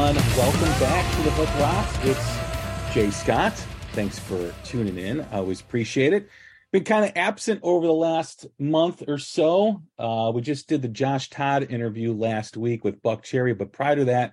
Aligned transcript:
welcome 0.00 0.80
back 0.80 1.14
to 1.14 1.22
the 1.22 1.30
Hook 1.32 1.60
Rocks. 1.60 1.98
It's 2.04 2.94
Jay 2.94 3.10
Scott. 3.10 3.52
Thanks 3.92 4.18
for 4.18 4.50
tuning 4.64 4.96
in. 4.96 5.20
I 5.20 5.36
always 5.36 5.60
appreciate 5.60 6.14
it. 6.14 6.30
Been 6.72 6.84
kind 6.84 7.04
of 7.04 7.12
absent 7.16 7.60
over 7.62 7.86
the 7.86 7.92
last 7.92 8.46
month 8.58 9.02
or 9.06 9.18
so. 9.18 9.82
Uh, 9.98 10.32
we 10.34 10.40
just 10.40 10.68
did 10.68 10.80
the 10.80 10.88
Josh 10.88 11.28
Todd 11.28 11.66
interview 11.68 12.14
last 12.14 12.56
week 12.56 12.82
with 12.82 13.02
Buckcherry, 13.02 13.56
but 13.56 13.72
prior 13.72 13.96
to 13.96 14.06
that, 14.06 14.32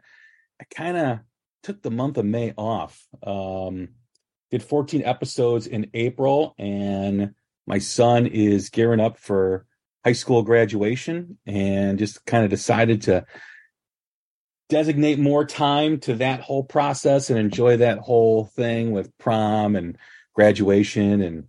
I 0.62 0.64
kind 0.74 0.96
of 0.96 1.20
took 1.64 1.82
the 1.82 1.92
month 1.92 2.18
of 2.18 2.24
May 2.24 2.54
off. 2.58 3.06
Um, 3.22 3.90
did 4.52 4.64
14 4.64 5.04
episodes 5.04 5.68
in 5.68 5.90
April, 5.94 6.56
and 6.58 7.34
my 7.66 7.80
son 7.80 8.26
is 8.26 8.70
gearing 8.70 9.02
up 9.02 9.18
for 9.18 9.66
high 10.06 10.14
school 10.14 10.44
graduation, 10.44 11.40
and 11.46 12.00
just 12.00 12.26
kind 12.26 12.46
of 12.46 12.50
decided 12.50 13.02
to 13.02 13.26
designate 14.70 15.20
more 15.20 15.46
time 15.46 16.00
to 16.02 16.16
that 16.16 16.42
whole 16.42 16.64
process 16.64 17.30
and 17.30 17.40
enjoy 17.40 17.78
that 17.78 18.00
whole 18.00 18.46
thing 18.46 18.92
with 18.92 19.16
prom 19.18 19.76
and 19.76 19.98
graduation. 20.34 21.22
And 21.22 21.48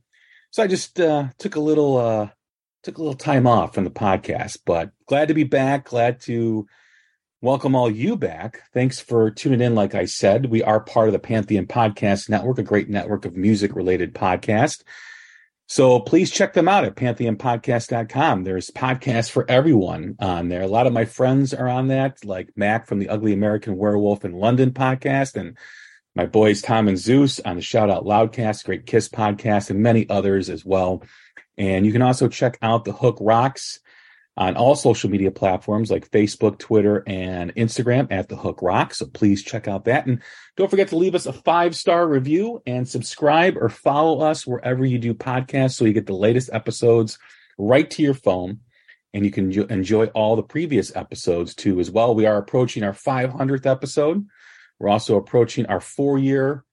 so 0.51 0.63
i 0.63 0.67
just 0.67 1.01
uh, 1.01 1.29
took 1.39 1.57
a 1.57 1.61
little 1.61 1.97
uh, 1.99 2.29
took 2.83 2.99
a 2.99 3.01
little 3.01 3.15
time 3.15 3.47
off 3.47 3.75
from 3.75 3.85
the 3.85 3.91
podcast 3.91 4.59
but 4.65 4.91
glad 5.07 5.29
to 5.29 5.35
be 5.35 5.45
back. 5.45 5.87
Glad 5.87 6.21
to 6.23 6.67
welcome 7.41 7.75
all 7.75 7.91
you 7.91 8.17
back. 8.17 8.63
Thanks 8.73 9.01
for 9.01 9.31
tuning 9.31 9.61
in 9.61 9.75
like 9.75 9.95
i 9.95 10.05
said. 10.05 10.47
We 10.47 10.63
are 10.63 10.81
part 10.81 11.09
of 11.09 11.13
the 11.13 11.19
pantheon 11.19 11.67
podcast 11.67 12.29
network 12.29 12.59
a 12.59 12.63
great 12.63 12.89
network 12.89 13.25
of 13.25 13.37
music 13.37 13.75
related 13.75 14.15
podcasts 14.15 14.83
so 15.71 16.01
please 16.01 16.31
check 16.31 16.55
them 16.55 16.67
out 16.67 16.85
at 16.85 16.97
pantheonpodcast.com. 16.97 18.43
There's 18.43 18.71
podcasts 18.71 19.31
for 19.31 19.45
everyone 19.51 20.17
on 20.19 20.49
there. 20.49 20.63
A 20.63 20.67
lot 20.67 20.87
of 20.87 20.95
my 20.95 21.05
friends 21.05 21.53
are 21.53 21.69
on 21.69 21.89
that, 21.89 22.25
like 22.25 22.49
Mac 22.57 22.87
from 22.87 22.99
the 22.99 23.11
Ugly 23.11 23.35
American 23.35 23.77
Werewolf 23.77 24.25
in 24.25 24.33
London 24.33 24.73
podcast, 24.73 25.37
and 25.37 25.59
my 26.17 26.25
boys 26.25 26.63
Tom 26.63 26.89
and 26.89 26.97
Zeus 26.97 27.39
on 27.41 27.57
the 27.57 27.63
Shout 27.63 27.91
Out 27.91 28.05
Loudcast, 28.05 28.65
Great 28.65 28.87
Kiss 28.87 29.11
podcast, 29.11 29.69
and 29.69 29.81
many 29.81 30.09
others 30.09 30.49
as 30.49 30.65
well. 30.65 31.03
And 31.59 31.85
you 31.85 31.93
can 31.93 32.03
also 32.03 32.29
check 32.29 32.57
out 32.63 32.87
the 32.87 32.93
Hook 32.93 33.19
Rocks 33.21 33.79
on 34.39 34.57
all 34.57 34.77
social 34.77 35.11
media 35.11 35.33
platforms 35.33 35.91
like 35.91 36.09
Facebook, 36.13 36.59
Twitter, 36.61 37.03
and 37.09 37.53
Instagram 37.57 38.07
at 38.13 38.29
The 38.29 38.37
Hook 38.37 38.63
Rock. 38.63 38.95
So 38.95 39.07
please 39.07 39.43
check 39.43 39.67
out 39.67 39.87
that. 39.87 40.07
And 40.07 40.23
don't 40.57 40.71
forget 40.71 40.89
to 40.89 40.97
leave 40.97 41.17
us 41.17 41.27
a 41.27 41.33
five 41.33 41.75
star 41.75 42.07
review 42.07 42.63
and 42.65 42.89
subscribe 42.89 43.57
or 43.57 43.69
follow 43.69 44.21
us 44.21 44.47
wherever 44.47 44.85
you 44.85 44.99
do 44.99 45.13
podcasts 45.13 45.73
so 45.73 45.85
you 45.85 45.93
get 45.93 46.07
the 46.07 46.13
latest 46.13 46.51
episodes 46.53 47.19
right 47.59 47.91
to 47.91 48.03
your 48.03 48.15
phone. 48.15 48.61
And 49.13 49.25
you 49.25 49.33
can 49.33 49.51
enjoy 49.71 50.07
all 50.07 50.37
the 50.37 50.45
previous 50.45 50.95
episodes 50.95 51.57
too, 51.57 51.81
as 51.81 51.91
well. 51.91 52.15
We 52.15 52.27
are 52.27 52.39
approaching 52.39 52.85
our 52.85 52.93
500th 52.93 53.67
episode. 53.67 54.25
We're 54.79 54.91
also 54.91 55.17
approaching 55.17 55.67
our 55.67 55.81
four 55.81 56.17
year 56.17 56.65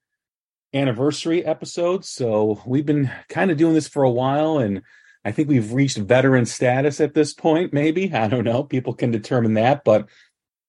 anniversary 0.72 1.44
episode. 1.44 2.06
So 2.06 2.62
we've 2.68 2.86
been 2.86 3.10
kind 3.28 3.50
of 3.50 3.58
doing 3.58 3.74
this 3.74 3.88
for 3.88 4.04
a 4.04 4.12
while 4.12 4.60
and 4.60 4.84
I 5.26 5.32
think 5.32 5.50
we've 5.50 5.74
reached 5.74 5.98
veteran 5.98 6.46
status 6.46 7.02
at 7.02 7.16
this 7.16 7.34
point, 7.34 7.74
maybe. 7.74 8.14
I 8.14 8.28
don't 8.28 8.44
know. 8.44 8.64
People 8.64 8.94
can 8.94 9.10
determine 9.10 9.56
that. 9.56 9.84
But 9.84 10.08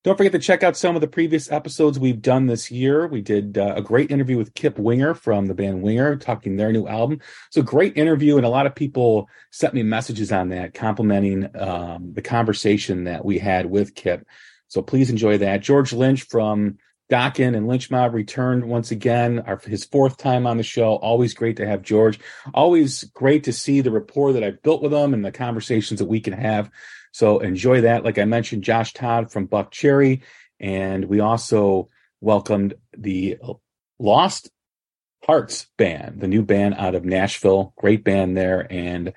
don't 0.03 0.17
forget 0.17 0.33
to 0.33 0.39
check 0.39 0.63
out 0.63 0.77
some 0.77 0.95
of 0.95 1.03
the 1.03 1.09
previous 1.09 1.51
episodes 1.53 1.99
we've 1.99 2.23
done 2.23 2.47
this 2.47 2.71
year. 2.71 3.07
We 3.07 3.21
did 3.21 3.59
uh, 3.59 3.75
a 3.77 3.83
great 3.83 4.11
interview 4.11 4.39
with 4.39 4.55
Kip 4.55 4.79
Winger 4.79 5.15
from 5.15 5.47
the 5.47 5.55
band 5.55 5.83
Winger, 5.83 6.17
talking 6.17 6.57
their 6.57 6.73
new 6.73 6.87
album. 6.87 7.21
So 7.51 7.61
great 7.61 7.99
interview, 7.99 8.37
and 8.37 8.47
a 8.47 8.49
lot 8.49 8.67
of 8.67 8.75
people 8.75 9.29
sent 9.51 9.75
me 9.75 9.83
messages 9.83 10.33
on 10.33 10.49
that, 10.51 10.75
complimenting 10.75 11.51
um, 11.59 12.13
the 12.15 12.23
conversation 12.23 13.05
that 13.05 13.25
we 13.25 13.39
had 13.39 13.67
with 13.67 13.95
Kip. 13.95 14.27
So 14.69 14.81
please 14.81 15.11
enjoy 15.11 15.39
that. 15.39 15.61
George 15.61 15.93
Lynch 15.93 16.23
from 16.23 16.79
Dokken 17.11 17.57
and 17.57 17.69
Lynch 17.69 17.91
Mob 17.91 18.15
returned 18.15 18.65
once 18.65 18.91
again, 18.91 19.41
our, 19.47 19.59
his 19.59 19.85
fourth 19.85 20.17
time 20.17 20.47
on 20.47 20.57
the 20.57 20.63
show. 20.63 20.97
Always 20.97 21.35
great 21.35 21.57
to 21.59 21.67
have 21.67 21.83
George. 21.83 22.19
Always 22.53 23.05
great 23.05 23.45
to 23.45 23.53
see 23.53 23.81
the 23.81 23.93
rapport 23.93 24.33
that 24.33 24.43
I've 24.43 24.63
built 24.63 24.83
with 24.83 24.93
him 24.93 25.15
and 25.15 25.25
the 25.25 25.31
conversations 25.31 26.01
that 26.01 26.07
we 26.07 26.21
can 26.21 26.33
have. 26.33 26.71
So 27.13 27.39
enjoy 27.39 27.83
that. 27.83 28.05
Like 28.05 28.19
I 28.19 28.25
mentioned, 28.25 28.65
Josh 28.65 28.93
Todd 28.93 29.31
from 29.31 29.47
Buckcherry. 29.47 30.23
And 30.59 31.05
we 31.05 31.21
also 31.21 31.91
welcomed 32.21 32.75
the 32.97 33.39
Lost 33.99 34.51
Hearts 35.25 35.67
band, 35.77 36.21
the 36.21 36.29
new 36.29 36.43
band 36.43 36.75
out 36.75 36.95
of 36.95 37.05
Nashville. 37.05 37.73
Great 37.77 38.05
band 38.05 38.37
there. 38.37 38.67
And 38.71 39.13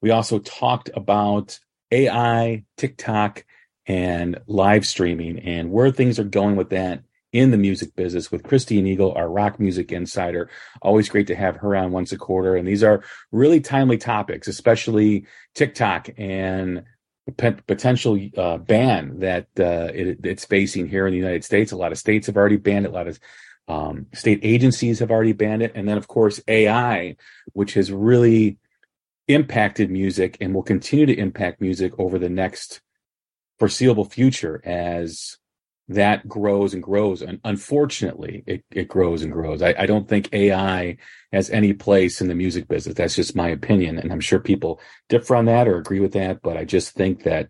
we 0.00 0.10
also 0.10 0.40
talked 0.40 0.90
about 0.94 1.58
AI, 1.90 2.64
TikTok, 2.76 3.44
and 3.86 4.40
live 4.46 4.86
streaming 4.86 5.38
and 5.38 5.70
where 5.70 5.90
things 5.90 6.18
are 6.18 6.24
going 6.24 6.56
with 6.56 6.70
that 6.70 7.02
in 7.32 7.50
the 7.50 7.58
music 7.58 7.94
business 7.94 8.32
with 8.32 8.42
Christine 8.42 8.86
Eagle, 8.86 9.12
our 9.12 9.28
rock 9.28 9.60
music 9.60 9.92
insider. 9.92 10.48
Always 10.80 11.08
great 11.08 11.26
to 11.26 11.34
have 11.34 11.56
her 11.56 11.76
on 11.76 11.92
once 11.92 12.12
a 12.12 12.18
quarter. 12.18 12.56
And 12.56 12.66
these 12.66 12.82
are 12.82 13.04
really 13.30 13.60
timely 13.60 13.98
topics, 13.98 14.48
especially 14.48 15.26
TikTok 15.54 16.08
and 16.16 16.84
potential 17.36 18.18
uh, 18.38 18.56
ban 18.56 19.20
that 19.20 19.48
uh, 19.60 19.92
it, 19.92 20.20
it's 20.24 20.46
facing 20.46 20.88
here 20.88 21.06
in 21.06 21.12
the 21.12 21.18
United 21.18 21.44
States. 21.44 21.72
A 21.72 21.76
lot 21.76 21.92
of 21.92 21.98
states 21.98 22.26
have 22.26 22.36
already 22.36 22.56
banned 22.56 22.86
it. 22.86 22.90
A 22.90 22.94
lot 22.94 23.08
of 23.08 23.20
um, 23.68 24.06
state 24.14 24.40
agencies 24.42 25.00
have 25.00 25.10
already 25.10 25.34
banned 25.34 25.62
it. 25.62 25.72
And 25.74 25.86
then, 25.86 25.98
of 25.98 26.08
course, 26.08 26.40
AI, 26.48 27.16
which 27.52 27.74
has 27.74 27.92
really 27.92 28.56
impacted 29.26 29.90
music 29.90 30.38
and 30.40 30.54
will 30.54 30.62
continue 30.62 31.04
to 31.04 31.18
impact 31.18 31.60
music 31.60 31.92
over 31.98 32.18
the 32.18 32.30
next 32.30 32.80
foreseeable 33.58 34.06
future 34.06 34.62
as 34.64 35.36
that 35.88 36.28
grows 36.28 36.74
and 36.74 36.82
grows. 36.82 37.22
And 37.22 37.40
unfortunately, 37.44 38.44
it, 38.46 38.64
it 38.70 38.88
grows 38.88 39.22
and 39.22 39.32
grows. 39.32 39.62
I, 39.62 39.74
I, 39.78 39.86
don't 39.86 40.06
think 40.06 40.28
AI 40.34 40.98
has 41.32 41.48
any 41.48 41.72
place 41.72 42.20
in 42.20 42.28
the 42.28 42.34
music 42.34 42.68
business. 42.68 42.94
That's 42.94 43.16
just 43.16 43.34
my 43.34 43.48
opinion. 43.48 43.98
And 43.98 44.12
I'm 44.12 44.20
sure 44.20 44.38
people 44.38 44.80
differ 45.08 45.34
on 45.34 45.46
that 45.46 45.66
or 45.66 45.78
agree 45.78 46.00
with 46.00 46.12
that. 46.12 46.42
But 46.42 46.58
I 46.58 46.66
just 46.66 46.90
think 46.90 47.22
that, 47.22 47.48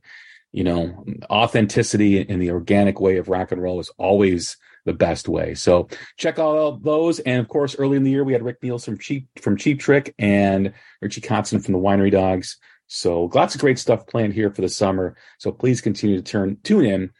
you 0.52 0.62
know, 0.62 1.04
authenticity 1.28 2.20
in 2.20 2.38
the 2.38 2.52
organic 2.52 3.00
way 3.00 3.16
of 3.16 3.28
rock 3.28 3.50
and 3.50 3.60
roll 3.60 3.80
is 3.80 3.90
always 3.98 4.56
the 4.84 4.94
best 4.94 5.28
way. 5.28 5.54
So 5.54 5.88
check 6.16 6.38
out 6.38 6.82
those. 6.84 7.18
And 7.20 7.40
of 7.40 7.48
course, 7.48 7.76
early 7.76 7.96
in 7.96 8.04
the 8.04 8.10
year, 8.10 8.24
we 8.24 8.32
had 8.32 8.44
Rick 8.44 8.62
Nielsen 8.62 8.94
from 8.94 9.00
Cheap, 9.00 9.26
from 9.42 9.56
Cheap 9.56 9.80
Trick 9.80 10.14
and 10.18 10.72
Richie 11.02 11.20
Kotzen 11.20 11.62
from 11.62 11.72
the 11.72 11.80
Winery 11.80 12.12
Dogs. 12.12 12.56
So 12.86 13.30
lots 13.34 13.56
of 13.56 13.60
great 13.60 13.80
stuff 13.80 14.06
planned 14.06 14.32
here 14.32 14.50
for 14.50 14.62
the 14.62 14.68
summer. 14.68 15.16
So 15.38 15.50
please 15.50 15.80
continue 15.80 16.16
to 16.16 16.22
turn 16.22 16.56
tune 16.62 16.86
in 16.86 17.10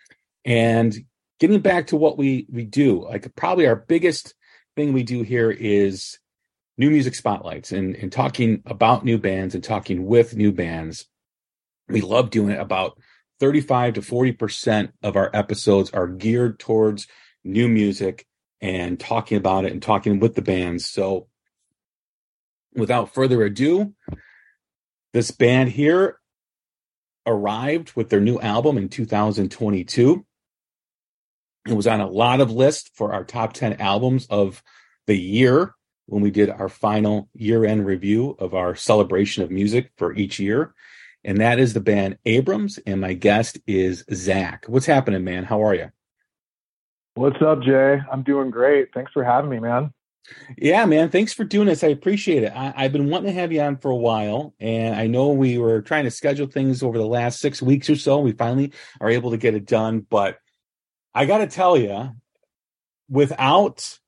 and 0.49 0.97
getting 1.39 1.61
back 1.61 1.89
to 1.89 1.97
what 1.97 2.19
we 2.19 2.47
we 2.51 2.65
do, 2.65 3.05
like 3.05 3.35
probably 3.37 3.67
our 3.67 3.77
biggest 3.77 4.35
thing 4.77 4.93
we 4.93 5.03
do 5.03 5.23
here 5.23 5.51
is 5.51 6.19
new 6.77 6.91
music 6.91 7.15
spotlights 7.15 7.73
and, 7.73 7.97
and 7.97 8.13
talking 8.13 8.63
about 8.65 9.05
new 9.05 9.19
bands 9.19 9.55
and 9.55 9.65
talking 9.65 10.07
with 10.07 10.37
new 10.37 10.53
bands. 10.53 11.07
We 11.89 12.01
love 12.01 12.31
doing 12.31 12.51
it. 12.51 12.61
About 12.61 12.99
35 13.41 13.95
to 13.95 14.01
40% 14.01 14.93
of 15.03 15.17
our 15.17 15.31
episodes 15.35 15.91
are 15.91 16.07
geared 16.07 16.59
towards 16.59 17.09
new 17.45 17.69
music 17.69 18.27
and 18.61 18.99
talking 18.99 19.39
about 19.39 19.65
it 19.65 19.73
and 19.73 19.83
talking 19.83 20.21
with 20.21 20.35
the 20.35 20.43
bands. 20.43 20.87
So 20.87 21.29
without 22.75 23.15
further 23.15 23.43
ado, 23.43 23.95
this 25.13 25.31
band 25.31 25.71
here 25.71 26.19
arrived 27.27 27.93
with 27.95 28.09
their 28.09 28.21
new 28.21 28.39
album 28.41 28.79
in 28.79 28.89
2022. 28.89 30.25
It 31.69 31.75
was 31.75 31.87
on 31.87 32.01
a 32.01 32.09
lot 32.09 32.41
of 32.41 32.51
lists 32.51 32.91
for 32.95 33.13
our 33.13 33.25
top 33.25 33.53
10 33.53 33.75
albums 33.75 34.27
of 34.31 34.63
the 35.07 35.19
year 35.19 35.75
when 36.07 36.23
we 36.23 36.31
did 36.31 36.49
our 36.49 36.71
final 36.71 37.29
year 37.35 37.67
end 37.67 37.85
review 37.85 38.37
of 38.39 38.55
our 38.55 38.75
celebration 38.75 39.43
of 39.43 39.51
music 39.51 39.91
for 39.99 40.15
each 40.15 40.41
year. 40.41 40.75
And 41.25 41.43
that 41.43 41.59
is 41.59 41.75
the 41.75 41.81
band 41.81 42.17
Abrams. 42.25 42.79
And 42.87 43.03
my 43.03 43.13
guest 43.13 43.59
is 43.67 44.03
Zach. 44.15 44.65
What's 44.67 44.87
happening, 44.87 45.25
man? 45.25 45.45
How 45.45 45.63
are 45.63 45.75
you? 45.75 45.91
What's 47.17 47.43
up, 47.43 47.61
Jay? 47.63 48.01
I'm 48.11 48.23
doing 48.23 48.51
great. 48.51 48.95
Thanks 48.95 49.13
for 49.13 49.23
having 49.23 49.51
me, 49.51 49.59
man. 49.59 49.93
Yeah, 50.57 50.87
man. 50.87 51.11
Thanks 51.11 51.35
for 51.35 51.45
doing 51.45 51.67
this. 51.67 51.85
I 51.85 51.89
appreciate 51.89 52.45
it. 52.45 52.53
I, 52.55 52.83
have 52.83 52.93
been 52.93 53.11
wanting 53.11 53.35
to 53.35 53.41
have 53.41 53.53
you 53.53 53.61
on 53.61 53.77
for 53.77 53.91
a 53.91 53.97
while, 53.97 54.55
and 54.61 54.95
I 54.95 55.07
know 55.07 55.29
we 55.29 55.59
were 55.59 55.83
trying 55.83 56.05
to 56.05 56.11
schedule 56.11 56.47
things 56.47 56.83
over 56.83 56.97
the 56.97 57.07
last 57.07 57.41
six 57.41 57.61
weeks 57.61 57.91
or 57.91 57.97
so. 57.97 58.21
We 58.21 58.33
finally 58.33 58.73
are 59.01 59.11
able 59.11 59.31
to 59.33 59.37
get 59.37 59.55
it 59.55 59.67
done, 59.67 60.07
but 60.09 60.39
I 61.15 61.27
got 61.27 61.39
to 61.39 61.47
tell 61.47 61.77
you, 61.77 62.11
without 63.09 63.99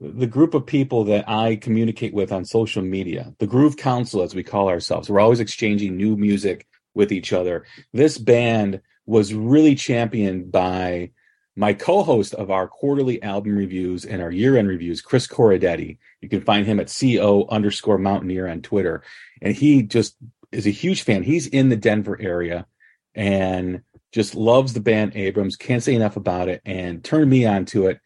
the 0.00 0.26
group 0.26 0.54
of 0.54 0.66
people 0.66 1.04
that 1.04 1.28
I 1.28 1.56
communicate 1.56 2.14
with 2.14 2.32
on 2.32 2.44
social 2.44 2.82
media, 2.82 3.34
the 3.38 3.46
Groove 3.46 3.76
Council, 3.76 4.22
as 4.22 4.34
we 4.34 4.42
call 4.42 4.68
ourselves, 4.68 5.08
we're 5.08 5.20
always 5.20 5.40
exchanging 5.40 5.96
new 5.96 6.16
music 6.16 6.66
with 6.94 7.12
each 7.12 7.32
other. 7.32 7.66
This 7.92 8.18
band 8.18 8.80
was 9.06 9.34
really 9.34 9.74
championed 9.74 10.50
by 10.50 11.10
my 11.56 11.72
co-host 11.72 12.34
of 12.34 12.50
our 12.50 12.66
quarterly 12.66 13.22
album 13.22 13.56
reviews 13.56 14.04
and 14.04 14.22
our 14.22 14.30
year-end 14.30 14.68
reviews, 14.68 15.02
Chris 15.02 15.26
Corradetti. 15.26 15.98
You 16.20 16.28
can 16.28 16.40
find 16.40 16.66
him 16.66 16.80
at 16.80 16.94
co 17.00 17.46
underscore 17.50 17.98
mountaineer 17.98 18.48
on 18.48 18.62
Twitter. 18.62 19.02
And 19.42 19.54
he 19.54 19.82
just 19.82 20.16
is 20.52 20.66
a 20.66 20.70
huge 20.70 21.02
fan. 21.02 21.22
He's 21.22 21.46
in 21.46 21.68
the 21.68 21.76
Denver 21.76 22.18
area 22.20 22.66
and 23.14 23.82
just 24.12 24.34
loves 24.34 24.72
the 24.72 24.80
band 24.80 25.12
Abrams, 25.14 25.56
can't 25.56 25.82
say 25.82 25.94
enough 25.94 26.16
about 26.16 26.48
it, 26.48 26.60
and 26.64 27.02
turned 27.04 27.30
me 27.30 27.46
onto 27.46 27.86
it. 27.86 28.00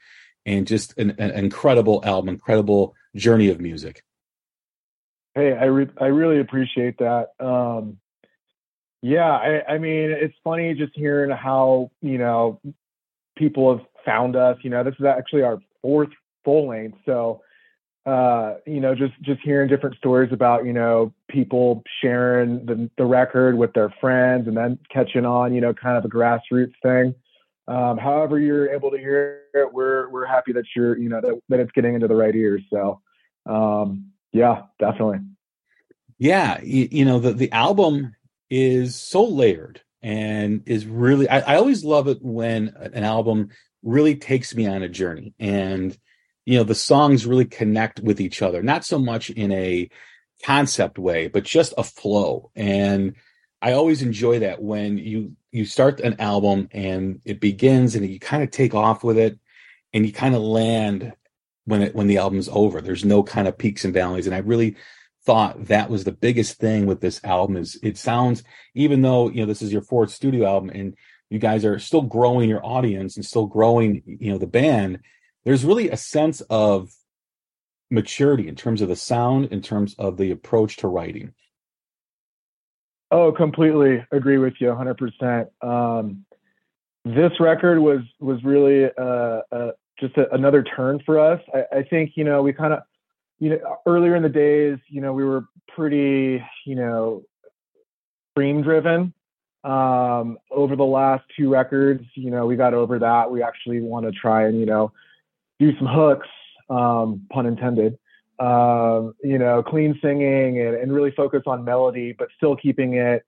And 0.47 0.67
just 0.67 0.99
an, 0.99 1.15
an 1.19 1.31
incredible 1.31 2.03
album, 2.05 2.29
incredible 2.29 2.95
journey 3.17 3.49
of 3.49 3.61
music. 3.61 4.03
Hey, 5.35 5.55
I 5.55 5.65
re- 5.65 5.89
I 5.99 6.07
really 6.07 6.39
appreciate 6.39 6.99
that. 6.99 7.31
Um, 7.41 7.99
yeah, 9.01 9.31
I, 9.31 9.75
I 9.75 9.79
mean, 9.79 10.11
it's 10.11 10.37
funny 10.45 10.75
just 10.75 10.93
hearing 10.95 11.31
how 11.31 11.91
you 12.03 12.19
know 12.19 12.61
people 13.37 13.77
have 13.77 13.87
found 14.05 14.37
us. 14.37 14.59
You 14.63 14.71
know, 14.71 14.85
this 14.85 14.95
is 14.99 15.07
actually 15.07 15.43
our 15.43 15.61
fourth 15.81 16.11
full 16.45 16.69
length, 16.69 16.99
so 17.07 17.41
uh, 18.07 18.57
you 18.67 18.81
know, 18.81 18.95
just 18.95 19.15
just 19.23 19.41
hearing 19.43 19.69
different 19.69 19.97
stories 19.97 20.31
about 20.33 20.67
you 20.67 20.73
know 20.73 21.13
people 21.29 21.83
sharing 22.03 22.67
the 22.67 22.91
the 22.99 23.05
record 23.05 23.57
with 23.57 23.73
their 23.73 23.91
friends 24.01 24.47
and 24.47 24.57
then 24.57 24.79
catching 24.93 25.25
on, 25.25 25.55
you 25.55 25.61
know, 25.61 25.73
kind 25.73 25.97
of 25.97 26.05
a 26.05 26.09
grassroots 26.09 26.75
thing. 26.83 27.15
Um, 27.67 27.97
however, 27.97 28.39
you're 28.39 28.69
able 28.71 28.91
to 28.91 28.99
hear 28.99 29.41
it, 29.55 29.73
we're 29.73 30.11
we're 30.11 30.27
happy 30.27 30.53
that 30.53 30.65
you're 30.77 30.99
you 30.99 31.09
know 31.09 31.21
that, 31.23 31.41
that 31.49 31.61
it's 31.61 31.73
getting 31.73 31.95
into 31.95 32.09
the 32.09 32.15
right 32.15 32.35
ears. 32.35 32.63
So, 32.71 33.01
um, 33.47 34.11
yeah, 34.33 34.65
definitely. 34.79 35.21
Yeah, 36.19 36.61
you, 36.63 36.89
you 36.91 37.05
know 37.07 37.19
the 37.19 37.33
the 37.33 37.51
album 37.53 38.15
is 38.51 38.95
so 38.95 39.25
layered 39.25 39.81
and 40.03 40.63
is 40.67 40.85
really 40.85 41.27
I, 41.27 41.55
I 41.55 41.57
always 41.57 41.85
love 41.85 42.07
it 42.09 42.19
when 42.21 42.75
an 42.93 43.03
album 43.03 43.49
really 43.83 44.17
takes 44.17 44.55
me 44.55 44.67
on 44.67 44.83
a 44.83 44.89
journey 44.89 45.33
and 45.39 45.97
you 46.45 46.59
know 46.59 46.65
the 46.65 46.75
songs 46.75 47.27
really 47.27 47.45
connect 47.45 48.01
with 48.01 48.21
each 48.21 48.43
other 48.43 48.63
not 48.63 48.85
so 48.85 48.99
much 48.99 49.31
in 49.31 49.53
a 49.53 49.89
concept 50.45 50.99
way 50.99 51.29
but 51.29 51.45
just 51.45 51.75
a 51.79 51.85
flow. 51.85 52.51
And 52.55 53.15
i 53.63 53.73
always 53.73 54.03
enjoy 54.03 54.41
that 54.41 54.61
when 54.63 54.99
you 54.99 55.37
you 55.53 55.65
start 55.65 56.01
an 56.01 56.21
album 56.21 56.69
and 56.73 57.21
it 57.25 57.41
begins 57.41 57.95
and 57.95 58.07
you 58.07 58.19
kind 58.19 58.43
of 58.43 58.51
take 58.51 58.75
off 58.75 59.05
with 59.05 59.17
it 59.17 59.39
and 59.93 60.05
you 60.05 60.13
kind 60.13 60.35
of 60.35 60.43
land 60.43 61.15
when 61.65 61.83
it 61.83 61.95
when 61.95 62.09
the 62.09 62.19
album's 62.19 62.49
over. 62.51 62.81
There's 62.81 63.05
no 63.05 63.23
kind 63.23 63.49
of 63.49 63.57
peaks 63.57 63.85
and 63.85 63.95
valleys. 63.95 64.27
And 64.27 64.35
i 64.35 64.39
really 64.39 64.77
thought 65.25 65.67
that 65.67 65.89
was 65.89 66.05
the 66.05 66.13
biggest 66.13 66.59
thing 66.59 66.87
with 66.87 67.01
this 67.01 67.23
album 67.25 67.57
is 67.57 67.79
it 67.83 67.97
sounds 67.97 68.43
even 68.75 69.01
though 69.01 69.31
you 69.31 69.41
know 69.41 69.47
this 69.47 69.63
is 69.63 69.73
your 69.73 69.83
fourth 69.83 70.11
studio 70.11 70.47
album 70.47 70.71
and 70.71 70.95
you 71.31 71.39
guys 71.39 71.65
are 71.65 71.79
still 71.79 72.03
growing 72.03 72.49
your 72.49 72.65
audience 72.65 73.17
and 73.17 73.25
still 73.25 73.47
growing 73.47 74.03
you 74.05 74.31
know 74.31 74.39
the 74.39 74.47
band 74.47 75.01
there's 75.45 75.65
really 75.65 75.91
a 75.91 75.97
sense 75.97 76.41
of 76.43 76.91
maturity 77.91 78.49
in 78.49 78.55
terms 78.55 78.81
of 78.81 78.89
the 78.89 78.97
sound, 78.97 79.47
in 79.47 79.63
terms 79.63 79.95
of 79.99 80.17
the 80.17 80.31
approach 80.31 80.77
to 80.79 80.89
writing. 80.89 81.33
Oh, 83.11 83.31
completely 83.31 84.05
agree 84.11 84.39
with 84.39 84.55
you 84.59 84.69
100%. 84.69 85.47
Um, 85.63 86.25
this 87.05 87.33
record 87.39 87.79
was 87.79 88.01
was 88.19 88.43
really 88.43 88.87
uh, 88.87 89.41
uh, 89.53 89.73
just 90.01 90.17
a, 90.17 90.33
another 90.35 90.63
turn 90.63 91.01
for 91.05 91.21
us. 91.21 91.41
I, 91.55 91.79
I 91.79 91.83
think 91.83 92.13
you 92.17 92.25
know 92.25 92.43
we 92.43 92.53
kind 92.53 92.73
of 92.73 92.81
you 93.39 93.51
know 93.51 93.79
earlier 93.87 94.17
in 94.17 94.23
the 94.23 94.29
days 94.29 94.79
you 94.89 95.03
know 95.03 95.13
we 95.13 95.23
were 95.23 95.45
pretty 95.69 96.43
you 96.65 96.75
know 96.75 97.23
stream 98.33 98.63
driven. 98.63 99.13
Um, 99.65 100.39
over 100.51 100.77
the 100.77 100.85
last 100.85 101.25
two 101.37 101.51
records, 101.51 102.05
you 102.15 102.31
know 102.31 102.47
we 102.47 102.57
got 102.57 102.75
over 102.75 102.99
that. 102.99 103.31
We 103.31 103.43
actually 103.43 103.81
want 103.81 104.07
to 104.07 104.13
try 104.13 104.47
and 104.47 104.59
you 104.59 104.67
know 104.67 104.93
do 105.59 105.77
some 105.79 105.87
hooks, 105.87 106.29
um, 106.71 107.27
pun 107.31 107.47
intended, 107.47 107.99
um, 108.39 109.15
you 109.23 109.39
know, 109.39 109.63
clean 109.63 109.99
singing 110.03 110.61
and, 110.61 110.77
and 110.77 110.93
really 110.93 111.13
focus 111.13 111.43
on 111.47 111.65
melody, 111.65 112.15
but 112.19 112.29
still 112.37 112.57
keeping 112.57 112.95
it, 112.95 113.25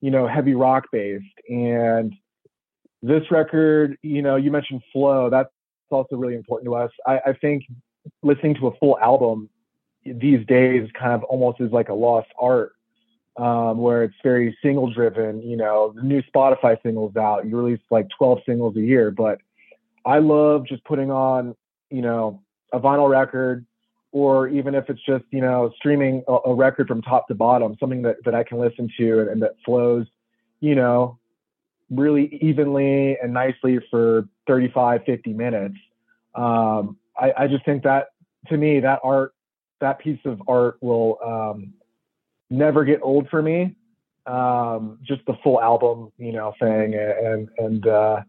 you 0.00 0.10
know, 0.10 0.26
heavy 0.26 0.54
rock 0.54 0.84
based. 0.90 1.24
And 1.48 2.14
this 3.02 3.22
record, 3.30 3.96
you 4.02 4.22
know, 4.22 4.36
you 4.36 4.50
mentioned 4.50 4.82
flow. 4.92 5.28
That's 5.30 5.50
also 5.90 6.16
really 6.16 6.34
important 6.34 6.66
to 6.66 6.74
us. 6.74 6.90
I, 7.06 7.20
I 7.26 7.32
think 7.34 7.64
listening 8.22 8.54
to 8.56 8.68
a 8.68 8.76
full 8.78 8.98
album 8.98 9.50
these 10.04 10.46
days 10.46 10.88
kind 10.98 11.12
of 11.12 11.24
almost 11.24 11.60
is 11.60 11.72
like 11.72 11.88
a 11.88 11.94
lost 11.94 12.28
art. 12.40 12.72
Um, 13.38 13.76
where 13.76 14.02
it's 14.02 14.14
very 14.22 14.56
single 14.62 14.90
driven, 14.90 15.42
you 15.42 15.58
know, 15.58 15.92
the 15.94 16.00
new 16.00 16.22
Spotify 16.34 16.82
singles 16.82 17.16
out, 17.16 17.44
you 17.44 17.54
release 17.54 17.82
like 17.90 18.06
12 18.16 18.38
singles 18.46 18.74
a 18.78 18.80
year, 18.80 19.10
but 19.10 19.40
I 20.06 20.20
love 20.20 20.64
just 20.66 20.82
putting 20.84 21.10
on 21.10 21.54
you 21.90 22.02
know, 22.02 22.42
a 22.72 22.80
vinyl 22.80 23.08
record, 23.08 23.66
or 24.12 24.48
even 24.48 24.74
if 24.74 24.88
it's 24.88 25.04
just, 25.04 25.24
you 25.30 25.40
know, 25.40 25.70
streaming 25.76 26.24
a, 26.28 26.32
a 26.46 26.54
record 26.54 26.88
from 26.88 27.02
top 27.02 27.28
to 27.28 27.34
bottom, 27.34 27.76
something 27.78 28.02
that, 28.02 28.16
that 28.24 28.34
I 28.34 28.42
can 28.42 28.58
listen 28.58 28.90
to 28.98 29.20
and, 29.20 29.28
and 29.28 29.42
that 29.42 29.56
flows, 29.64 30.06
you 30.60 30.74
know, 30.74 31.18
really 31.90 32.38
evenly 32.40 33.16
and 33.22 33.32
nicely 33.32 33.78
for 33.90 34.28
35, 34.46 35.02
50 35.04 35.32
minutes. 35.32 35.76
Um, 36.34 36.96
I, 37.18 37.32
I 37.36 37.46
just 37.46 37.64
think 37.64 37.82
that 37.84 38.08
to 38.48 38.56
me, 38.56 38.80
that 38.80 39.00
art, 39.02 39.34
that 39.80 39.98
piece 39.98 40.20
of 40.24 40.40
art 40.48 40.78
will 40.80 41.18
um, 41.24 41.74
never 42.50 42.84
get 42.84 43.00
old 43.02 43.28
for 43.28 43.42
me. 43.42 43.74
Um, 44.26 44.98
just 45.02 45.20
the 45.26 45.34
full 45.44 45.60
album, 45.60 46.10
you 46.18 46.32
know, 46.32 46.52
thing. 46.58 46.94
And, 46.94 47.48
and, 47.58 47.86
uh, 47.86 48.22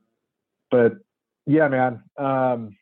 but 0.70 0.98
yeah, 1.46 1.68
man. 1.68 2.04
Um, 2.18 2.76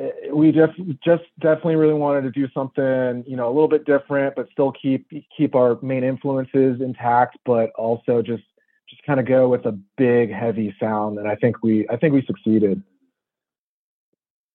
Uh, 0.00 0.34
we 0.34 0.52
just 0.52 0.72
just 1.04 1.24
definitely 1.40 1.76
really 1.76 1.94
wanted 1.94 2.22
to 2.22 2.30
do 2.30 2.48
something 2.54 3.24
you 3.26 3.36
know 3.36 3.46
a 3.46 3.52
little 3.52 3.68
bit 3.68 3.84
different 3.84 4.34
but 4.36 4.48
still 4.52 4.72
keep 4.72 5.06
keep 5.36 5.54
our 5.54 5.78
main 5.82 6.04
influences 6.04 6.80
intact 6.80 7.36
but 7.44 7.70
also 7.76 8.22
just 8.22 8.42
just 8.88 9.02
kind 9.02 9.20
of 9.20 9.26
go 9.26 9.48
with 9.48 9.66
a 9.66 9.78
big 9.98 10.32
heavy 10.32 10.74
sound 10.80 11.18
and 11.18 11.28
i 11.28 11.34
think 11.34 11.62
we 11.62 11.86
i 11.88 11.96
think 11.96 12.14
we 12.14 12.24
succeeded. 12.26 12.82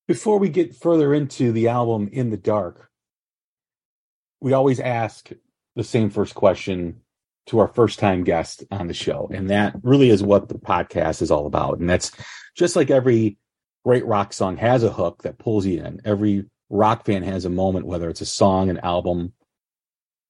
Before 0.08 0.38
we 0.38 0.50
get 0.50 0.76
further 0.76 1.16
into 1.16 1.52
the 1.52 1.68
album 1.68 2.10
in 2.12 2.30
the 2.30 2.38
dark 2.38 2.90
we 4.40 4.54
always 4.54 4.80
ask 4.80 5.32
the 5.76 5.84
same 5.84 6.10
first 6.10 6.34
question 6.34 7.02
to 7.48 7.60
our 7.60 7.68
first 7.68 8.00
time 8.00 8.24
guest 8.24 8.64
on 8.72 8.88
the 8.88 8.94
show 8.94 9.30
and 9.34 9.50
that 9.50 9.76
really 9.84 10.10
is 10.10 10.24
what 10.24 10.48
the 10.48 10.56
podcast 10.56 11.22
is 11.22 11.30
all 11.30 11.46
about 11.46 11.78
and 11.80 11.90
that's 11.90 12.12
just 12.56 12.76
like 12.76 12.90
every 12.90 13.38
great 13.86 14.06
rock 14.06 14.34
song 14.34 14.58
has 14.58 14.84
a 14.84 14.92
hook 14.92 15.22
that 15.22 15.38
pulls 15.38 15.66
you 15.66 15.80
in. 15.80 16.02
Every 16.04 16.46
rock 16.72 17.06
fan 17.06 17.22
has 17.22 17.46
a 17.46 17.50
moment, 17.50 17.86
whether 17.86 18.10
it's 18.10 18.22
a 18.22 18.26
song, 18.26 18.70
an 18.70 18.80
album, 18.80 19.34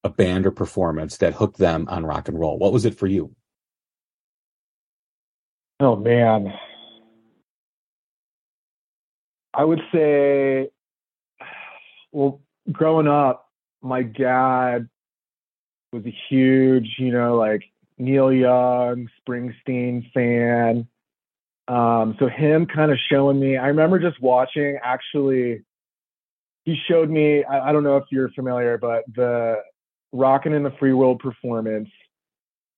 a 0.04 0.10
band, 0.10 0.46
or 0.46 0.50
performance 0.50 1.16
that 1.18 1.32
hooked 1.32 1.56
them 1.56 1.86
on 1.88 2.04
rock 2.04 2.28
and 2.28 2.38
roll. 2.38 2.58
What 2.58 2.74
was 2.74 2.84
it 2.84 2.98
for 2.98 3.06
you? 3.06 3.34
Oh 5.80 5.96
man. 5.96 6.52
I 9.54 9.64
would 9.64 9.80
say 9.90 10.68
well, 12.12 12.42
growing 12.70 13.08
up, 13.08 13.48
my 13.80 14.02
dad 14.02 14.88
was 15.92 16.04
a 16.04 16.16
huge, 16.28 16.96
you 16.98 17.10
know, 17.10 17.36
like 17.36 17.62
Neil 17.96 18.30
Young, 18.30 19.08
Springsteen 19.26 20.12
fan. 20.12 20.88
Um, 21.68 22.16
so 22.18 22.28
him 22.28 22.66
kind 22.66 22.92
of 22.92 22.98
showing 23.10 23.40
me, 23.40 23.56
I 23.56 23.68
remember 23.68 23.98
just 23.98 24.20
watching 24.20 24.78
actually, 24.82 25.64
he 26.64 26.76
showed 26.88 27.10
me, 27.10 27.44
I, 27.44 27.70
I 27.70 27.72
don't 27.72 27.82
know 27.82 27.96
if 27.96 28.04
you're 28.10 28.30
familiar, 28.30 28.78
but 28.78 29.04
the 29.14 29.56
Rockin' 30.12 30.52
in 30.52 30.62
the 30.62 30.72
Free 30.78 30.92
World 30.92 31.18
performance 31.18 31.88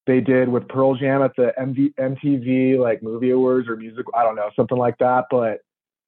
they 0.09 0.21
did 0.23 0.49
with 0.49 0.67
Pearl 0.69 0.95
Jam 0.95 1.23
at 1.23 1.37
the 1.37 1.53
MV, 1.61 1.95
MTV 1.97 2.79
like 2.79 3.03
movie 3.03 3.31
awards 3.31 3.69
or 3.69 3.77
music, 3.77 4.07
I 4.15 4.25
don't 4.25 4.37
know, 4.37 4.51
something 4.57 4.79
like 4.79 4.97
that. 4.99 5.27
But 5.31 5.61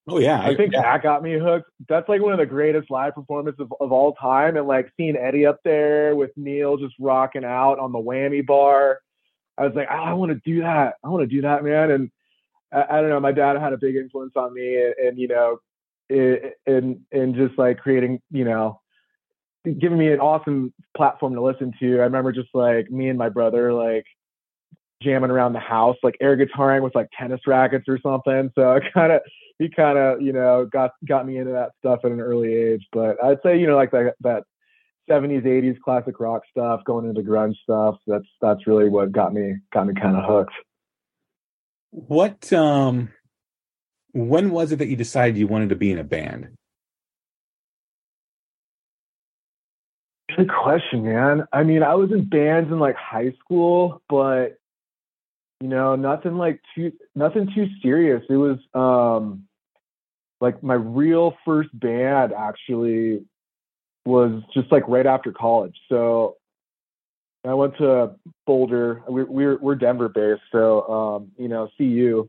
oh 0.08 0.18
yeah, 0.18 0.40
I, 0.40 0.56
think 0.56 0.72
yeah. 0.72 0.80
that 0.80 1.02
got 1.02 1.22
me 1.22 1.38
hooked. 1.38 1.70
That's 1.86 2.08
like 2.08 2.22
one 2.22 2.32
of 2.32 2.38
the 2.38 2.46
greatest 2.46 2.90
live 2.90 3.14
performances 3.14 3.60
of, 3.60 3.74
of 3.78 3.92
all 3.92 4.14
time. 4.14 4.56
And 4.56 4.66
like 4.66 4.90
seeing 4.96 5.16
Eddie 5.16 5.44
up 5.44 5.60
there 5.64 6.16
with 6.16 6.30
Neil 6.34 6.78
just 6.78 6.94
rocking 6.98 7.44
out 7.44 7.78
on 7.78 7.92
the 7.92 7.98
whammy 7.98 8.44
bar. 8.44 9.00
I 9.58 9.66
was 9.66 9.74
like, 9.74 9.88
oh, 9.90 9.94
I 9.94 10.14
want 10.14 10.32
to 10.32 10.50
do 10.50 10.62
that. 10.62 10.94
I 11.04 11.08
want 11.10 11.28
to 11.28 11.34
do 11.36 11.42
that, 11.42 11.62
man. 11.62 11.90
And 11.90 12.10
I, 12.72 12.84
I, 12.90 13.00
don't 13.00 13.10
know. 13.10 13.20
My 13.20 13.32
dad 13.32 13.56
had 13.58 13.72
a 13.72 13.78
big 13.78 13.96
influence 13.96 14.32
on 14.36 14.54
me, 14.54 14.76
and, 14.76 14.94
and 15.02 15.18
you 15.18 15.28
know, 15.28 15.58
in 16.08 17.04
in 17.12 17.34
just 17.34 17.58
like 17.58 17.78
creating, 17.78 18.20
you 18.30 18.44
know, 18.44 18.80
giving 19.64 19.98
me 19.98 20.12
an 20.12 20.20
awesome 20.20 20.72
platform 20.96 21.34
to 21.34 21.42
listen 21.42 21.72
to. 21.80 22.00
I 22.00 22.04
remember 22.04 22.32
just 22.32 22.48
like 22.54 22.90
me 22.90 23.08
and 23.08 23.18
my 23.18 23.28
brother 23.28 23.72
like 23.72 24.04
jamming 25.02 25.30
around 25.30 25.52
the 25.52 25.60
house, 25.60 25.96
like 26.02 26.16
air 26.20 26.36
guitaring 26.36 26.82
with 26.82 26.94
like 26.94 27.08
tennis 27.18 27.40
rackets 27.46 27.86
or 27.88 27.98
something. 28.00 28.50
So 28.54 28.72
I 28.72 28.80
kind 28.94 29.12
of 29.12 29.20
he 29.58 29.68
kind 29.68 29.98
of 29.98 30.20
you 30.20 30.32
know 30.32 30.66
got 30.70 30.92
got 31.06 31.26
me 31.26 31.38
into 31.38 31.52
that 31.52 31.70
stuff 31.78 32.00
at 32.04 32.10
an 32.10 32.20
early 32.20 32.54
age. 32.54 32.86
But 32.92 33.22
I'd 33.22 33.38
say 33.42 33.58
you 33.58 33.66
know 33.66 33.76
like 33.76 33.90
that 33.92 34.14
that 34.20 34.44
70s 35.08 35.44
80s 35.44 35.80
classic 35.80 36.20
rock 36.20 36.42
stuff 36.50 36.82
going 36.84 37.08
into 37.08 37.22
grunge 37.22 37.56
stuff. 37.62 37.96
That's 38.06 38.28
that's 38.40 38.66
really 38.66 38.88
what 38.88 39.12
got 39.12 39.32
me 39.32 39.56
got 39.72 39.86
me 39.86 39.94
kind 39.94 40.16
of 40.16 40.24
hooked. 40.24 40.54
What 41.90 42.52
um 42.52 43.10
when 44.12 44.50
was 44.50 44.72
it 44.72 44.76
that 44.76 44.88
you 44.88 44.96
decided 44.96 45.36
you 45.36 45.46
wanted 45.46 45.68
to 45.70 45.76
be 45.76 45.90
in 45.90 45.98
a 45.98 46.04
band? 46.04 46.50
Good 50.36 50.50
question, 50.50 51.04
man. 51.04 51.46
I 51.52 51.64
mean, 51.64 51.82
I 51.82 51.94
was 51.94 52.12
in 52.12 52.28
bands 52.28 52.70
in 52.70 52.78
like 52.78 52.96
high 52.96 53.32
school, 53.44 54.02
but 54.08 54.58
you 55.60 55.68
know, 55.68 55.96
nothing 55.96 56.36
like 56.38 56.60
too 56.74 56.92
nothing 57.14 57.50
too 57.54 57.66
serious. 57.82 58.22
It 58.28 58.36
was 58.36 58.58
um 58.74 59.46
like 60.40 60.62
my 60.62 60.74
real 60.74 61.36
first 61.44 61.68
band 61.78 62.32
actually 62.32 63.24
was 64.06 64.42
just 64.54 64.72
like 64.72 64.88
right 64.88 65.06
after 65.06 65.32
college. 65.32 65.76
So 65.88 66.36
I 67.44 67.54
went 67.54 67.76
to 67.78 68.12
Boulder. 68.46 69.02
We, 69.08 69.24
we're 69.24 69.56
we're 69.58 69.74
Denver 69.74 70.08
based, 70.08 70.42
so 70.52 70.86
um, 70.88 71.32
you 71.38 71.48
know, 71.48 71.68
CU, 71.78 72.28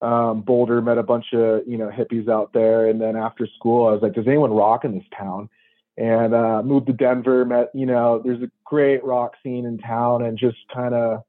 um, 0.00 0.40
Boulder. 0.42 0.80
Met 0.80 0.98
a 0.98 1.02
bunch 1.02 1.26
of 1.34 1.62
you 1.66 1.76
know 1.76 1.90
hippies 1.90 2.28
out 2.28 2.52
there, 2.52 2.88
and 2.88 3.00
then 3.00 3.16
after 3.16 3.46
school, 3.58 3.86
I 3.86 3.92
was 3.92 4.02
like, 4.02 4.14
"Does 4.14 4.26
anyone 4.26 4.52
rock 4.52 4.84
in 4.84 4.94
this 4.94 5.06
town?" 5.16 5.50
And 5.98 6.34
uh, 6.34 6.62
moved 6.62 6.86
to 6.86 6.94
Denver. 6.94 7.44
Met 7.44 7.70
you 7.74 7.84
know, 7.84 8.22
there's 8.24 8.42
a 8.42 8.50
great 8.64 9.04
rock 9.04 9.34
scene 9.42 9.66
in 9.66 9.76
town, 9.78 10.22
and 10.24 10.38
just 10.38 10.58
kind 10.72 10.94
of 10.94 11.22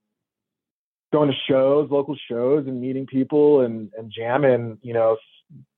going 1.11 1.29
to 1.29 1.35
shows, 1.49 1.91
local 1.91 2.15
shows, 2.29 2.65
and 2.65 2.79
meeting 2.79 3.05
people 3.07 3.61
and 3.61 3.91
and 3.97 4.09
jamming. 4.09 4.77
You 4.83 4.93
know, 4.93 5.17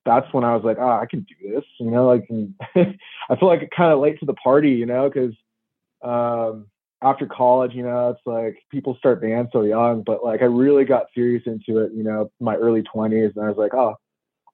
that's 0.06 0.32
when 0.32 0.44
I 0.44 0.54
was 0.54 0.64
like, 0.64 0.76
"Ah, 0.78 0.98
oh, 0.98 1.02
I 1.02 1.06
can 1.06 1.26
do 1.28 1.52
this." 1.52 1.64
You 1.80 1.90
know, 1.90 2.06
like 2.06 2.28
I 2.76 3.36
feel 3.36 3.48
like 3.48 3.68
kind 3.76 3.92
of 3.92 3.98
late 3.98 4.20
to 4.20 4.26
the 4.26 4.34
party, 4.34 4.70
you 4.70 4.86
know, 4.86 5.10
because 5.10 5.34
um, 6.02 6.66
after 7.04 7.26
college, 7.26 7.74
you 7.74 7.82
know, 7.82 8.10
it's 8.10 8.20
like 8.26 8.56
people 8.70 8.96
start 8.96 9.20
bands 9.20 9.50
so 9.52 9.62
young, 9.62 10.02
but 10.02 10.24
like 10.24 10.40
I 10.42 10.46
really 10.46 10.84
got 10.84 11.06
serious 11.14 11.42
into 11.46 11.80
it, 11.80 11.92
you 11.92 12.02
know, 12.02 12.30
my 12.40 12.56
early 12.56 12.82
20s, 12.82 13.36
and 13.36 13.44
I 13.44 13.48
was 13.48 13.58
like, 13.58 13.74
oh, 13.74 13.94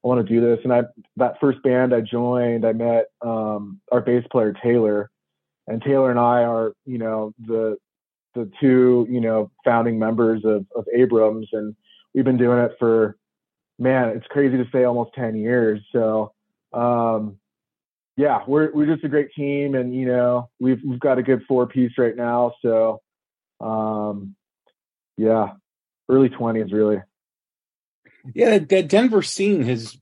I 0.04 0.08
want 0.08 0.26
to 0.26 0.34
do 0.34 0.40
this. 0.40 0.58
And 0.64 0.72
I 0.72 0.82
that 1.16 1.38
first 1.40 1.62
band 1.62 1.94
I 1.94 2.00
joined, 2.00 2.66
I 2.66 2.72
met 2.72 3.06
um, 3.22 3.80
our 3.92 4.00
bass 4.00 4.24
player 4.32 4.52
Taylor, 4.62 5.10
and 5.68 5.80
Taylor 5.80 6.10
and 6.10 6.18
I 6.18 6.42
are, 6.42 6.72
you 6.86 6.98
know, 6.98 7.32
the 7.46 7.76
the 8.34 8.50
two, 8.60 9.06
you 9.08 9.20
know, 9.20 9.50
founding 9.64 9.98
members 9.98 10.44
of 10.44 10.66
of 10.74 10.86
Abrams, 10.94 11.48
and 11.52 11.76
we've 12.14 12.24
been 12.24 12.38
doing 12.38 12.58
it 12.58 12.72
for, 12.78 13.16
man, 13.78 14.08
it's 14.10 14.26
crazy 14.26 14.56
to 14.56 14.68
say 14.72 14.84
almost 14.84 15.14
10 15.14 15.36
years. 15.36 15.80
So, 15.92 16.32
um, 16.72 17.36
yeah, 18.16 18.40
we're 18.46 18.70
we're 18.72 18.86
just 18.86 19.04
a 19.04 19.08
great 19.08 19.32
team, 19.34 19.74
and 19.74 19.94
you 19.94 20.06
know 20.06 20.50
we've 20.60 20.80
we've 20.84 21.00
got 21.00 21.18
a 21.18 21.22
good 21.22 21.42
four 21.48 21.66
piece 21.66 21.92
right 21.98 22.16
now. 22.16 22.54
So, 22.62 23.00
um, 23.60 24.34
yeah, 25.16 25.52
early 26.08 26.28
twenties 26.28 26.72
really. 26.72 27.02
Yeah, 28.34 28.58
that 28.58 28.88
Denver 28.88 29.22
scene 29.22 29.62
has 29.62 29.96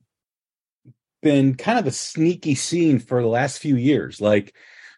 been 1.22 1.54
kind 1.54 1.78
of 1.78 1.86
a 1.86 1.92
sneaky 1.92 2.54
scene 2.54 2.98
for 2.98 3.22
the 3.22 3.28
last 3.28 3.58
few 3.58 3.76
years. 3.76 4.20
Like 4.20 4.54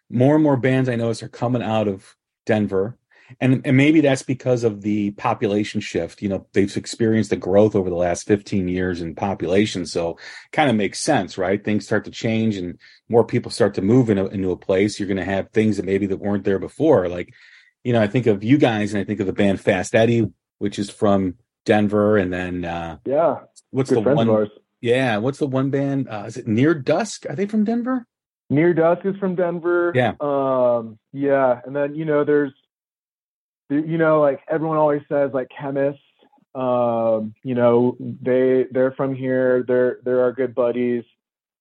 more 0.09 0.35
and 0.35 0.43
more 0.43 0.57
bands 0.57 0.89
I 0.89 0.95
notice 0.95 1.23
are 1.23 1.29
coming 1.29 1.61
out 1.63 1.87
of 1.87 2.15
Denver 2.45 2.97
and 3.39 3.61
and 3.65 3.77
maybe 3.77 4.01
that's 4.01 4.23
because 4.23 4.63
of 4.63 4.81
the 4.81 5.11
population 5.11 5.81
shift. 5.81 6.21
You 6.21 6.29
know 6.29 6.47
they've 6.53 6.75
experienced 6.75 7.31
a 7.31 7.37
growth 7.37 7.75
over 7.75 7.89
the 7.89 7.95
last 7.95 8.27
15 8.27 8.67
years 8.67 9.01
in 9.01 9.15
population 9.15 9.85
so 9.85 10.17
kind 10.51 10.69
of 10.69 10.75
makes 10.75 10.99
sense 10.99 11.37
right? 11.37 11.63
Things 11.63 11.85
start 11.85 12.05
to 12.05 12.11
change 12.11 12.57
and 12.57 12.77
more 13.09 13.25
people 13.25 13.51
start 13.51 13.73
to 13.75 13.81
move 13.81 14.09
into, 14.09 14.27
into 14.27 14.51
a 14.51 14.57
place. 14.57 14.99
You're 14.99 15.07
going 15.07 15.17
to 15.17 15.25
have 15.25 15.49
things 15.49 15.77
that 15.77 15.85
maybe 15.85 16.07
that 16.07 16.17
weren't 16.17 16.43
there 16.43 16.59
before. 16.59 17.07
Like 17.07 17.33
you 17.83 17.93
know 17.93 18.01
i 18.01 18.07
think 18.07 18.27
of 18.27 18.43
you 18.43 18.57
guys 18.57 18.93
and 18.93 19.01
i 19.01 19.03
think 19.03 19.19
of 19.19 19.25
the 19.25 19.33
band 19.33 19.59
fast 19.59 19.95
eddie 19.95 20.27
which 20.59 20.77
is 20.79 20.89
from 20.89 21.35
denver 21.65 22.17
and 22.17 22.31
then 22.31 22.65
uh 22.65 22.97
yeah. 23.05 23.39
what's 23.71 23.89
Good 23.89 24.03
the 24.03 24.13
one 24.13 24.49
yeah 24.79 25.17
what's 25.17 25.39
the 25.39 25.47
one 25.47 25.69
band 25.69 26.07
uh 26.09 26.23
is 26.27 26.37
it 26.37 26.47
near 26.47 26.73
dusk? 26.73 27.25
Are 27.29 27.35
they 27.35 27.45
from 27.45 27.63
denver? 27.63 28.05
Near 28.49 28.73
dusk 28.73 29.05
is 29.05 29.15
from 29.17 29.35
denver. 29.35 29.91
Yeah. 29.95 30.13
Um 30.19 30.99
yeah 31.13 31.61
and 31.65 31.75
then 31.75 31.95
you 31.95 32.05
know 32.05 32.23
there's 32.23 32.53
you 33.75 33.97
know, 33.97 34.19
like 34.19 34.41
everyone 34.49 34.77
always 34.77 35.01
says, 35.09 35.31
like 35.33 35.49
Khemmis, 35.49 35.97
um, 36.53 37.33
you 37.43 37.55
know, 37.55 37.95
they 37.99 38.65
they're 38.71 38.91
from 38.91 39.15
here. 39.15 39.63
They're 39.67 39.99
they're 40.03 40.21
our 40.21 40.33
good 40.33 40.53
buddies 40.53 41.03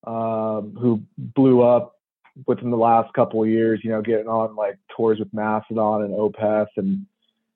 um, 0.04 0.76
who 0.80 1.02
blew 1.16 1.62
up 1.62 1.96
within 2.46 2.70
the 2.70 2.76
last 2.76 3.12
couple 3.14 3.42
of 3.42 3.48
years. 3.48 3.80
You 3.84 3.90
know, 3.90 4.02
getting 4.02 4.26
on 4.26 4.56
like 4.56 4.78
tours 4.96 5.20
with 5.20 5.32
Mastodon 5.32 6.02
and 6.02 6.14
Opeth 6.14 6.68
and 6.76 7.06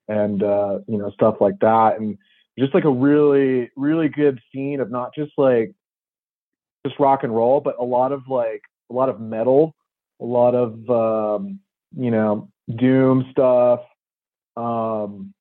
and 0.09 0.43
uh, 0.43 0.79
you 0.87 0.99
know 0.99 1.11
stuff 1.11 1.37
like 1.41 1.59
that, 1.61 1.99
and 1.99 2.17
just 2.57 2.75
like 2.75 2.85
a 2.85 2.91
really 2.91 3.71
really 3.77 4.09
good 4.09 4.41
scene 4.53 4.81
of 4.81 4.91
not 4.91 5.13
just 5.15 5.33
like 5.37 5.75
just 6.87 7.01
rock 7.01 7.25
and 7.25 7.35
roll, 7.35 7.61
but 7.61 7.77
a 7.81 7.85
lot 7.85 8.13
of 8.13 8.29
like 8.29 8.63
a 8.91 8.95
lot 8.95 9.09
of 9.09 9.21
metal, 9.21 9.75
a 10.21 10.25
lot 10.25 10.55
of 10.55 10.89
um, 10.89 11.59
you 11.99 12.13
know 12.13 12.49
doom 12.77 13.27
stuff 13.33 13.81
um, 14.57 15.35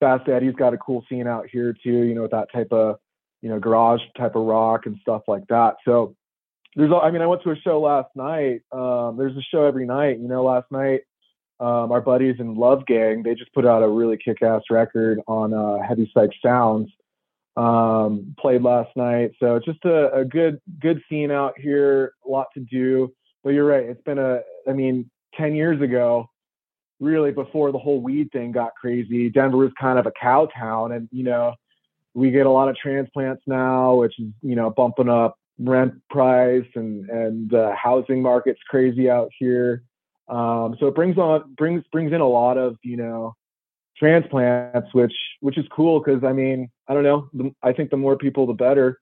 Fast 0.00 0.28
Eddie's 0.28 0.54
got 0.54 0.74
a 0.74 0.78
cool 0.78 1.04
scene 1.08 1.26
out 1.26 1.46
here 1.50 1.72
too, 1.72 2.02
you 2.02 2.14
know, 2.14 2.22
with 2.22 2.32
that 2.32 2.52
type 2.52 2.72
of, 2.72 2.98
you 3.40 3.48
know, 3.48 3.58
garage 3.58 4.00
type 4.16 4.34
of 4.34 4.44
rock 4.44 4.86
and 4.86 4.96
stuff 5.00 5.22
like 5.28 5.46
that. 5.48 5.76
So 5.84 6.16
there's, 6.74 6.92
I 6.92 7.10
mean, 7.10 7.22
I 7.22 7.26
went 7.26 7.42
to 7.42 7.50
a 7.50 7.56
show 7.56 7.80
last 7.80 8.08
night. 8.14 8.62
Um, 8.72 9.16
there's 9.16 9.36
a 9.36 9.42
show 9.42 9.64
every 9.64 9.86
night, 9.86 10.18
you 10.18 10.28
know, 10.28 10.42
last 10.42 10.70
night, 10.70 11.02
um, 11.60 11.92
our 11.92 12.00
buddies 12.00 12.36
in 12.38 12.54
Love 12.54 12.86
Gang, 12.86 13.22
they 13.22 13.34
just 13.34 13.52
put 13.52 13.66
out 13.66 13.82
a 13.82 13.88
really 13.88 14.16
kick-ass 14.16 14.62
record 14.70 15.20
on 15.28 15.54
uh, 15.54 15.78
Heavy 15.86 16.10
Psych 16.12 16.30
Sounds. 16.44 16.90
Um, 17.54 18.34
played 18.40 18.62
last 18.62 18.96
night, 18.96 19.32
so 19.38 19.56
it's 19.56 19.66
just 19.66 19.84
a, 19.84 20.10
a 20.14 20.24
good 20.24 20.58
good 20.80 21.02
scene 21.06 21.30
out 21.30 21.52
here. 21.60 22.14
A 22.26 22.30
lot 22.30 22.46
to 22.54 22.60
do, 22.60 23.12
but 23.44 23.50
you're 23.50 23.66
right. 23.66 23.84
It's 23.84 24.00
been 24.04 24.18
a, 24.18 24.40
I 24.66 24.72
mean, 24.72 25.10
ten 25.34 25.54
years 25.54 25.78
ago, 25.82 26.30
really 27.02 27.32
before 27.32 27.72
the 27.72 27.78
whole 27.78 28.00
weed 28.00 28.30
thing 28.32 28.52
got 28.52 28.74
crazy, 28.80 29.28
Denver 29.28 29.58
was 29.58 29.72
kind 29.78 29.98
of 29.98 30.06
a 30.06 30.12
cow 30.12 30.46
town. 30.46 30.92
And, 30.92 31.08
you 31.10 31.24
know, 31.24 31.54
we 32.14 32.30
get 32.30 32.46
a 32.46 32.50
lot 32.50 32.68
of 32.68 32.76
transplants 32.76 33.42
now, 33.46 33.96
which 33.96 34.18
is, 34.18 34.28
you 34.40 34.54
know, 34.54 34.70
bumping 34.70 35.08
up 35.08 35.36
rent 35.58 35.94
price 36.08 36.66
and, 36.76 37.08
and 37.10 37.52
uh, 37.52 37.74
housing 37.74 38.22
market's 38.22 38.60
crazy 38.68 39.10
out 39.10 39.30
here. 39.38 39.82
Um, 40.28 40.76
so 40.78 40.86
it 40.86 40.94
brings 40.94 41.18
on, 41.18 41.54
brings, 41.54 41.82
brings 41.90 42.12
in 42.12 42.20
a 42.20 42.28
lot 42.28 42.56
of, 42.56 42.76
you 42.82 42.96
know, 42.96 43.34
transplants, 43.98 44.88
which, 44.94 45.14
which 45.40 45.58
is 45.58 45.66
cool. 45.74 46.00
Cause 46.00 46.22
I 46.24 46.32
mean, 46.32 46.70
I 46.88 46.94
don't 46.94 47.02
know, 47.02 47.28
the, 47.34 47.50
I 47.62 47.72
think 47.72 47.90
the 47.90 47.96
more 47.96 48.16
people, 48.16 48.46
the 48.46 48.52
better. 48.52 49.00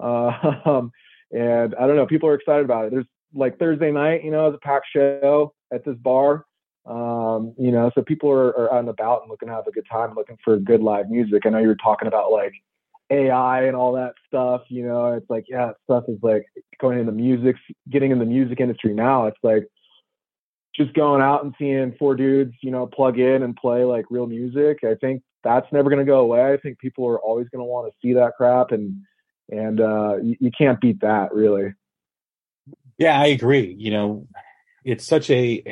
Uh, 0.00 0.30
and 1.30 1.74
I 1.74 1.86
don't 1.86 1.96
know, 1.96 2.06
people 2.06 2.28
are 2.30 2.34
excited 2.34 2.64
about 2.64 2.86
it. 2.86 2.92
There's 2.92 3.06
like 3.34 3.58
Thursday 3.58 3.90
night, 3.90 4.24
you 4.24 4.30
know, 4.30 4.46
it's 4.46 4.56
a 4.56 4.66
packed 4.66 4.86
show 4.94 5.52
at 5.72 5.84
this 5.84 5.96
bar 5.96 6.46
um, 6.86 7.54
you 7.58 7.70
know, 7.70 7.90
so 7.94 8.02
people 8.02 8.30
are, 8.30 8.48
are 8.48 8.72
out 8.72 8.80
and 8.80 8.88
about 8.88 9.22
and 9.22 9.30
looking 9.30 9.48
to 9.48 9.54
have 9.54 9.66
a 9.66 9.72
good 9.72 9.86
time, 9.90 10.14
looking 10.14 10.38
for 10.44 10.56
good 10.56 10.82
live 10.82 11.08
music. 11.08 11.42
I 11.46 11.50
know 11.50 11.58
you 11.58 11.68
were 11.68 11.76
talking 11.76 12.08
about 12.08 12.32
like 12.32 12.52
AI 13.10 13.64
and 13.64 13.76
all 13.76 13.92
that 13.92 14.14
stuff. 14.26 14.62
You 14.68 14.86
know, 14.86 15.12
it's 15.12 15.30
like 15.30 15.44
yeah, 15.48 15.72
stuff 15.84 16.04
is 16.08 16.18
like 16.22 16.44
going 16.80 16.98
into 16.98 17.12
music, 17.12 17.56
getting 17.90 18.10
in 18.10 18.18
the 18.18 18.24
music 18.24 18.60
industry 18.60 18.94
now. 18.94 19.26
It's 19.26 19.38
like 19.42 19.68
just 20.74 20.92
going 20.94 21.22
out 21.22 21.44
and 21.44 21.54
seeing 21.58 21.94
four 21.98 22.16
dudes, 22.16 22.54
you 22.62 22.70
know, 22.70 22.86
plug 22.86 23.18
in 23.18 23.42
and 23.42 23.54
play 23.54 23.84
like 23.84 24.06
real 24.10 24.26
music. 24.26 24.78
I 24.82 24.94
think 24.94 25.22
that's 25.44 25.70
never 25.72 25.90
going 25.90 26.04
to 26.04 26.10
go 26.10 26.20
away. 26.20 26.52
I 26.52 26.56
think 26.56 26.78
people 26.78 27.06
are 27.06 27.20
always 27.20 27.48
going 27.48 27.60
to 27.60 27.64
want 27.64 27.92
to 27.92 27.98
see 28.02 28.14
that 28.14 28.32
crap, 28.36 28.72
and 28.72 29.02
and 29.50 29.80
uh, 29.80 30.16
you, 30.16 30.36
you 30.40 30.50
can't 30.50 30.80
beat 30.80 31.00
that 31.02 31.32
really. 31.32 31.74
Yeah, 32.98 33.20
I 33.20 33.26
agree. 33.26 33.74
You 33.78 33.90
know, 33.90 34.26
it's 34.84 35.06
such 35.06 35.30
a 35.30 35.62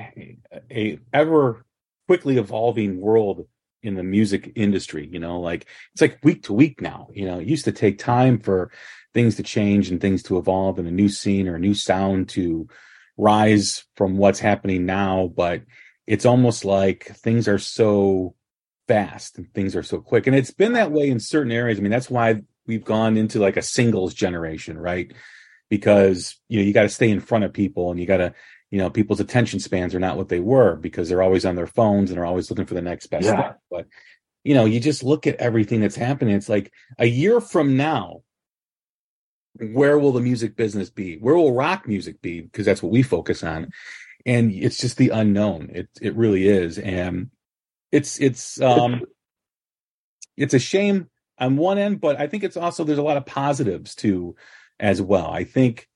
a 0.71 0.99
ever 1.13 1.65
quickly 2.07 2.39
evolving 2.39 3.01
world 3.01 3.47
in 3.83 3.95
the 3.95 4.03
music 4.03 4.53
industry 4.57 5.09
you 5.11 5.19
know 5.19 5.41
like 5.41 5.67
it's 5.93 6.03
like 6.03 6.19
week 6.23 6.43
to 6.43 6.53
week 6.53 6.81
now 6.81 7.09
you 7.13 7.25
know 7.25 7.39
it 7.39 7.47
used 7.47 7.65
to 7.65 7.73
take 7.73 7.99
time 7.99 8.39
for 8.39 8.71
things 9.15 9.37
to 9.37 9.43
change 9.43 9.91
and 9.91 10.01
things 10.01 10.23
to 10.23 10.39
evolve 10.39 10.79
and 10.79 10.87
a 10.87 10.93
new 10.93 11.09
scene 11.09 11.49
or 11.49 11.57
a 11.57 11.61
new 11.61 11.75
sound 11.75 12.29
to 12.29 12.69
rise 13.17 13.85
from 13.97 14.17
what's 14.17 14.41
happening 14.41 14.85
now 14.85 15.31
but 15.35 15.63
it's 16.07 16.27
almost 16.27 16.65
like 16.65 17.07
things 17.17 17.47
are 17.47 17.59
so 17.59 18.35
fast 18.89 19.39
and 19.39 19.55
things 19.55 19.77
are 19.77 19.85
so 19.85 20.01
quick. 20.01 20.27
And 20.27 20.35
it's 20.35 20.51
been 20.51 20.73
that 20.73 20.91
way 20.91 21.09
in 21.09 21.21
certain 21.21 21.53
areas. 21.53 21.79
I 21.79 21.83
mean 21.83 21.93
that's 21.93 22.11
why 22.11 22.43
we've 22.67 22.85
gone 22.85 23.17
into 23.17 23.39
like 23.39 23.57
a 23.57 23.63
singles 23.63 24.13
generation 24.13 24.77
right? 24.77 25.13
Because 25.69 26.37
you 26.49 26.59
know 26.59 26.65
you 26.65 26.73
got 26.73 26.83
to 26.83 26.89
stay 26.89 27.09
in 27.09 27.21
front 27.21 27.45
of 27.45 27.53
people 27.53 27.93
and 27.93 28.01
you 28.01 28.07
got 28.07 28.17
to 28.17 28.35
you 28.71 28.79
know 28.79 28.91
people's 28.91 29.21
attention 29.21 29.61
spans 29.61 29.95
are 29.95 30.01
not 30.01 30.17
what 30.17 30.29
they 30.29 30.41
were 30.41 30.77
because 30.77 31.09
they're 31.09 31.23
always 31.23 31.45
on 31.45 31.57
their 31.57 31.67
phones 31.67 32.11
and 32.11 32.19
are 32.19 32.27
always 32.27 32.51
looking 32.51 32.67
for 32.67 32.75
the 32.75 32.83
next 32.83 33.07
best 33.07 33.27
yeah. 33.27 33.43
thing. 33.43 33.53
But 33.71 33.87
you 34.45 34.55
know 34.55 34.65
you 34.65 34.81
just 34.81 35.03
look 35.03 35.27
at 35.27 35.37
everything 35.37 35.81
that's 35.81 35.97
happening 35.97 36.35
it's 36.35 36.49
like 36.49 36.73
a 36.99 37.07
year 37.07 37.41
from 37.41 37.77
now 37.77 38.23
where 39.73 39.99
will 39.99 40.13
the 40.13 40.21
music 40.21 40.57
business 40.57 40.91
be? 40.91 41.17
Where 41.17 41.35
will 41.35 41.53
rock 41.53 41.87
music 41.87 42.23
be? 42.23 42.41
Because 42.41 42.65
that's 42.65 42.83
what 42.83 42.93
we 42.93 43.03
focus 43.03 43.43
on. 43.43 43.71
And 44.25 44.53
it's 44.53 44.79
just 44.79 44.97
the 44.97 45.11
unknown. 45.11 45.71
It 45.73 45.89
it 46.01 46.15
really 46.15 46.47
is. 46.47 46.79
And 46.79 47.31
it's 47.91 48.21
it's 48.21 48.61
um 48.61 49.03
it's 50.37 50.55
a 50.55 50.59
shame 50.59 51.11
on 51.39 51.57
one 51.57 51.79
end 51.79 52.01
but 52.01 52.21
i 52.21 52.27
think 52.27 52.45
it's 52.45 52.57
also 52.57 52.85
there's 52.85 52.99
a 52.99 53.03
lot 53.03 53.17
of 53.17 53.27
positives 53.27 53.95
too 53.95 54.37
as 54.81 55.01
well. 55.01 55.31
I 55.31 55.45
think 55.45 55.89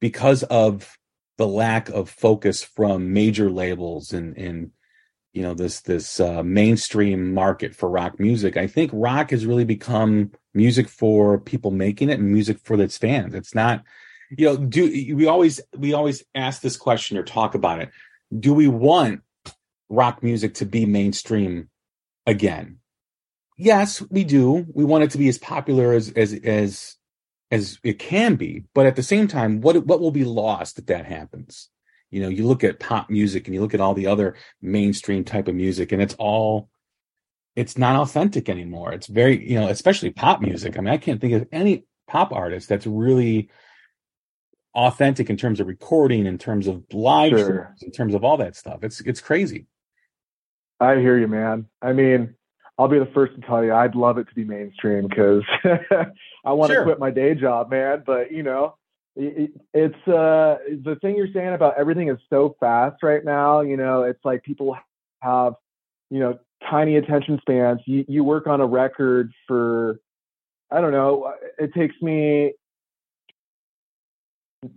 because 0.00 0.42
of 0.42 0.97
the 1.38 1.46
lack 1.46 1.88
of 1.88 2.10
focus 2.10 2.62
from 2.62 3.12
major 3.12 3.50
labels 3.50 4.12
and 4.12 4.36
and 4.36 4.72
you 5.32 5.42
know 5.42 5.54
this 5.54 5.80
this 5.82 6.20
uh, 6.20 6.42
mainstream 6.42 7.32
market 7.32 7.74
for 7.74 7.88
rock 7.88 8.18
music. 8.18 8.56
I 8.56 8.66
think 8.66 8.90
rock 8.92 9.30
has 9.30 9.46
really 9.46 9.64
become 9.64 10.32
music 10.52 10.88
for 10.88 11.38
people 11.38 11.70
making 11.70 12.10
it 12.10 12.18
and 12.18 12.32
music 12.32 12.58
for 12.58 12.80
its 12.80 12.98
fans. 12.98 13.34
It's 13.34 13.54
not, 13.54 13.84
you 14.30 14.46
know, 14.46 14.56
do 14.56 14.84
we 15.14 15.26
always 15.26 15.60
we 15.76 15.94
always 15.94 16.24
ask 16.34 16.60
this 16.60 16.76
question 16.76 17.16
or 17.16 17.22
talk 17.22 17.54
about 17.54 17.80
it? 17.80 17.90
Do 18.36 18.52
we 18.52 18.68
want 18.68 19.20
rock 19.88 20.22
music 20.22 20.54
to 20.54 20.66
be 20.66 20.86
mainstream 20.86 21.70
again? 22.26 22.78
Yes, 23.56 24.02
we 24.10 24.24
do. 24.24 24.66
We 24.74 24.84
want 24.84 25.04
it 25.04 25.10
to 25.12 25.18
be 25.18 25.28
as 25.28 25.38
popular 25.38 25.92
as 25.92 26.10
as 26.12 26.34
as 26.42 26.97
as 27.50 27.78
it 27.82 27.98
can 27.98 28.36
be, 28.36 28.64
but 28.74 28.86
at 28.86 28.96
the 28.96 29.02
same 29.02 29.28
time, 29.28 29.60
what 29.60 29.86
what 29.86 30.00
will 30.00 30.10
be 30.10 30.24
lost 30.24 30.78
if 30.78 30.86
that 30.86 31.06
happens? 31.06 31.70
You 32.10 32.22
know, 32.22 32.28
you 32.28 32.46
look 32.46 32.64
at 32.64 32.80
pop 32.80 33.10
music 33.10 33.46
and 33.46 33.54
you 33.54 33.60
look 33.60 33.74
at 33.74 33.80
all 33.80 33.94
the 33.94 34.06
other 34.06 34.34
mainstream 34.60 35.24
type 35.24 35.48
of 35.48 35.54
music, 35.54 35.92
and 35.92 36.02
it's 36.02 36.14
all 36.18 36.68
it's 37.56 37.76
not 37.76 37.96
authentic 37.96 38.48
anymore. 38.48 38.92
It's 38.92 39.08
very, 39.08 39.50
you 39.50 39.58
know, 39.58 39.68
especially 39.68 40.10
pop 40.10 40.40
music. 40.40 40.78
I 40.78 40.80
mean, 40.80 40.94
I 40.94 40.98
can't 40.98 41.20
think 41.20 41.32
of 41.34 41.48
any 41.50 41.84
pop 42.06 42.32
artist 42.32 42.68
that's 42.68 42.86
really 42.86 43.50
authentic 44.74 45.28
in 45.28 45.36
terms 45.36 45.58
of 45.58 45.66
recording, 45.66 46.26
in 46.26 46.38
terms 46.38 46.66
of 46.66 46.84
live, 46.92 47.30
sure. 47.30 47.74
in 47.82 47.90
terms 47.90 48.14
of 48.14 48.24
all 48.24 48.36
that 48.36 48.56
stuff. 48.56 48.84
It's 48.84 49.00
it's 49.00 49.20
crazy. 49.20 49.66
I 50.80 50.96
hear 50.96 51.18
you, 51.18 51.26
man. 51.26 51.66
I 51.82 51.92
mean, 51.92 52.36
I'll 52.78 52.88
be 52.88 52.98
the 52.98 53.10
first 53.12 53.34
to 53.34 53.40
tell 53.40 53.64
you, 53.64 53.74
I'd 53.74 53.96
love 53.96 54.18
it 54.18 54.28
to 54.28 54.34
be 54.34 54.44
mainstream 54.44 55.08
because 55.08 55.42
I 56.44 56.52
want 56.52 56.70
to 56.70 56.76
sure. 56.76 56.84
quit 56.84 57.00
my 57.00 57.10
day 57.10 57.34
job, 57.34 57.70
man. 57.70 58.04
But 58.06 58.30
you 58.30 58.44
know, 58.44 58.74
it's 59.18 60.08
uh 60.08 60.58
the 60.84 60.96
thing 61.00 61.16
you're 61.16 61.32
saying 61.34 61.52
about 61.52 61.74
everything 61.76 62.08
is 62.08 62.18
so 62.30 62.54
fast 62.60 63.02
right 63.02 63.24
now 63.24 63.62
you 63.62 63.76
know 63.76 64.04
it's 64.04 64.24
like 64.24 64.44
people 64.44 64.76
have 65.20 65.54
you 66.08 66.20
know 66.20 66.38
tiny 66.70 66.96
attention 66.96 67.36
spans 67.40 67.80
you 67.84 68.04
you 68.06 68.22
work 68.22 68.46
on 68.46 68.60
a 68.60 68.66
record 68.66 69.32
for 69.48 69.98
i 70.70 70.80
don't 70.80 70.92
know 70.92 71.32
it 71.58 71.74
takes 71.74 71.96
me 72.00 72.52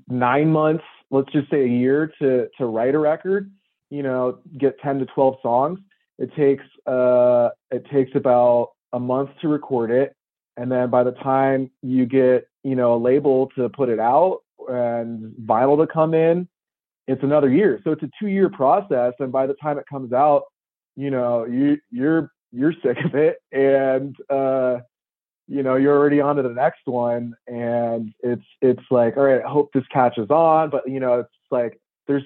9 0.08 0.52
months 0.52 0.84
let's 1.12 1.32
just 1.32 1.50
say 1.52 1.62
a 1.62 1.68
year 1.68 2.12
to 2.20 2.48
to 2.58 2.66
write 2.66 2.96
a 2.96 3.00
record 3.00 3.52
you 3.92 4.02
know 4.02 4.40
get 4.58 4.80
10 4.80 5.00
to 5.00 5.06
12 5.06 5.36
songs 5.44 5.80
it 6.22 6.34
takes 6.36 6.64
uh 6.88 7.50
it 7.72 7.86
takes 7.92 8.12
about 8.16 8.70
a 8.94 9.00
month 9.00 9.30
to 9.42 9.48
record 9.48 9.92
it 9.92 10.14
and 10.58 10.72
then 10.72 10.90
by 10.90 11.04
the 11.04 11.14
time 11.14 11.70
you 11.82 12.06
get 12.06 12.48
you 12.64 12.76
know, 12.76 12.96
a 12.96 12.98
label 12.98 13.50
to 13.56 13.70
put 13.70 13.90
it 13.90 14.00
out 14.00 14.40
and 14.68 15.34
vinyl 15.46 15.78
to 15.78 15.92
come 15.92 16.14
in, 16.14 16.48
it's 17.08 17.24
another 17.24 17.50
year. 17.50 17.80
So 17.84 17.92
it's 17.92 18.04
a 18.04 18.10
two 18.20 18.28
year 18.28 18.50
process. 18.50 19.14
And 19.20 19.32
by 19.32 19.48
the 19.48 19.56
time 19.56 19.78
it 19.78 19.86
comes 19.90 20.14
out, 20.14 20.44
you 20.96 21.10
know, 21.10 21.46
you 21.46 21.78
you're 21.90 22.32
you're 22.52 22.74
sick 22.84 22.98
of 23.06 23.16
it 23.16 23.38
and 23.54 24.14
uh 24.30 24.80
you 25.48 25.64
know 25.64 25.76
you're 25.76 25.98
already 25.98 26.20
on 26.20 26.36
to 26.36 26.44
the 26.44 26.50
next 26.50 26.82
one 26.84 27.34
and 27.48 28.14
it's 28.20 28.44
it's 28.62 28.84
like 28.92 29.16
all 29.16 29.24
right 29.24 29.42
i 29.42 29.50
hope 29.50 29.72
this 29.74 29.86
catches 29.90 30.30
on 30.30 30.70
but 30.70 30.86
you 30.86 31.00
know 31.00 31.22
it's 31.22 31.30
like 31.50 31.80
there's 32.08 32.24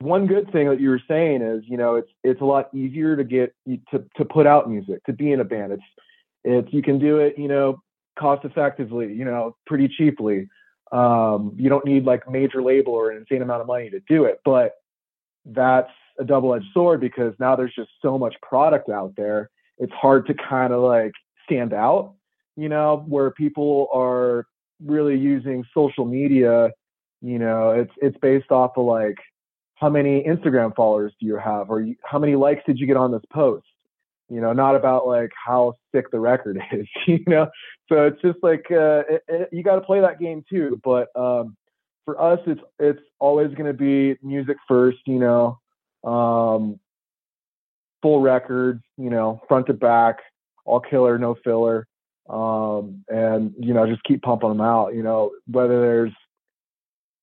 one 0.00 0.26
good 0.26 0.50
thing 0.52 0.68
that 0.68 0.80
you 0.80 0.90
were 0.90 1.02
saying 1.08 1.42
is 1.42 1.62
you 1.66 1.76
know 1.76 1.96
it's 1.96 2.10
it's 2.22 2.40
a 2.40 2.44
lot 2.44 2.72
easier 2.74 3.16
to 3.16 3.24
get 3.24 3.54
to 3.90 4.04
to 4.16 4.24
put 4.24 4.46
out 4.46 4.70
music 4.70 5.02
to 5.04 5.12
be 5.12 5.32
in 5.32 5.40
a 5.40 5.44
band 5.44 5.72
it's 5.72 5.82
it's 6.44 6.72
you 6.72 6.82
can 6.82 6.98
do 6.98 7.18
it 7.18 7.36
you 7.36 7.48
know 7.48 7.80
cost 8.18 8.44
effectively, 8.44 9.12
you 9.12 9.24
know, 9.24 9.56
pretty 9.66 9.88
cheaply. 9.88 10.48
Um, 10.92 11.52
you 11.56 11.68
don't 11.68 11.84
need 11.84 12.04
like 12.04 12.28
major 12.28 12.62
label 12.62 12.94
or 12.94 13.10
an 13.10 13.18
insane 13.18 13.42
amount 13.42 13.60
of 13.60 13.66
money 13.66 13.90
to 13.90 14.00
do 14.08 14.24
it, 14.24 14.40
but 14.44 14.72
that's 15.44 15.90
a 16.18 16.24
double-edged 16.24 16.66
sword 16.74 17.00
because 17.00 17.34
now 17.38 17.54
there's 17.54 17.74
just 17.74 17.90
so 18.02 18.18
much 18.18 18.34
product 18.42 18.88
out 18.88 19.14
there. 19.16 19.50
It's 19.78 19.92
hard 19.92 20.26
to 20.26 20.34
kind 20.34 20.72
of 20.72 20.82
like 20.82 21.12
stand 21.44 21.72
out, 21.72 22.14
you 22.56 22.68
know, 22.68 23.04
where 23.06 23.30
people 23.30 23.88
are 23.94 24.46
really 24.84 25.16
using 25.16 25.64
social 25.72 26.04
media. 26.04 26.70
You 27.22 27.38
know, 27.38 27.70
it's 27.70 27.92
it's 27.98 28.16
based 28.18 28.50
off 28.50 28.72
of 28.76 28.86
like 28.86 29.16
how 29.80 29.88
many 29.88 30.24
Instagram 30.24 30.74
followers 30.74 31.12
do 31.20 31.26
you 31.26 31.36
have, 31.36 31.70
or 31.70 31.80
you, 31.80 31.96
how 32.04 32.18
many 32.18 32.34
likes 32.34 32.62
did 32.66 32.78
you 32.78 32.86
get 32.86 32.96
on 32.96 33.12
this 33.12 33.22
post? 33.32 33.66
you 34.28 34.40
know, 34.40 34.52
not 34.52 34.76
about 34.76 35.06
like 35.06 35.30
how 35.46 35.74
sick 35.94 36.10
the 36.10 36.20
record 36.20 36.60
is, 36.72 36.86
you 37.06 37.22
know. 37.26 37.48
So 37.88 38.06
it's 38.06 38.20
just 38.20 38.38
like 38.42 38.66
uh, 38.70 39.02
it, 39.08 39.22
it, 39.28 39.48
you 39.52 39.62
got 39.62 39.76
to 39.76 39.80
play 39.80 40.00
that 40.00 40.20
game 40.20 40.44
too. 40.48 40.80
But 40.84 41.08
um, 41.16 41.56
for 42.04 42.20
us, 42.20 42.40
it's 42.46 42.60
it's 42.78 43.02
always 43.18 43.48
going 43.54 43.66
to 43.66 43.72
be 43.72 44.16
music 44.22 44.56
first, 44.66 44.98
you 45.06 45.18
know, 45.18 45.58
um, 46.04 46.78
full 48.02 48.20
record, 48.20 48.82
you 48.96 49.10
know, 49.10 49.40
front 49.48 49.66
to 49.66 49.72
back, 49.72 50.18
all 50.64 50.80
killer, 50.80 51.18
no 51.18 51.36
filler, 51.42 51.86
um, 52.28 53.04
and 53.08 53.54
you 53.58 53.72
know, 53.72 53.86
just 53.86 54.04
keep 54.04 54.22
pumping 54.22 54.50
them 54.50 54.60
out. 54.60 54.94
You 54.94 55.02
know, 55.02 55.32
whether 55.46 55.80
there's 55.80 56.12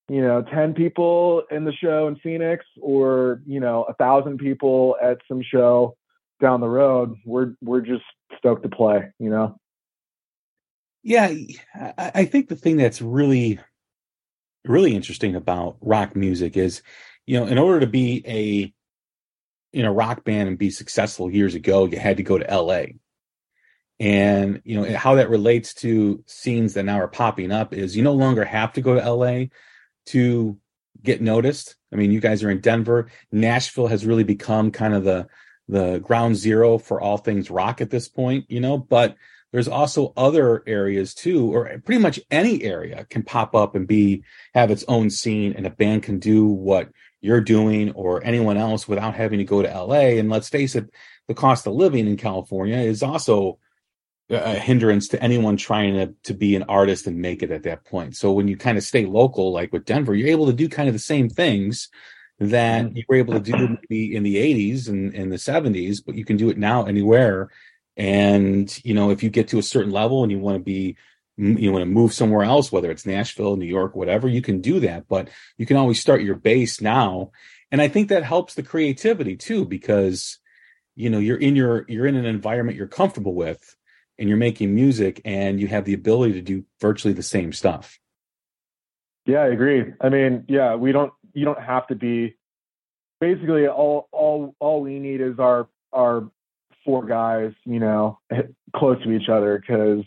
you 0.08 0.20
know 0.20 0.42
10 0.42 0.74
people 0.74 1.42
in 1.50 1.64
the 1.64 1.72
show 1.72 2.06
in 2.08 2.16
phoenix 2.16 2.64
or 2.80 3.42
you 3.46 3.60
know 3.60 3.84
a 3.84 3.94
thousand 3.94 4.38
people 4.38 4.96
at 5.02 5.18
some 5.28 5.42
show 5.42 5.96
down 6.40 6.60
the 6.60 6.68
road, 6.68 7.16
we're 7.24 7.54
we're 7.62 7.80
just 7.80 8.04
stoked 8.38 8.62
to 8.62 8.68
play, 8.68 9.10
you 9.18 9.30
know. 9.30 9.58
Yeah, 11.02 11.32
I 11.96 12.24
think 12.24 12.48
the 12.48 12.56
thing 12.56 12.76
that's 12.76 13.00
really 13.00 13.60
really 14.64 14.96
interesting 14.96 15.36
about 15.36 15.76
rock 15.80 16.16
music 16.16 16.56
is, 16.56 16.82
you 17.26 17.38
know, 17.38 17.46
in 17.46 17.58
order 17.58 17.80
to 17.80 17.86
be 17.86 18.24
a 18.26 18.72
in 19.72 19.84
a 19.84 19.92
rock 19.92 20.24
band 20.24 20.48
and 20.48 20.58
be 20.58 20.70
successful 20.70 21.30
years 21.30 21.54
ago, 21.54 21.84
you 21.84 21.98
had 21.98 22.16
to 22.16 22.22
go 22.22 22.38
to 22.38 22.56
LA. 22.56 22.84
And 24.00 24.60
you 24.64 24.80
know 24.80 24.96
how 24.96 25.14
that 25.14 25.30
relates 25.30 25.72
to 25.74 26.22
scenes 26.26 26.74
that 26.74 26.84
now 26.84 26.98
are 26.98 27.08
popping 27.08 27.52
up 27.52 27.72
is 27.72 27.96
you 27.96 28.02
no 28.02 28.12
longer 28.12 28.44
have 28.44 28.72
to 28.74 28.82
go 28.82 28.94
to 28.94 29.10
LA 29.10 29.46
to 30.06 30.58
get 31.02 31.20
noticed. 31.20 31.76
I 31.92 31.96
mean, 31.96 32.10
you 32.10 32.20
guys 32.20 32.42
are 32.42 32.50
in 32.50 32.60
Denver. 32.60 33.10
Nashville 33.30 33.86
has 33.86 34.06
really 34.06 34.24
become 34.24 34.70
kind 34.70 34.94
of 34.94 35.04
the 35.04 35.26
the 35.68 35.98
ground 35.98 36.36
zero 36.36 36.78
for 36.78 37.00
all 37.00 37.16
things 37.16 37.50
rock 37.50 37.80
at 37.80 37.90
this 37.90 38.08
point, 38.08 38.44
you 38.48 38.60
know, 38.60 38.78
but 38.78 39.16
there's 39.52 39.68
also 39.68 40.12
other 40.16 40.62
areas 40.66 41.14
too, 41.14 41.52
or 41.54 41.80
pretty 41.84 42.00
much 42.00 42.20
any 42.30 42.62
area 42.62 43.06
can 43.08 43.22
pop 43.22 43.54
up 43.54 43.74
and 43.74 43.86
be 43.86 44.22
have 44.54 44.70
its 44.70 44.84
own 44.86 45.10
scene 45.10 45.54
and 45.54 45.66
a 45.66 45.70
band 45.70 46.02
can 46.02 46.18
do 46.18 46.46
what 46.46 46.90
you're 47.20 47.40
doing 47.40 47.90
or 47.92 48.22
anyone 48.24 48.56
else 48.56 48.86
without 48.86 49.14
having 49.14 49.38
to 49.38 49.44
go 49.44 49.62
to 49.62 49.68
LA. 49.68 50.18
And 50.18 50.30
let's 50.30 50.48
face 50.48 50.76
it, 50.76 50.90
the 51.26 51.34
cost 51.34 51.66
of 51.66 51.74
living 51.74 52.06
in 52.06 52.16
California 52.16 52.76
is 52.76 53.02
also 53.02 53.58
a 54.28 54.54
hindrance 54.54 55.08
to 55.08 55.22
anyone 55.22 55.56
trying 55.56 55.94
to, 55.94 56.14
to 56.24 56.34
be 56.34 56.56
an 56.56 56.64
artist 56.64 57.06
and 57.06 57.18
make 57.18 57.42
it 57.42 57.50
at 57.50 57.62
that 57.62 57.84
point. 57.84 58.16
So 58.16 58.32
when 58.32 58.48
you 58.48 58.56
kind 58.56 58.76
of 58.76 58.84
stay 58.84 59.06
local, 59.06 59.52
like 59.52 59.72
with 59.72 59.84
Denver, 59.84 60.14
you're 60.14 60.28
able 60.28 60.46
to 60.46 60.52
do 60.52 60.68
kind 60.68 60.88
of 60.88 60.94
the 60.94 60.98
same 60.98 61.28
things 61.28 61.88
that 62.38 62.86
mm-hmm. 62.86 62.96
you 62.96 63.04
were 63.08 63.16
able 63.16 63.34
to 63.34 63.40
do 63.40 63.78
maybe 63.88 64.14
in 64.14 64.22
the 64.22 64.36
80s 64.36 64.88
and 64.88 65.14
in 65.14 65.30
the 65.30 65.36
70s, 65.36 66.02
but 66.04 66.16
you 66.16 66.24
can 66.24 66.36
do 66.36 66.50
it 66.50 66.58
now 66.58 66.84
anywhere. 66.84 67.50
And, 67.96 68.84
you 68.84 68.94
know, 68.94 69.10
if 69.10 69.22
you 69.22 69.30
get 69.30 69.48
to 69.48 69.58
a 69.58 69.62
certain 69.62 69.92
level 69.92 70.22
and 70.22 70.32
you 70.32 70.38
want 70.38 70.56
to 70.56 70.62
be, 70.62 70.96
you 71.36 71.70
want 71.70 71.82
to 71.82 71.86
move 71.86 72.12
somewhere 72.12 72.44
else, 72.44 72.72
whether 72.72 72.90
it's 72.90 73.06
Nashville, 73.06 73.56
New 73.56 73.66
York, 73.66 73.94
whatever, 73.94 74.26
you 74.26 74.42
can 74.42 74.60
do 74.60 74.80
that. 74.80 75.06
But 75.06 75.28
you 75.56 75.66
can 75.66 75.76
always 75.76 76.00
start 76.00 76.22
your 76.22 76.34
base 76.34 76.80
now. 76.80 77.30
And 77.70 77.80
I 77.80 77.88
think 77.88 78.08
that 78.08 78.24
helps 78.24 78.54
the 78.54 78.62
creativity 78.62 79.36
too, 79.36 79.64
because, 79.64 80.38
you 80.94 81.10
know, 81.10 81.18
you're 81.18 81.36
in 81.36 81.54
your, 81.54 81.84
you're 81.88 82.06
in 82.06 82.16
an 82.16 82.26
environment 82.26 82.76
you're 82.76 82.86
comfortable 82.86 83.34
with 83.34 83.75
and 84.18 84.28
you're 84.28 84.38
making 84.38 84.74
music 84.74 85.20
and 85.24 85.60
you 85.60 85.68
have 85.68 85.84
the 85.84 85.94
ability 85.94 86.34
to 86.34 86.42
do 86.42 86.64
virtually 86.80 87.14
the 87.14 87.22
same 87.22 87.52
stuff. 87.52 87.98
Yeah, 89.26 89.40
I 89.40 89.48
agree. 89.48 89.92
I 90.00 90.08
mean, 90.08 90.44
yeah, 90.48 90.76
we 90.76 90.92
don't 90.92 91.12
you 91.32 91.44
don't 91.44 91.60
have 91.60 91.86
to 91.88 91.94
be 91.94 92.36
basically 93.20 93.66
all 93.66 94.08
all 94.12 94.54
all 94.60 94.80
we 94.80 94.98
need 94.98 95.20
is 95.20 95.38
our 95.38 95.68
our 95.92 96.30
four 96.84 97.04
guys, 97.04 97.52
you 97.64 97.80
know, 97.80 98.18
close 98.76 99.02
to 99.02 99.12
each 99.12 99.28
other 99.28 99.58
because 99.58 100.04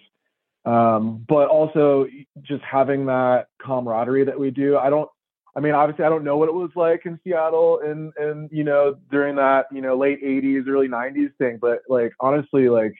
um 0.65 1.25
but 1.27 1.47
also 1.47 2.05
just 2.41 2.63
having 2.63 3.05
that 3.07 3.47
camaraderie 3.61 4.25
that 4.25 4.39
we 4.39 4.51
do. 4.51 4.77
I 4.77 4.89
don't 4.89 5.09
I 5.55 5.59
mean 5.59 5.73
obviously 5.73 6.05
I 6.05 6.09
don't 6.09 6.23
know 6.23 6.37
what 6.37 6.49
it 6.49 6.55
was 6.55 6.71
like 6.75 7.05
in 7.05 7.19
Seattle 7.23 7.81
and 7.83 8.13
and 8.17 8.49
you 8.51 8.63
know 8.63 8.95
during 9.11 9.35
that, 9.35 9.65
you 9.71 9.81
know, 9.81 9.97
late 9.97 10.23
80s 10.23 10.67
early 10.67 10.87
90s 10.87 11.35
thing, 11.37 11.59
but 11.61 11.79
like 11.89 12.13
honestly 12.21 12.69
like 12.69 12.93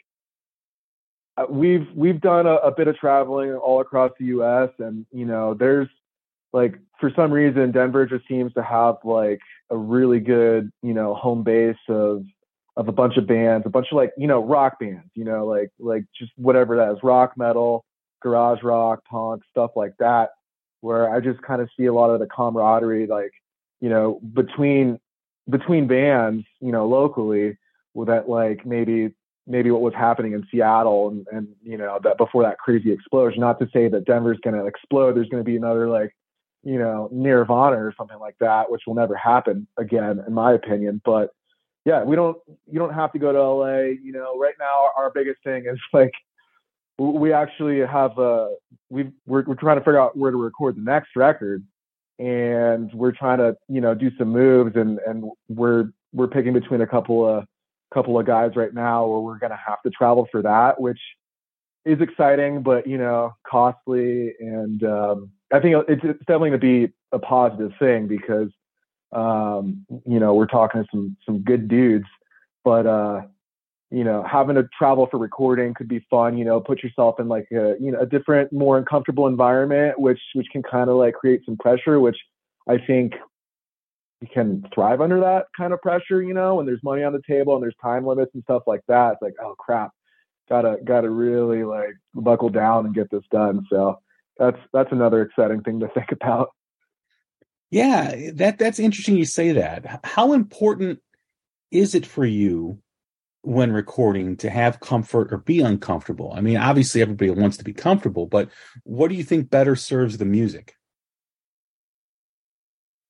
Uh, 1.40 1.46
we've 1.50 1.88
we've 1.96 2.20
done 2.20 2.46
a, 2.46 2.56
a 2.56 2.72
bit 2.72 2.88
of 2.88 2.98
traveling 2.98 3.54
all 3.54 3.80
across 3.80 4.12
the 4.20 4.26
US 4.26 4.70
and 4.80 5.06
you 5.12 5.26
know 5.26 5.54
there's 5.54 5.88
like 6.52 6.76
for 7.00 7.12
some 7.16 7.32
reason 7.32 7.72
Denver 7.72 8.06
just 8.06 8.28
seems 8.28 8.54
to 8.54 8.64
have 8.64 8.96
like 9.04 9.40
a 9.70 9.78
really 9.78 10.20
good, 10.20 10.72
you 10.82 10.94
know, 10.94 11.14
home 11.14 11.44
base 11.44 11.78
of 11.88 12.26
of 12.76 12.88
a 12.88 12.92
bunch 12.92 13.18
of 13.18 13.28
bands, 13.28 13.66
a 13.66 13.70
bunch 13.70 13.88
of 13.92 13.98
like, 13.98 14.14
you 14.18 14.28
know, 14.28 14.44
rock 14.44 14.80
bands, 14.80 15.10
you 15.16 15.24
know, 15.24 15.46
like 15.46 15.70
like 15.80 16.04
just 16.18 16.32
whatever 16.36 16.76
that 16.78 16.92
is, 16.92 16.98
rock, 17.04 17.38
metal, 17.38 17.86
garage 18.22 18.64
rock, 18.64 19.04
punk, 19.06 19.44
stuff 19.50 19.72
like 19.76 19.94
that, 20.00 20.32
where 20.82 21.14
I 21.14 21.20
just 21.20 21.42
kind 21.42 21.62
of 21.62 21.70
see 21.78 21.86
a 21.86 21.94
lot 21.94 22.10
of 22.10 22.20
the 22.20 22.28
camaraderie 22.28 23.08
like, 23.08 23.32
you 23.80 23.90
know, 23.90 24.20
between 24.34 25.00
between 25.50 25.88
bands, 25.88 26.46
you 26.60 26.72
know, 26.72 26.88
locally, 26.88 27.58
that 28.06 28.30
like 28.30 28.66
maybe 28.66 29.14
maybe 29.50 29.72
what 29.72 29.82
was 29.82 29.94
happening 29.94 30.34
in 30.34 30.48
Seattle 30.52 31.10
and, 31.10 31.28
and 31.32 31.48
you 31.62 31.78
know 31.78 32.00
that 32.04 32.18
before 32.18 32.44
that 32.44 32.60
crazy 32.60 32.92
explosion. 32.92 33.42
Not 33.42 33.60
to 33.60 33.68
say 33.74 33.90
that 33.90 34.06
Denver's 34.06 34.40
going 34.44 34.56
to 34.56 34.66
explode. 34.66 35.16
There's 35.16 35.30
going 35.30 35.44
to 35.44 35.50
be 35.50 35.58
another 35.58 35.90
like 35.90 36.16
you 36.64 36.78
know 36.78 37.10
Nirvana 37.12 37.78
or 37.78 37.94
something 37.98 38.20
like 38.20 38.36
that, 38.40 38.72
which 38.72 38.84
will 38.88 38.96
never 38.96 39.16
happen 39.16 39.68
again, 39.78 40.24
in 40.26 40.34
my 40.34 40.54
opinion. 40.54 41.02
But 41.04 41.32
yeah, 41.86 42.04
we 42.04 42.16
don't 42.16 42.38
you 42.72 42.80
don't 42.80 42.94
have 42.94 43.12
to 43.14 43.20
go 43.20 43.32
to 43.34 43.42
LA. 43.42 43.96
You 44.02 44.12
know, 44.12 44.38
right 44.38 44.56
now 44.60 44.92
our, 44.96 45.06
our 45.06 45.12
biggest 45.12 45.44
thing 45.44 45.66
is 45.66 45.80
like 45.94 46.14
we 46.98 47.34
actually 47.34 47.80
have 47.80 48.18
a 48.18 48.54
we 48.90 49.12
we're, 49.26 49.44
we're 49.44 49.56
trying 49.56 49.78
to 49.78 49.82
figure 49.82 50.00
out 50.00 50.18
where 50.18 50.32
to 50.32 50.38
record 50.38 50.78
the 50.78 50.82
next 50.82 51.16
record 51.16 51.64
and 52.20 52.94
we're 52.94 53.14
trying 53.14 53.38
to 53.38 53.56
you 53.70 53.82
know 53.82 53.96
do 53.96 54.12
some 54.18 54.30
moves 54.30 54.76
and 54.76 55.00
and 55.08 55.24
we're 55.48 55.90
we're 56.12 56.28
picking 56.28 56.54
between 56.54 56.82
a 56.82 56.88
couple 56.88 57.28
of 57.28 57.46
couple 57.94 58.20
of 58.20 58.26
guys 58.26 58.52
right 58.56 58.74
now 58.74 59.08
where 59.08 59.20
we're 59.20 59.40
going 59.40 59.52
to 59.52 59.60
have 59.66 59.82
to 59.82 59.90
travel 59.90 60.28
for 60.32 60.42
that 60.42 60.80
which 60.80 61.00
is 61.86 62.00
exciting 62.02 62.62
but 62.62 62.86
you 62.86 62.98
know 62.98 63.34
costly 63.46 64.34
and 64.40 64.84
um, 64.84 65.32
i 65.52 65.60
think 65.60 65.76
it's, 65.88 66.02
it's 66.04 66.20
definitely 66.20 66.50
going 66.50 66.60
to 66.60 66.88
be 66.88 66.94
a 67.12 67.20
positive 67.20 67.72
thing 67.80 68.08
because 68.08 68.50
um, 69.12 69.86
you 70.06 70.20
know 70.20 70.34
we're 70.34 70.46
talking 70.46 70.84
to 70.84 70.88
some 70.92 71.18
some 71.26 71.40
good 71.40 71.68
dudes 71.68 72.08
but 72.64 72.86
uh 72.86 73.22
you 73.92 74.04
know, 74.04 74.24
having 74.30 74.56
to 74.56 74.68
travel 74.78 75.08
for 75.10 75.18
recording 75.18 75.74
could 75.74 75.88
be 75.88 76.06
fun, 76.10 76.38
you 76.38 76.46
know, 76.46 76.60
put 76.60 76.84
yourself 76.84 77.20
in 77.20 77.28
like 77.28 77.48
a, 77.52 77.76
you 77.80 77.92
know, 77.92 78.00
a 78.00 78.06
different, 78.06 78.54
more 78.54 78.78
uncomfortable 78.78 79.26
environment, 79.26 80.00
which, 80.00 80.20
which 80.34 80.48
can 80.52 80.62
kind 80.62 80.90
of 80.90 80.98
like 80.98 81.16
create 81.16 81.42
some 81.46 81.58
pressure, 81.58 82.00
which 82.00 82.18
I 82.68 82.78
think 82.78 83.14
you 84.22 84.28
can 84.34 84.66
thrive 84.74 85.02
under 85.02 85.20
that 85.22 85.46
kind 85.56 85.74
of 85.74 85.82
pressure, 85.82 86.22
you 86.22 86.34
know, 86.34 86.56
when 86.56 86.66
there's 86.66 86.84
money 86.84 87.04
on 87.04 87.14
the 87.14 87.22
table 87.28 87.56
and 87.56 87.64
there's 87.64 87.76
time 87.82 88.06
limits 88.06 88.32
and 88.34 88.44
stuff 88.44 88.64
like 88.68 88.82
that. 88.88 89.14
It's 89.14 89.22
like, 89.22 89.36
oh 89.42 89.56
crap, 89.58 89.92
gotta, 90.50 90.78
gotta 90.84 91.10
really 91.10 91.64
like 91.64 91.96
buckle 92.14 92.50
down 92.50 92.86
and 92.86 92.96
get 92.96 93.10
this 93.12 93.24
done. 93.32 93.66
So 93.70 94.00
that's, 94.38 94.58
that's 94.74 94.92
another 94.92 95.22
exciting 95.22 95.62
thing 95.62 95.80
to 95.80 95.88
think 95.94 96.12
about. 96.12 96.50
Yeah, 97.72 98.32
that 98.34 98.58
that's 98.58 98.80
interesting 98.80 99.16
you 99.16 99.26
say 99.26 99.52
that. 99.52 100.02
How 100.04 100.34
important 100.34 101.00
is 101.72 101.94
it 101.94 102.06
for 102.06 102.26
you 102.26 102.80
when 103.44 103.72
recording 103.72 104.36
to 104.38 104.50
have 104.50 104.80
comfort 104.80 105.32
or 105.32 105.38
be 105.38 105.62
uncomfortable? 105.62 106.34
I 106.36 106.42
mean, 106.42 106.58
obviously 106.58 107.02
everybody 107.02 107.30
wants 107.30 107.58
to 107.58 107.64
be 107.64 107.74
comfortable, 107.74 108.26
but 108.26 108.50
what 108.84 109.10
do 109.10 109.16
you 109.16 109.24
think 109.24 109.52
better 109.52 109.76
serves 109.76 110.18
the 110.18 110.26
music? 110.26 110.76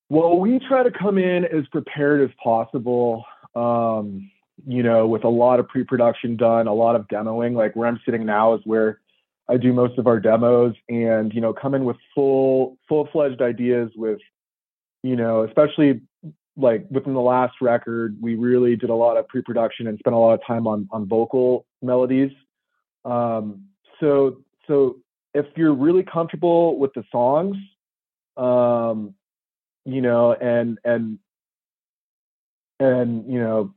Well, 0.10 0.39
we 0.39 0.60
try 0.60 0.82
to 0.84 0.91
come 0.91 1.17
in 1.19 1.45
as 1.45 1.67
prepared 1.72 2.22
as 2.22 2.36
possible. 2.43 3.26
Um, 3.56 4.32
you 4.67 4.84
know, 4.84 5.08
with 5.08 5.24
a 5.24 5.30
lot 5.30 5.60
of 5.60 5.67
pre-production 5.67 6.36
done, 6.36 6.67
a 6.67 6.74
lot 6.74 6.95
of 6.95 7.08
demoing. 7.08 7.54
Like 7.54 7.76
where 7.76 7.88
I'm 7.88 8.00
sitting 8.04 8.26
now 8.26 8.56
is 8.56 8.62
where 8.65 9.00
I 9.48 9.58
do 9.58 9.72
most 9.72 9.98
of 9.98 10.08
our 10.08 10.19
demos, 10.19 10.76
and 10.89 11.34
you 11.34 11.41
know, 11.41 11.54
come 11.54 11.74
in 11.74 11.86
with 11.86 11.98
full, 12.13 12.78
full-fledged 12.88 13.41
ideas 13.41 13.91
with, 13.95 14.19
you 15.02 15.15
know, 15.15 15.43
especially 15.43 16.02
like 16.58 16.86
within 16.91 17.13
the 17.13 17.22
last 17.22 17.56
record, 17.62 18.17
we 18.22 18.36
really 18.36 18.76
did 18.76 18.89
a 18.89 18.95
lot 18.95 19.15
of 19.15 19.28
pre-production 19.28 19.88
and 19.88 19.98
spent 19.98 20.15
a 20.15 20.19
lot 20.19 20.34
of 20.34 20.41
time 20.45 20.67
on 20.67 20.88
on 20.91 21.08
vocal 21.08 21.65
melodies. 21.82 22.32
Um, 23.06 23.65
so 24.00 24.38
so 24.67 24.98
if 25.34 25.45
you're 25.56 25.74
really 25.74 26.04
comfortable 26.04 26.78
with 26.78 26.93
the 26.93 27.04
songs, 27.12 27.56
um, 28.38 29.15
you 29.93 30.02
know, 30.02 30.34
and 30.34 30.80
and 30.84 31.19
and 32.80 33.32
you 33.32 33.39
know, 33.39 33.73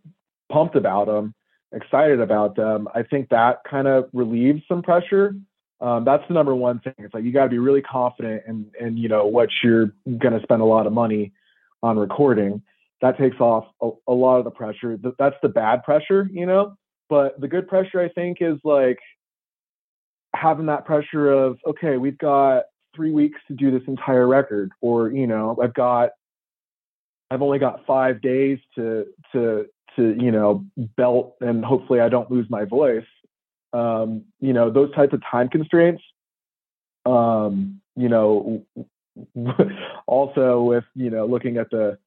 pumped 0.50 0.76
about 0.76 1.06
them, 1.06 1.34
excited 1.72 2.20
about 2.20 2.56
them, 2.56 2.88
I 2.94 3.02
think 3.02 3.30
that 3.30 3.58
kind 3.68 3.88
of 3.88 4.08
relieves 4.12 4.62
some 4.68 4.82
pressure. 4.82 5.34
Um, 5.80 6.04
that's 6.04 6.22
the 6.28 6.34
number 6.34 6.54
one 6.54 6.78
thing. 6.78 6.94
It's 6.98 7.12
like 7.12 7.24
you 7.24 7.32
got 7.32 7.44
to 7.44 7.50
be 7.50 7.58
really 7.58 7.82
confident 7.82 8.42
in 8.46 8.70
and 8.80 8.98
you 8.98 9.08
know 9.08 9.26
what 9.26 9.48
you're 9.62 9.92
going 10.06 10.38
to 10.38 10.42
spend 10.42 10.62
a 10.62 10.66
lot 10.66 10.86
of 10.86 10.92
money 10.92 11.32
on 11.82 11.98
recording 11.98 12.62
that 13.02 13.18
takes 13.18 13.38
off 13.40 13.66
a, 13.82 13.90
a 14.08 14.12
lot 14.14 14.38
of 14.38 14.44
the 14.44 14.50
pressure. 14.50 14.96
That's 15.18 15.36
the 15.42 15.48
bad 15.48 15.82
pressure, 15.82 16.28
you 16.32 16.46
know. 16.46 16.76
But 17.10 17.38
the 17.40 17.48
good 17.48 17.68
pressure, 17.68 18.00
I 18.00 18.08
think, 18.08 18.38
is 18.40 18.58
like 18.64 18.98
having 20.34 20.66
that 20.66 20.86
pressure 20.86 21.30
of 21.30 21.58
okay, 21.66 21.98
we've 21.98 22.16
got 22.16 22.62
three 22.94 23.12
weeks 23.12 23.40
to 23.48 23.54
do 23.54 23.70
this 23.70 23.86
entire 23.86 24.26
record, 24.26 24.72
or 24.80 25.10
you 25.10 25.26
know, 25.26 25.56
I've 25.62 25.74
got, 25.74 26.10
I've 27.30 27.42
only 27.42 27.58
got 27.58 27.86
five 27.86 28.20
days 28.20 28.58
to 28.76 29.06
to 29.32 29.66
to 29.96 30.16
you 30.18 30.30
know 30.30 30.64
belt, 30.96 31.36
and 31.40 31.64
hopefully 31.64 32.00
I 32.00 32.08
don't 32.08 32.30
lose 32.30 32.46
my 32.48 32.64
voice. 32.64 33.06
Um, 33.72 34.24
you 34.40 34.52
know, 34.52 34.70
those 34.70 34.94
types 34.94 35.12
of 35.12 35.22
time 35.30 35.48
constraints. 35.48 36.02
Um, 37.04 37.80
you 37.96 38.08
know, 38.08 38.64
also 40.06 40.62
with 40.62 40.84
you 40.94 41.10
know 41.10 41.26
looking 41.26 41.56
at 41.56 41.70
the 41.70 41.98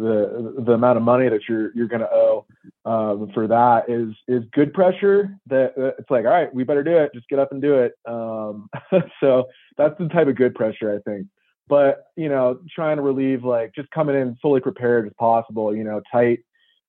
the 0.00 0.54
the 0.64 0.72
amount 0.72 0.96
of 0.96 1.02
money 1.02 1.28
that 1.28 1.42
you're 1.48 1.74
you're 1.74 1.88
going 1.88 2.00
to 2.00 2.10
owe 2.10 2.46
um, 2.84 3.30
for 3.34 3.46
that 3.46 3.88
is 3.88 4.14
is 4.26 4.48
good 4.52 4.72
pressure. 4.72 5.36
That 5.46 5.74
it's 5.76 6.10
like, 6.10 6.24
all 6.24 6.32
right, 6.32 6.52
we 6.54 6.64
better 6.64 6.82
do 6.82 6.96
it. 6.96 7.12
Just 7.14 7.28
get 7.28 7.38
up 7.38 7.52
and 7.52 7.60
do 7.60 7.74
it. 7.74 7.92
Um, 8.06 8.68
so 9.20 9.48
that's 9.76 9.96
the 9.98 10.08
type 10.08 10.28
of 10.28 10.36
good 10.36 10.54
pressure 10.54 10.94
I 10.94 10.98
think. 11.08 11.26
But 11.68 12.06
you 12.16 12.28
know, 12.28 12.60
trying 12.74 12.96
to 12.96 13.02
relieve 13.02 13.44
like 13.44 13.74
just 13.74 13.90
coming 13.90 14.16
in 14.16 14.36
fully 14.42 14.60
prepared 14.60 15.06
as 15.06 15.12
possible. 15.18 15.74
You 15.74 15.84
know, 15.84 16.00
tight. 16.10 16.40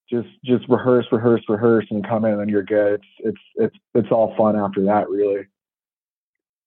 Just 0.09 0.29
just 0.43 0.67
rehearse, 0.67 1.05
rehearse, 1.11 1.41
rehearse, 1.47 1.85
and 1.89 2.05
come 2.05 2.25
in, 2.25 2.39
and 2.39 2.49
you're 2.49 2.63
good. 2.63 2.95
It's 2.95 3.07
it's 3.19 3.41
it's 3.55 3.75
it's 3.95 4.11
all 4.11 4.35
fun 4.35 4.57
after 4.57 4.83
that, 4.85 5.09
really. 5.09 5.47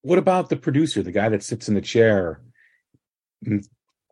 What 0.01 0.19
about 0.19 0.49
the 0.49 0.57
producer, 0.57 1.03
the 1.03 1.13
guy 1.13 1.29
that 1.29 1.43
sits 1.43 1.69
in 1.69 1.75
the 1.75 1.83
chair 1.83 2.41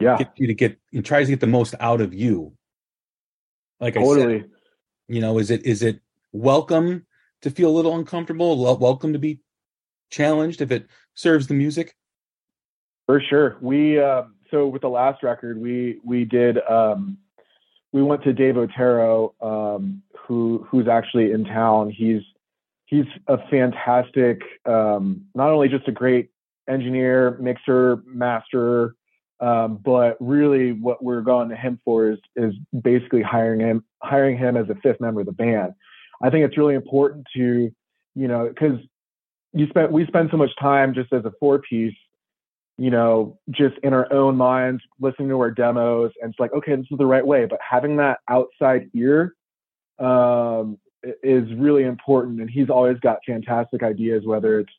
yeah. 0.02 0.18
get 0.18 0.32
you 0.36 0.46
to 0.46 0.54
get 0.54 0.78
he 0.90 1.02
tries 1.02 1.26
to 1.26 1.32
get 1.32 1.40
the 1.40 1.46
most 1.46 1.74
out 1.80 2.00
of 2.00 2.12
you. 2.12 2.52
Like 3.80 3.94
totally. 3.94 4.22
i 4.22 4.38
said 4.40 4.50
you 5.08 5.20
know 5.20 5.38
is 5.38 5.50
it 5.50 5.64
is 5.64 5.82
it 5.82 6.00
welcome 6.32 7.06
to 7.42 7.50
feel 7.50 7.70
a 7.70 7.76
little 7.76 7.96
uncomfortable? 7.96 8.78
Welcome 8.78 9.12
to 9.12 9.18
be 9.18 9.40
challenged 10.10 10.60
if 10.60 10.70
it 10.70 10.86
serves 11.14 11.46
the 11.46 11.54
music? 11.54 11.96
For 13.06 13.20
sure. 13.20 13.58
We 13.60 14.00
um, 14.00 14.34
so 14.50 14.66
with 14.66 14.82
the 14.82 14.88
last 14.88 15.22
record 15.22 15.58
we 15.60 15.98
we 16.04 16.24
did 16.24 16.58
um, 16.68 17.18
we 17.92 18.02
went 18.02 18.22
to 18.24 18.32
dave 18.32 18.56
otero 18.56 19.34
um, 19.40 20.02
who 20.16 20.66
who's 20.68 20.88
actually 20.88 21.32
in 21.32 21.44
town. 21.44 21.90
He's 21.90 22.22
he's 22.86 23.06
a 23.26 23.38
fantastic 23.48 24.42
um, 24.66 25.22
not 25.34 25.50
only 25.50 25.68
just 25.68 25.88
a 25.88 25.92
great 25.92 26.30
engineer 26.68 27.36
mixer 27.40 28.02
master 28.06 28.94
um, 29.42 29.80
but 29.84 30.16
really, 30.20 30.70
what 30.70 31.02
we're 31.02 31.20
going 31.20 31.48
to 31.48 31.56
him 31.56 31.80
for 31.84 32.12
is 32.12 32.18
is 32.36 32.54
basically 32.80 33.22
hiring 33.22 33.60
him 33.60 33.84
hiring 34.00 34.38
him 34.38 34.56
as 34.56 34.70
a 34.70 34.76
fifth 34.76 35.00
member 35.00 35.20
of 35.20 35.26
the 35.26 35.32
band. 35.32 35.72
I 36.22 36.30
think 36.30 36.46
it's 36.46 36.56
really 36.56 36.76
important 36.76 37.26
to, 37.34 37.72
you 38.14 38.28
know, 38.28 38.48
because 38.48 38.78
you 39.52 39.66
spent 39.66 39.90
we 39.90 40.06
spend 40.06 40.28
so 40.30 40.36
much 40.36 40.50
time 40.60 40.94
just 40.94 41.12
as 41.12 41.24
a 41.24 41.32
four 41.40 41.58
piece, 41.58 41.96
you 42.78 42.90
know, 42.90 43.36
just 43.50 43.74
in 43.82 43.92
our 43.92 44.10
own 44.12 44.36
minds, 44.36 44.80
listening 45.00 45.28
to 45.30 45.40
our 45.40 45.50
demos, 45.50 46.12
and 46.22 46.30
it's 46.30 46.38
like, 46.38 46.52
okay, 46.52 46.76
this 46.76 46.86
is 46.88 46.98
the 46.98 47.04
right 47.04 47.26
way. 47.26 47.44
But 47.44 47.58
having 47.68 47.96
that 47.96 48.20
outside 48.30 48.90
ear 48.94 49.34
um, 49.98 50.78
is 51.24 51.52
really 51.54 51.82
important, 51.82 52.40
and 52.40 52.48
he's 52.48 52.70
always 52.70 52.98
got 53.00 53.18
fantastic 53.26 53.82
ideas, 53.82 54.24
whether 54.24 54.60
it's 54.60 54.72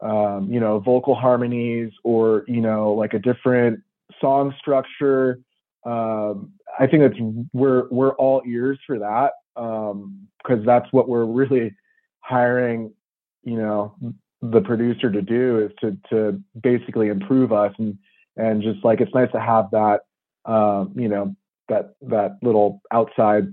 um, 0.00 0.50
you 0.50 0.60
know 0.60 0.78
vocal 0.78 1.14
harmonies 1.14 1.92
or 2.04 2.44
you 2.48 2.62
know 2.62 2.94
like 2.94 3.12
a 3.12 3.18
different 3.18 3.82
song 4.20 4.54
structure. 4.58 5.40
Um, 5.84 6.52
I 6.78 6.86
think 6.86 7.02
it's 7.02 7.48
we're 7.52 7.88
we're 7.90 8.12
all 8.12 8.42
ears 8.46 8.78
for 8.86 8.98
that 8.98 9.32
because 9.54 9.92
um, 9.92 10.64
that's 10.64 10.92
what 10.92 11.08
we're 11.08 11.24
really 11.24 11.74
hiring. 12.20 12.92
You 13.44 13.56
know, 13.56 13.94
the 14.42 14.60
producer 14.60 15.10
to 15.10 15.22
do 15.22 15.58
is 15.58 15.72
to 15.80 15.96
to 16.10 16.40
basically 16.60 17.08
improve 17.08 17.52
us 17.52 17.72
and 17.78 17.98
and 18.36 18.62
just 18.62 18.84
like 18.84 19.00
it's 19.00 19.14
nice 19.14 19.32
to 19.32 19.40
have 19.40 19.70
that 19.72 20.00
um, 20.44 20.92
you 20.96 21.08
know 21.08 21.34
that 21.68 21.94
that 22.02 22.38
little 22.42 22.80
outside 22.92 23.46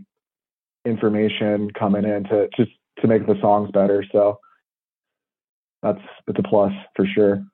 information 0.85 1.71
coming 1.71 2.05
in 2.05 2.23
to 2.25 2.47
just 2.55 2.71
to 2.99 3.07
make 3.07 3.25
the 3.25 3.39
songs 3.41 3.71
better. 3.71 4.03
So 4.11 4.39
that's 5.81 6.01
it's 6.27 6.39
a 6.39 6.43
plus 6.43 6.73
for 6.95 7.05
sure 7.05 7.45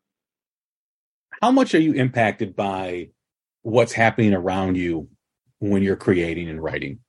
how 1.41 1.51
much 1.51 1.73
are 1.73 1.79
you 1.79 1.93
impacted 1.93 2.55
by 2.55 3.09
what's 3.63 3.93
happening 3.93 4.33
around 4.33 4.77
you 4.77 5.09
when 5.59 5.83
you're 5.83 5.95
creating 5.95 6.49
and 6.49 6.61
writing? 6.61 6.99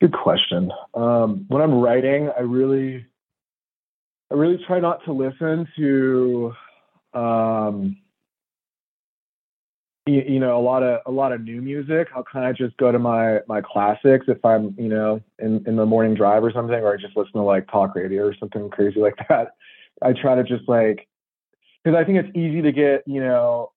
Good 0.00 0.12
question. 0.12 0.70
Um, 0.94 1.46
when 1.48 1.62
I'm 1.62 1.74
writing, 1.74 2.30
I 2.36 2.40
really, 2.42 3.06
I 4.30 4.34
really 4.34 4.62
try 4.66 4.80
not 4.80 5.04
to 5.04 5.12
listen 5.12 5.66
to, 5.76 6.52
um, 7.14 7.96
you 10.06 10.22
you, 10.26 10.40
know 10.40 10.58
a 10.58 10.60
lot 10.60 10.82
of 10.82 11.00
a 11.06 11.10
lot 11.10 11.32
of 11.32 11.42
new 11.42 11.60
music 11.60 12.08
i'll 12.14 12.22
kind 12.22 12.46
of 12.46 12.56
just 12.56 12.76
go 12.76 12.92
to 12.92 12.98
my 12.98 13.40
my 13.48 13.60
classics 13.60 14.26
if 14.28 14.42
i'm 14.44 14.74
you 14.78 14.88
know 14.88 15.20
in 15.40 15.64
in 15.66 15.74
the 15.74 15.84
morning 15.84 16.14
drive 16.14 16.44
or 16.44 16.52
something 16.52 16.76
or 16.76 16.94
i 16.94 16.96
just 16.96 17.16
listen 17.16 17.32
to 17.32 17.42
like 17.42 17.66
talk 17.68 17.94
radio 17.96 18.22
or 18.22 18.34
something 18.38 18.70
crazy 18.70 19.00
like 19.00 19.16
that 19.28 19.48
i 20.02 20.12
try 20.12 20.36
to 20.36 20.44
just 20.44 20.68
like 20.68 21.08
because 21.86 21.96
i 21.96 22.04
think 22.04 22.18
it's 22.18 22.36
easy 22.36 22.60
to 22.62 22.72
get 22.72 23.04
you 23.06 23.20
know 23.20 23.70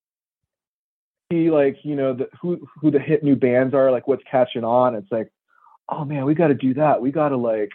see 1.30 1.50
like 1.50 1.78
you 1.82 1.94
know 1.94 2.14
the, 2.14 2.28
who 2.40 2.66
who 2.80 2.90
the 2.90 2.98
hit 2.98 3.22
new 3.22 3.36
bands 3.36 3.74
are 3.74 3.90
like 3.90 4.08
what's 4.08 4.22
catching 4.30 4.64
on. 4.64 4.94
It's 4.94 5.10
like 5.10 5.30
oh 5.88 6.04
man 6.04 6.24
we 6.24 6.34
got 6.34 6.48
to 6.48 6.54
do 6.54 6.74
that. 6.74 7.00
We 7.00 7.12
got 7.12 7.30
to 7.30 7.36
like 7.36 7.70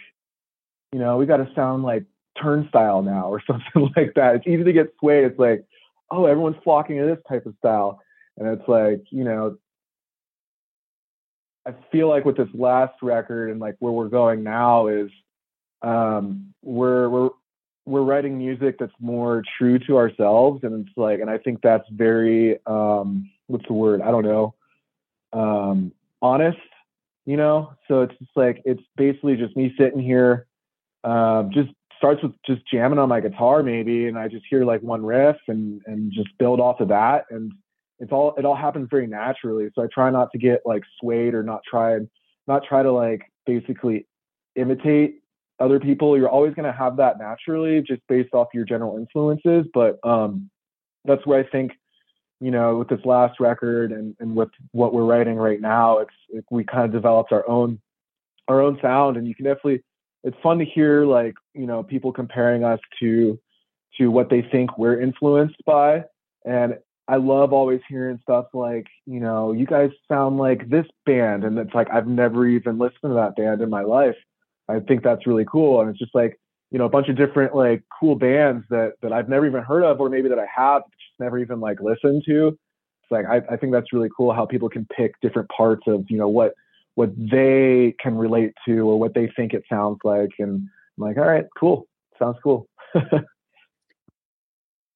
you 0.92 0.98
know 0.98 1.16
we 1.16 1.26
got 1.26 1.38
to 1.38 1.48
sound 1.54 1.82
like 1.82 2.04
turnstile 2.40 3.02
now 3.02 3.28
or 3.28 3.42
something 3.46 3.90
like 3.96 4.14
that. 4.14 4.36
It's 4.36 4.46
easy 4.46 4.64
to 4.64 4.72
get 4.72 4.94
swayed. 5.00 5.24
It's 5.24 5.38
like 5.38 5.64
oh 6.10 6.26
everyone's 6.26 6.62
flocking 6.62 6.98
to 6.98 7.06
this 7.06 7.22
type 7.28 7.46
of 7.46 7.54
style. 7.58 8.00
And 8.38 8.48
it's 8.48 8.68
like, 8.68 9.02
you 9.10 9.24
know, 9.24 9.56
I 11.66 11.74
feel 11.90 12.08
like 12.08 12.26
with 12.26 12.36
this 12.36 12.50
last 12.52 12.92
record 13.00 13.50
and 13.50 13.58
like 13.58 13.76
where 13.78 13.92
we're 13.92 14.08
going 14.08 14.42
now 14.42 14.88
is 14.88 15.10
um, 15.80 16.52
we're 16.62 17.08
we're 17.08 17.30
we're 17.86 18.02
writing 18.02 18.36
music 18.36 18.76
that's 18.78 18.92
more 19.00 19.42
true 19.56 19.78
to 19.78 19.96
ourselves 19.96 20.64
and 20.64 20.86
it's 20.86 20.96
like 20.96 21.20
and 21.20 21.30
I 21.30 21.38
think 21.38 21.60
that's 21.62 21.88
very 21.90 22.58
um, 22.66 23.30
what's 23.46 23.66
the 23.66 23.74
word? 23.74 24.02
I 24.02 24.10
don't 24.10 24.24
know. 24.24 24.54
Um, 25.32 25.92
honest, 26.20 26.58
you 27.24 27.36
know? 27.36 27.72
So 27.88 28.02
it's 28.02 28.18
just 28.18 28.32
like 28.36 28.60
it's 28.64 28.82
basically 28.96 29.36
just 29.36 29.56
me 29.56 29.72
sitting 29.78 30.00
here 30.00 30.46
um, 31.04 31.50
just 31.52 31.70
starts 31.96 32.22
with 32.22 32.32
just 32.44 32.62
jamming 32.70 32.98
on 32.98 33.08
my 33.08 33.20
guitar 33.20 33.62
maybe 33.62 34.06
and 34.08 34.18
I 34.18 34.28
just 34.28 34.44
hear 34.50 34.64
like 34.64 34.82
one 34.82 35.04
riff 35.04 35.36
and 35.48 35.80
and 35.86 36.12
just 36.12 36.28
build 36.38 36.60
off 36.60 36.80
of 36.80 36.88
that 36.88 37.24
and 37.30 37.52
it's 37.98 38.12
all 38.12 38.34
it 38.36 38.44
all 38.44 38.56
happens 38.56 38.88
very 38.90 39.06
naturally 39.06 39.70
so 39.74 39.82
i 39.82 39.86
try 39.92 40.10
not 40.10 40.30
to 40.32 40.38
get 40.38 40.60
like 40.64 40.82
swayed 41.00 41.34
or 41.34 41.42
not 41.42 41.60
try 41.68 41.98
not 42.46 42.62
try 42.68 42.82
to 42.82 42.92
like 42.92 43.22
basically 43.46 44.06
imitate 44.54 45.22
other 45.58 45.80
people 45.80 46.16
you're 46.16 46.28
always 46.28 46.54
going 46.54 46.70
to 46.70 46.76
have 46.76 46.96
that 46.96 47.18
naturally 47.18 47.82
just 47.82 48.02
based 48.08 48.32
off 48.34 48.48
your 48.52 48.64
general 48.64 48.96
influences 48.96 49.66
but 49.72 49.98
um 50.04 50.50
that's 51.04 51.24
where 51.26 51.38
i 51.38 51.48
think 51.48 51.72
you 52.40 52.50
know 52.50 52.76
with 52.76 52.88
this 52.88 53.04
last 53.04 53.40
record 53.40 53.92
and 53.92 54.14
and 54.20 54.34
with 54.34 54.50
what 54.72 54.92
we're 54.92 55.04
writing 55.04 55.36
right 55.36 55.60
now 55.60 55.98
it's 55.98 56.14
it, 56.28 56.44
we 56.50 56.64
kind 56.64 56.84
of 56.84 56.92
developed 56.92 57.32
our 57.32 57.48
own 57.48 57.80
our 58.48 58.60
own 58.60 58.78
sound 58.82 59.16
and 59.16 59.26
you 59.26 59.34
can 59.34 59.44
definitely 59.44 59.82
it's 60.24 60.36
fun 60.42 60.58
to 60.58 60.64
hear 60.64 61.04
like 61.04 61.34
you 61.54 61.66
know 61.66 61.82
people 61.82 62.12
comparing 62.12 62.64
us 62.64 62.80
to 63.00 63.38
to 63.96 64.08
what 64.08 64.28
they 64.28 64.42
think 64.42 64.76
we're 64.76 65.00
influenced 65.00 65.56
by 65.64 66.04
and 66.44 66.76
I 67.08 67.16
love 67.16 67.52
always 67.52 67.80
hearing 67.88 68.18
stuff 68.22 68.46
like, 68.52 68.86
you 69.06 69.20
know, 69.20 69.52
you 69.52 69.64
guys 69.64 69.90
sound 70.08 70.38
like 70.38 70.68
this 70.68 70.86
band. 71.04 71.44
And 71.44 71.56
it's 71.58 71.74
like, 71.74 71.88
I've 71.92 72.08
never 72.08 72.46
even 72.46 72.78
listened 72.78 73.10
to 73.10 73.14
that 73.14 73.36
band 73.36 73.60
in 73.60 73.70
my 73.70 73.82
life. 73.82 74.16
I 74.68 74.80
think 74.80 75.02
that's 75.02 75.26
really 75.26 75.46
cool. 75.50 75.80
And 75.80 75.90
it's 75.90 75.98
just 75.98 76.14
like, 76.14 76.38
you 76.70 76.78
know, 76.78 76.84
a 76.84 76.88
bunch 76.88 77.08
of 77.08 77.16
different 77.16 77.54
like 77.54 77.82
cool 78.00 78.16
bands 78.16 78.64
that, 78.70 78.94
that 79.02 79.12
I've 79.12 79.28
never 79.28 79.46
even 79.46 79.62
heard 79.62 79.84
of, 79.84 80.00
or 80.00 80.08
maybe 80.08 80.28
that 80.28 80.38
I 80.38 80.46
have 80.54 80.82
just 80.82 81.20
never 81.20 81.38
even 81.38 81.60
like 81.60 81.80
listened 81.80 82.24
to. 82.26 82.48
It's 82.48 83.10
like, 83.10 83.26
I, 83.26 83.42
I 83.52 83.56
think 83.56 83.72
that's 83.72 83.92
really 83.92 84.10
cool 84.16 84.32
how 84.32 84.46
people 84.46 84.68
can 84.68 84.86
pick 84.96 85.20
different 85.20 85.48
parts 85.48 85.82
of, 85.86 86.04
you 86.08 86.18
know, 86.18 86.28
what, 86.28 86.54
what 86.96 87.10
they 87.16 87.94
can 88.02 88.16
relate 88.16 88.52
to 88.66 88.80
or 88.80 88.98
what 88.98 89.14
they 89.14 89.30
think 89.36 89.54
it 89.54 89.62
sounds 89.68 89.98
like. 90.02 90.30
And 90.38 90.68
I'm 90.98 91.04
like, 91.04 91.16
all 91.16 91.24
right, 91.24 91.44
cool. 91.58 91.86
Sounds 92.18 92.36
cool. 92.42 92.68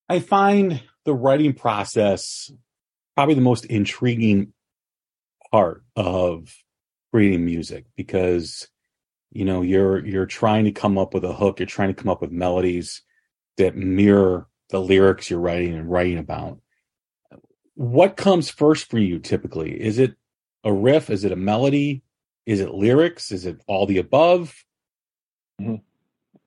I 0.09 0.19
find 0.19 0.83
the 1.05 1.15
writing 1.15 1.53
process 1.53 2.51
probably 3.15 3.35
the 3.35 3.43
most 3.43 3.67
intriguing 3.67 4.53
part 5.51 5.85
of 5.95 6.57
creating 7.13 7.45
music 7.45 7.85
because 7.97 8.69
you 9.33 9.45
know 9.45 9.63
you're 9.63 10.05
you're 10.05 10.27
trying 10.27 10.65
to 10.65 10.73
come 10.73 10.99
up 10.99 11.15
with 11.15 11.25
a 11.25 11.33
hook 11.33 11.59
you're 11.59 11.67
trying 11.67 11.95
to 11.95 12.01
come 12.03 12.11
up 12.11 12.21
with 12.21 12.31
melodies 12.31 13.03
that 13.57 13.77
mirror 13.77 14.47
the 14.71 14.81
lyrics 14.81 15.31
you're 15.31 15.41
writing 15.41 15.75
and 15.75 15.91
writing 15.91 16.19
about 16.19 16.59
what 17.75 18.17
comes 18.17 18.51
first 18.51 18.91
for 18.91 18.99
you 18.99 19.19
typically 19.19 19.81
is 19.81 19.99
it 19.99 20.15
a 20.65 20.73
riff 20.73 21.11
is 21.11 21.25
it 21.25 21.33
a 21.33 21.37
melody 21.37 22.03
is 22.47 22.61
it 22.61 22.75
lyrics 22.75 23.31
is 23.33 23.47
it 23.47 23.61
all 23.67 23.87
the 23.87 23.99
above 23.99 24.65
mm-hmm. 25.61 25.77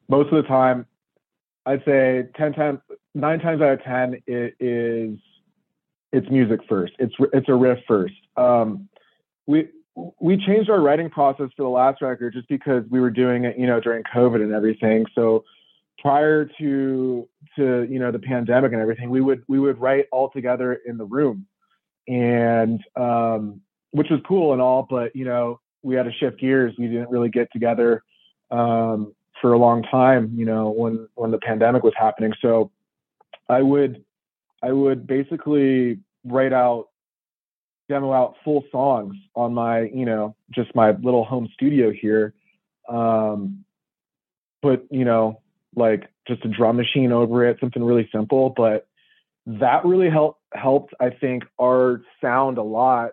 most 0.07 0.31
of 0.31 0.41
the 0.41 0.47
time 0.47 0.85
i'd 1.65 1.83
say 1.85 2.25
10 2.35 2.53
times 2.53 2.79
nine 3.15 3.39
times 3.39 3.61
out 3.61 3.73
of 3.73 3.83
ten 3.83 4.21
it 4.27 4.55
is 4.59 5.17
it's 6.13 6.29
music 6.29 6.61
first. 6.69 6.93
It's 6.99 7.13
it's 7.33 7.49
a 7.49 7.55
riff 7.55 7.79
first. 7.87 8.13
Um, 8.37 8.87
we 9.47 9.67
we 9.95 10.37
changed 10.37 10.69
our 10.69 10.81
writing 10.81 11.09
process 11.09 11.49
for 11.55 11.63
the 11.63 11.69
last 11.69 12.01
record 12.01 12.33
just 12.33 12.47
because 12.47 12.83
we 12.89 12.99
were 12.99 13.11
doing 13.11 13.45
it, 13.45 13.57
you 13.57 13.67
know, 13.67 13.79
during 13.79 14.03
COVID 14.03 14.41
and 14.41 14.53
everything. 14.53 15.05
So 15.13 15.43
prior 15.99 16.45
to 16.59 17.27
to 17.55 17.87
you 17.89 17.99
know 17.99 18.11
the 18.11 18.19
pandemic 18.19 18.71
and 18.73 18.81
everything, 18.81 19.09
we 19.09 19.21
would 19.21 19.43
we 19.47 19.59
would 19.59 19.79
write 19.79 20.05
all 20.11 20.29
together 20.29 20.79
in 20.85 20.97
the 20.97 21.05
room, 21.05 21.45
and 22.07 22.81
um, 22.95 23.61
which 23.91 24.09
was 24.09 24.19
cool 24.27 24.53
and 24.53 24.61
all, 24.61 24.87
but 24.89 25.15
you 25.15 25.25
know 25.25 25.59
we 25.83 25.95
had 25.95 26.03
to 26.03 26.11
shift 26.11 26.39
gears. 26.39 26.73
We 26.77 26.87
didn't 26.87 27.09
really 27.09 27.29
get 27.29 27.51
together 27.51 28.03
um, 28.49 29.13
for 29.41 29.53
a 29.53 29.57
long 29.57 29.83
time, 29.83 30.31
you 30.35 30.45
know, 30.45 30.69
when 30.71 31.07
when 31.15 31.31
the 31.31 31.37
pandemic 31.37 31.83
was 31.83 31.93
happening. 31.95 32.33
So 32.41 32.71
I 33.49 33.61
would 33.61 34.03
I 34.63 34.71
would 34.71 35.05
basically 35.05 35.99
write 36.23 36.53
out 36.53 36.87
demo 37.89 38.13
out 38.13 38.35
full 38.43 38.63
songs 38.71 39.15
on 39.35 39.53
my 39.53 39.81
you 39.81 40.05
know 40.05 40.35
just 40.51 40.73
my 40.75 40.91
little 40.91 41.23
home 41.25 41.49
studio 41.53 41.91
here 41.91 42.33
um 42.89 43.63
put 44.61 44.85
you 44.89 45.05
know 45.05 45.41
like 45.75 46.09
just 46.27 46.43
a 46.45 46.47
drum 46.47 46.77
machine 46.77 47.11
over 47.11 47.45
it 47.45 47.57
something 47.59 47.83
really 47.83 48.09
simple 48.13 48.53
but 48.55 48.87
that 49.45 49.85
really 49.85 50.09
helped 50.09 50.41
helped 50.53 50.93
i 50.99 51.09
think 51.09 51.43
our 51.61 52.01
sound 52.21 52.57
a 52.57 52.63
lot 52.63 53.11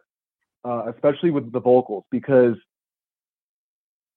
uh, 0.64 0.84
especially 0.94 1.30
with 1.30 1.50
the 1.52 1.60
vocals 1.60 2.04
because 2.10 2.54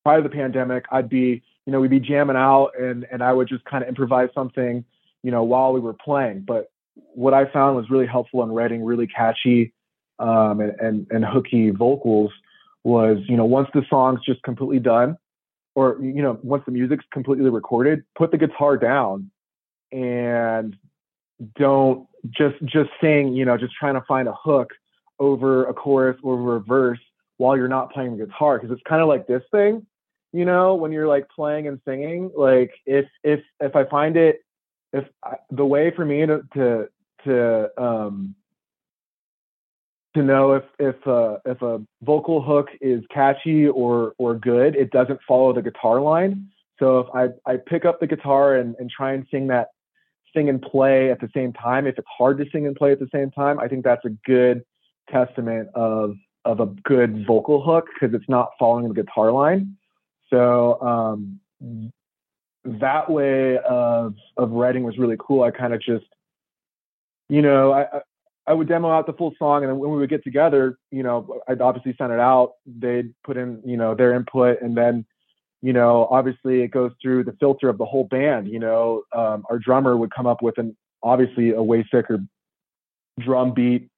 prior 0.04 0.22
to 0.22 0.28
the 0.28 0.36
pandemic 0.36 0.86
i'd 0.92 1.10
be 1.10 1.42
you 1.66 1.72
know 1.72 1.80
we'd 1.80 1.90
be 1.90 2.00
jamming 2.00 2.36
out 2.36 2.72
and 2.80 3.06
and 3.12 3.24
i 3.24 3.34
would 3.34 3.48
just 3.48 3.64
kind 3.66 3.84
of 3.84 3.90
improvise 3.90 4.30
something 4.36 4.86
you 5.24 5.32
know, 5.32 5.44
while 5.44 5.74
we 5.74 5.80
were 5.80 5.94
playing. 5.94 6.42
But 6.46 6.68
what 6.96 7.34
I 7.34 7.52
found 7.52 7.76
was 7.76 7.90
really 7.90 8.06
helpful 8.06 8.44
in 8.44 8.52
writing 8.52 8.84
really 8.84 9.08
catchy 9.08 9.74
um, 10.20 10.60
and, 10.60 10.80
and, 10.80 11.08
and 11.12 11.26
hooky 11.26 11.70
vocals 11.70 12.32
was, 12.84 13.18
you 13.28 13.38
know, 13.38 13.46
once 13.46 13.70
the 13.74 13.84
song's 13.90 14.20
just 14.26 14.42
completely 14.44 14.80
done, 14.80 15.18
or 15.76 15.98
you 16.02 16.22
know, 16.22 16.40
once 16.44 16.64
the 16.66 16.72
music's 16.72 17.06
completely 17.12 17.50
recorded, 17.50 18.04
put 18.16 18.32
the 18.32 18.38
guitar 18.38 18.78
down 18.78 19.32
and 19.92 20.76
don't 21.56 22.08
just 22.30 22.56
just 22.66 22.90
sing, 23.02 23.34
you 23.34 23.46
know, 23.46 23.58
just 23.58 23.74
trying 23.74 23.96
to 23.96 24.04
find 24.08 24.28
a 24.28 24.34
hook 24.34 24.72
over 25.20 25.66
a 25.66 25.74
chorus 25.74 26.18
or 26.22 26.58
a 26.58 26.60
verse 26.60 27.00
while 27.38 27.58
you're 27.58 27.68
not 27.68 27.92
playing 27.92 28.18
the 28.18 28.26
guitar. 28.26 28.60
Because 28.60 28.72
it's 28.72 28.84
kind 28.88 29.02
of 29.02 29.08
like 29.08 29.26
this 29.26 29.42
thing 29.52 29.86
you 30.34 30.46
know 30.46 30.74
when 30.76 30.92
you're 30.92 31.08
like 31.08 31.30
playing 31.30 31.68
and 31.68 31.80
singing 31.86 32.30
like 32.36 32.72
if 32.86 33.06
if 33.24 33.40
if 33.62 33.76
i 33.76 33.86
find 33.86 34.18
it 34.18 34.44
if 34.92 35.06
I, 35.24 35.36
the 35.52 35.66
way 35.66 35.92
for 35.96 36.04
me 36.04 36.26
to 36.26 36.42
to 36.56 36.90
to 37.24 37.82
um 37.82 38.36
to 40.16 40.24
know 40.24 40.54
if 40.54 40.64
if 40.80 41.08
uh, 41.08 41.38
if 41.46 41.62
a 41.62 41.82
vocal 42.02 42.42
hook 42.42 42.70
is 42.82 43.04
catchy 43.14 43.68
or 43.68 44.14
or 44.18 44.36
good, 44.36 44.76
it 44.76 44.92
doesn't 44.92 45.20
follow 45.28 45.54
the 45.54 45.62
guitar 45.62 46.02
line. 46.02 46.50
So 46.80 47.00
if 47.00 47.08
I 47.14 47.52
I 47.52 47.58
pick 47.58 47.86
up 47.86 48.00
the 48.00 48.08
guitar 48.08 48.56
and 48.56 48.76
and 48.80 48.90
try 48.90 49.14
and 49.14 49.26
sing 49.32 49.48
that 49.48 49.70
sing 50.36 50.50
and 50.50 50.62
play 50.62 51.12
at 51.12 51.20
the 51.20 51.30
same 51.34 51.54
time, 51.54 51.88
if 51.88 51.98
it's 51.98 52.08
hard 52.18 52.38
to 52.40 52.46
sing 52.52 52.68
and 52.68 52.76
play 52.76 52.92
at 52.92 53.00
the 53.00 53.10
same 53.14 53.32
time, 53.32 53.60
I 53.60 53.68
think 53.68 53.84
that's 53.84 54.06
a 54.06 54.12
good 54.26 54.64
testament 55.10 55.70
of 55.76 56.16
of 56.46 56.60
a 56.60 56.68
good 56.84 57.26
vocal 57.26 57.64
hook 57.64 57.88
because 57.94 58.14
it's 58.14 58.30
not 58.30 58.50
following 58.60 58.88
the 58.88 58.94
guitar 58.94 59.32
line. 59.32 59.78
So 60.30 60.82
um, 60.82 61.40
that 62.66 63.10
way 63.10 63.58
of 63.58 64.16
of 64.38 64.52
writing 64.52 64.84
was 64.84 64.98
really 64.98 65.18
cool. 65.20 65.44
I 65.44 65.52
kind 65.52 65.74
of 65.74 65.82
just, 65.82 66.06
you 67.30 67.42
know, 67.42 67.74
I 67.74 68.02
I 68.46 68.54
would 68.54 68.68
demo 68.68 68.90
out 68.90 69.06
the 69.06 69.14
full 69.14 69.34
song, 69.40 69.64
and 69.64 69.72
then 69.72 69.80
when 69.80 69.92
we 69.92 69.98
would 69.98 70.10
get 70.10 70.24
together, 70.24 70.78
you 70.92 71.04
know, 71.04 71.40
I'd 71.48 71.62
obviously 71.62 71.96
send 71.98 72.12
it 72.12 72.20
out. 72.20 72.54
They'd 72.66 73.14
put 73.24 73.38
in, 73.38 73.62
you 73.66 73.78
know, 73.78 73.96
their 73.96 74.14
input, 74.14 74.62
and 74.62 74.76
then, 74.76 75.06
you 75.62 75.72
know, 75.72 76.08
obviously 76.12 76.62
it 76.62 76.70
goes 76.70 76.92
through 77.02 77.24
the 77.24 77.36
filter 77.40 77.70
of 77.70 77.78
the 77.78 77.86
whole 77.86 78.04
band. 78.06 78.48
You 78.50 78.60
know, 78.60 79.04
um, 79.16 79.46
our 79.50 79.60
drummer 79.60 79.96
would 79.96 80.14
come 80.14 80.28
up 80.28 80.42
with 80.42 80.58
an 80.58 80.76
obviously 81.02 81.52
a 81.52 81.64
way 81.64 81.86
sicker 81.92 82.20
drum 83.20 83.54
beat. 83.54 83.90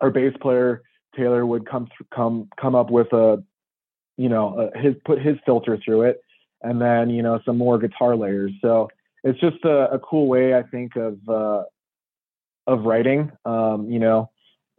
Our 0.00 0.10
bass 0.10 0.34
player 0.40 0.82
Taylor 1.14 1.44
would 1.44 1.68
come 1.68 1.86
th- 1.86 2.08
come 2.14 2.48
come 2.58 2.74
up 2.74 2.90
with 2.90 3.12
a, 3.12 3.42
you 4.16 4.28
know, 4.28 4.70
a, 4.74 4.78
his 4.78 4.94
put 5.04 5.20
his 5.20 5.36
filter 5.44 5.78
through 5.84 6.02
it 6.02 6.22
and 6.62 6.80
then 6.80 7.10
you 7.10 7.22
know 7.22 7.40
some 7.44 7.56
more 7.56 7.78
guitar 7.78 8.16
layers. 8.16 8.52
So 8.60 8.88
it's 9.24 9.40
just 9.40 9.64
a, 9.64 9.92
a 9.92 9.98
cool 9.98 10.26
way 10.26 10.54
I 10.54 10.62
think 10.62 10.96
of 10.96 11.18
uh, 11.28 11.64
of 12.66 12.84
writing. 12.84 13.32
Um, 13.44 13.90
you 13.90 13.98
know, 13.98 14.30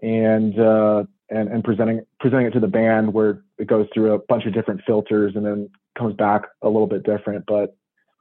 and 0.02 0.58
uh, 0.60 1.04
and 1.30 1.50
and 1.50 1.63
presenting 1.63 2.02
presenting 2.20 2.48
it 2.48 2.52
to 2.52 2.60
the 2.60 2.67
band 2.67 3.13
where 3.13 3.44
it 3.58 3.67
goes 3.67 3.88
through 3.94 4.13
a 4.13 4.20
bunch 4.20 4.46
of 4.46 4.54
different 4.54 4.82
filters 4.86 5.34
and 5.36 5.46
then 5.46 5.70
comes 5.98 6.15
back 6.15 6.44
a 6.62 6.67
little 6.67 6.88
bit 6.88 7.04
different. 7.04 7.46
But 7.48 7.76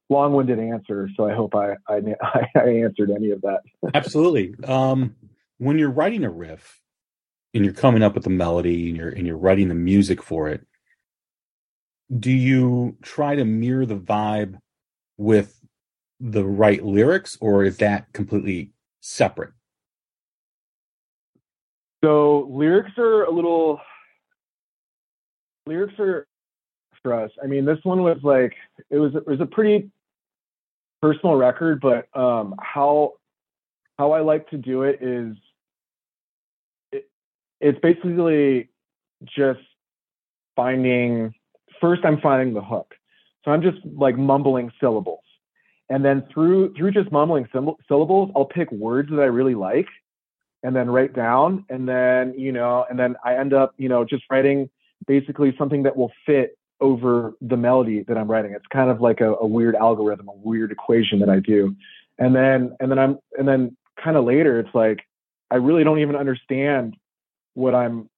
long-winded 0.09 0.59
answer, 0.59 1.09
so 1.17 1.29
I 1.29 1.35
hope 1.35 1.55
I 1.55 1.75
I, 1.89 2.01
I 2.55 2.69
answered 2.69 3.11
any 3.11 3.31
of 3.31 3.43
that. 3.43 3.61
Absolutely. 3.95 4.55
Um, 4.65 5.17
when 5.59 5.79
you're 5.79 5.91
writing 5.91 6.25
a 6.25 6.31
riff 6.31 6.81
and 7.53 7.65
you're 7.65 7.75
coming 7.75 8.03
up 8.03 8.15
with 8.15 8.25
the 8.25 8.31
melody 8.31 8.89
and 8.89 8.97
you're 8.97 9.11
and 9.11 9.27
you're 9.27 9.37
writing 9.37 9.69
the 9.69 9.75
music 9.75 10.23
for 10.23 10.49
it, 10.49 10.67
do 12.19 12.31
you 12.31 12.97
try 13.03 13.35
to 13.35 13.45
mirror 13.45 13.87
the 13.87 13.97
vibe 13.97 14.59
with 15.17 15.61
the 16.21 16.45
right 16.45 16.85
lyrics, 16.85 17.37
or 17.41 17.65
is 17.65 17.79
that 17.79 18.13
completely 18.13 18.73
separate? 19.01 19.53
So 22.03 22.49
lyrics 22.51 22.93
are 22.97 23.25
a 23.25 23.31
little 23.31 23.81
lyrics 25.67 25.95
are 25.99 26.27
for 27.03 27.15
us. 27.15 27.31
I 27.43 27.47
mean, 27.47 27.65
this 27.65 27.79
one 27.83 28.03
was 28.03 28.19
like 28.23 28.55
it 28.91 28.99
was 28.99 29.15
it 29.15 29.27
was 29.27 29.41
a 29.41 29.47
pretty 29.47 29.91
personal 31.03 31.37
record, 31.37 31.81
but 31.81 32.15
um, 32.19 32.55
how 32.61 33.15
how 33.99 34.13
I 34.13 34.21
like 34.21 34.49
to 34.51 34.57
do 34.57 34.83
it 34.83 34.99
is 35.03 35.37
it, 36.93 37.09
it's 37.61 37.79
basically 37.81 38.71
just 39.25 39.61
finding 40.57 41.35
first 41.81 42.05
I'm 42.05 42.21
finding 42.21 42.55
the 42.55 42.63
hook. 42.63 42.95
So 43.45 43.51
I'm 43.51 43.63
just 43.63 43.79
like 43.85 44.17
mumbling 44.17 44.71
syllables. 44.81 45.25
And 45.91 46.05
then 46.05 46.25
through 46.33 46.73
through 46.75 46.93
just 46.93 47.11
mumbling 47.11 47.49
syllables, 47.53 48.31
I'll 48.37 48.45
pick 48.45 48.71
words 48.71 49.11
that 49.11 49.21
I 49.21 49.25
really 49.25 49.57
like 49.57 49.89
and 50.63 50.75
then 50.75 50.89
write 50.89 51.15
down. 51.15 51.65
And 51.69 51.89
then 51.89 52.35
you 52.39 52.53
know 52.53 52.87
and 52.89 52.99
then 52.99 53.17
i 53.25 53.37
end 53.37 53.53
up 53.53 53.75
you 53.77 53.89
know 53.89 54.05
just 54.05 54.25
writing 54.31 54.71
basically 55.07 55.55
something 55.59 55.83
that 55.83 55.97
will 55.97 56.13
fit 56.25 56.57
over 56.81 57.35
the 57.41 57.57
melody 57.57 58.05
that 58.05 58.17
i'm 58.17 58.31
writing. 58.31 58.53
It's 58.53 58.67
kind 58.73 58.91
of 58.91 59.01
like 59.01 59.21
a, 59.21 59.35
a 59.35 59.47
weird 59.47 59.75
algorithm 59.75 60.29
a 60.29 60.35
weird 60.35 60.73
equation 60.73 61.19
that 61.21 61.29
i 61.29 61.41
do. 61.41 61.75
And 62.19 62.35
then 62.35 62.77
and 62.81 62.91
then 62.91 62.99
i'm 62.99 63.19
and 63.39 63.47
then 63.47 63.77
kind 64.03 64.17
of 64.17 64.25
later 64.25 64.61
it's 64.61 64.75
like 64.75 65.01
i 65.51 65.57
really 65.57 65.85
don't 65.85 65.99
even 65.99 66.17
understand 66.17 66.97
what 67.55 67.75
i'm 67.75 68.09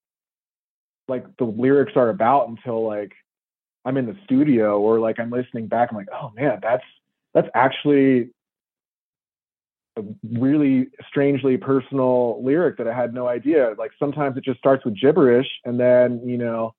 like 1.09 1.25
the 1.39 1.45
lyrics 1.45 1.93
are 1.97 2.11
about 2.11 2.49
until 2.49 2.87
like 2.87 3.13
i'm 3.85 3.97
in 3.97 4.07
the 4.07 4.17
studio 4.25 4.79
or 4.79 5.01
like 5.01 5.19
i'm 5.19 5.31
listening 5.31 5.67
back. 5.69 5.89
I'm 5.91 5.97
like 5.97 6.09
oh 6.13 6.33
man 6.37 6.59
that's 6.63 6.85
that's 7.35 7.49
actually 7.55 8.31
a 9.97 10.03
really 10.33 10.89
strangely 11.09 11.57
personal 11.57 12.43
lyric 12.43 12.79
that 12.79 12.89
I 12.89 12.95
had 12.95 13.13
no 13.13 13.29
idea. 13.29 13.75
Like 13.77 13.91
sometimes 13.99 14.37
it 14.37 14.45
just 14.45 14.59
starts 14.59 14.85
with 14.85 14.99
gibberish, 14.99 15.49
and 15.65 15.79
then 15.79 16.27
you 16.27 16.39
know, 16.39 16.75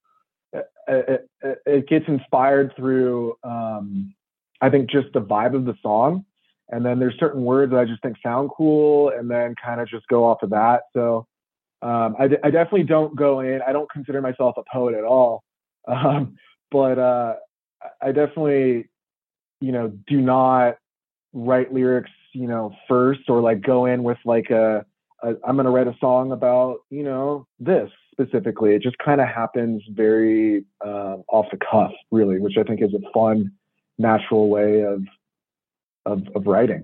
it, 0.52 0.66
it, 0.88 1.62
it 1.66 1.88
gets 1.88 2.06
inspired 2.08 2.74
through 2.76 3.38
um, 3.44 4.13
I 4.62 4.70
think 4.70 4.89
just 4.89 5.08
the 5.13 5.22
vibe 5.22 5.56
of 5.56 5.66
the 5.66 5.76
song, 5.82 6.26
and 6.70 6.86
then 6.86 7.00
there's 7.00 7.16
certain 7.20 7.44
words 7.44 7.72
that 7.72 7.80
I 7.80 7.86
just 7.86 8.02
think 8.02 8.18
sound 8.24 8.50
cool, 8.56 9.10
and 9.10 9.30
then 9.30 9.56
kind 9.63 9.82
of 9.82 9.88
just 9.88 10.08
go 10.08 10.26
off 10.26 10.42
of 10.42 10.52
that. 10.52 10.84
So 10.94 11.28
um, 11.82 12.16
I, 12.18 12.30
I, 12.44 12.50
definitely 12.50 12.84
don't 12.84 13.13
go 13.13 13.42
in. 13.42 13.62
I 13.62 13.74
don't 13.74 13.92
consider 13.92 14.22
myself 14.22 14.56
a 14.58 14.63
poet 14.72 14.96
at 14.96 15.04
all, 15.04 15.44
um, 15.88 16.38
but 16.72 16.98
uh, 16.98 17.36
I 18.02 18.13
definitely 18.13 18.88
you 19.63 19.71
know 19.71 19.88
do 20.08 20.19
not 20.19 20.76
write 21.32 21.73
lyrics 21.73 22.12
you 22.34 22.47
know 22.47 22.76
first 22.88 23.21
or 23.30 23.39
like 23.39 23.62
go 23.62 23.86
in 23.86 24.04
with 24.04 24.17
like 24.26 24.49
a, 24.49 24.86
a 25.23 25.30
i'm 25.47 25.56
going 25.56 25.65
to 25.65 25.71
write 25.71 25.88
a 25.88 25.95
song 25.99 26.32
about 26.32 26.80
you 26.89 27.04
know 27.04 27.47
this 27.60 27.89
specifically. 28.12 28.76
It 28.76 28.84
just 28.84 28.97
kind 28.99 29.19
of 29.19 29.28
happens 29.28 29.82
very 29.89 30.65
uh, 30.86 31.15
off 31.30 31.47
the 31.49 31.58
cuff 31.58 31.93
really 32.12 32.39
which 32.39 32.58
i 32.60 32.63
think 32.63 32.82
is 32.82 32.93
a 32.93 33.12
fun 33.12 33.52
natural 33.97 34.49
way 34.49 34.82
of 34.82 35.02
of, 36.06 36.21
of 36.36 36.45
writing 36.45 36.84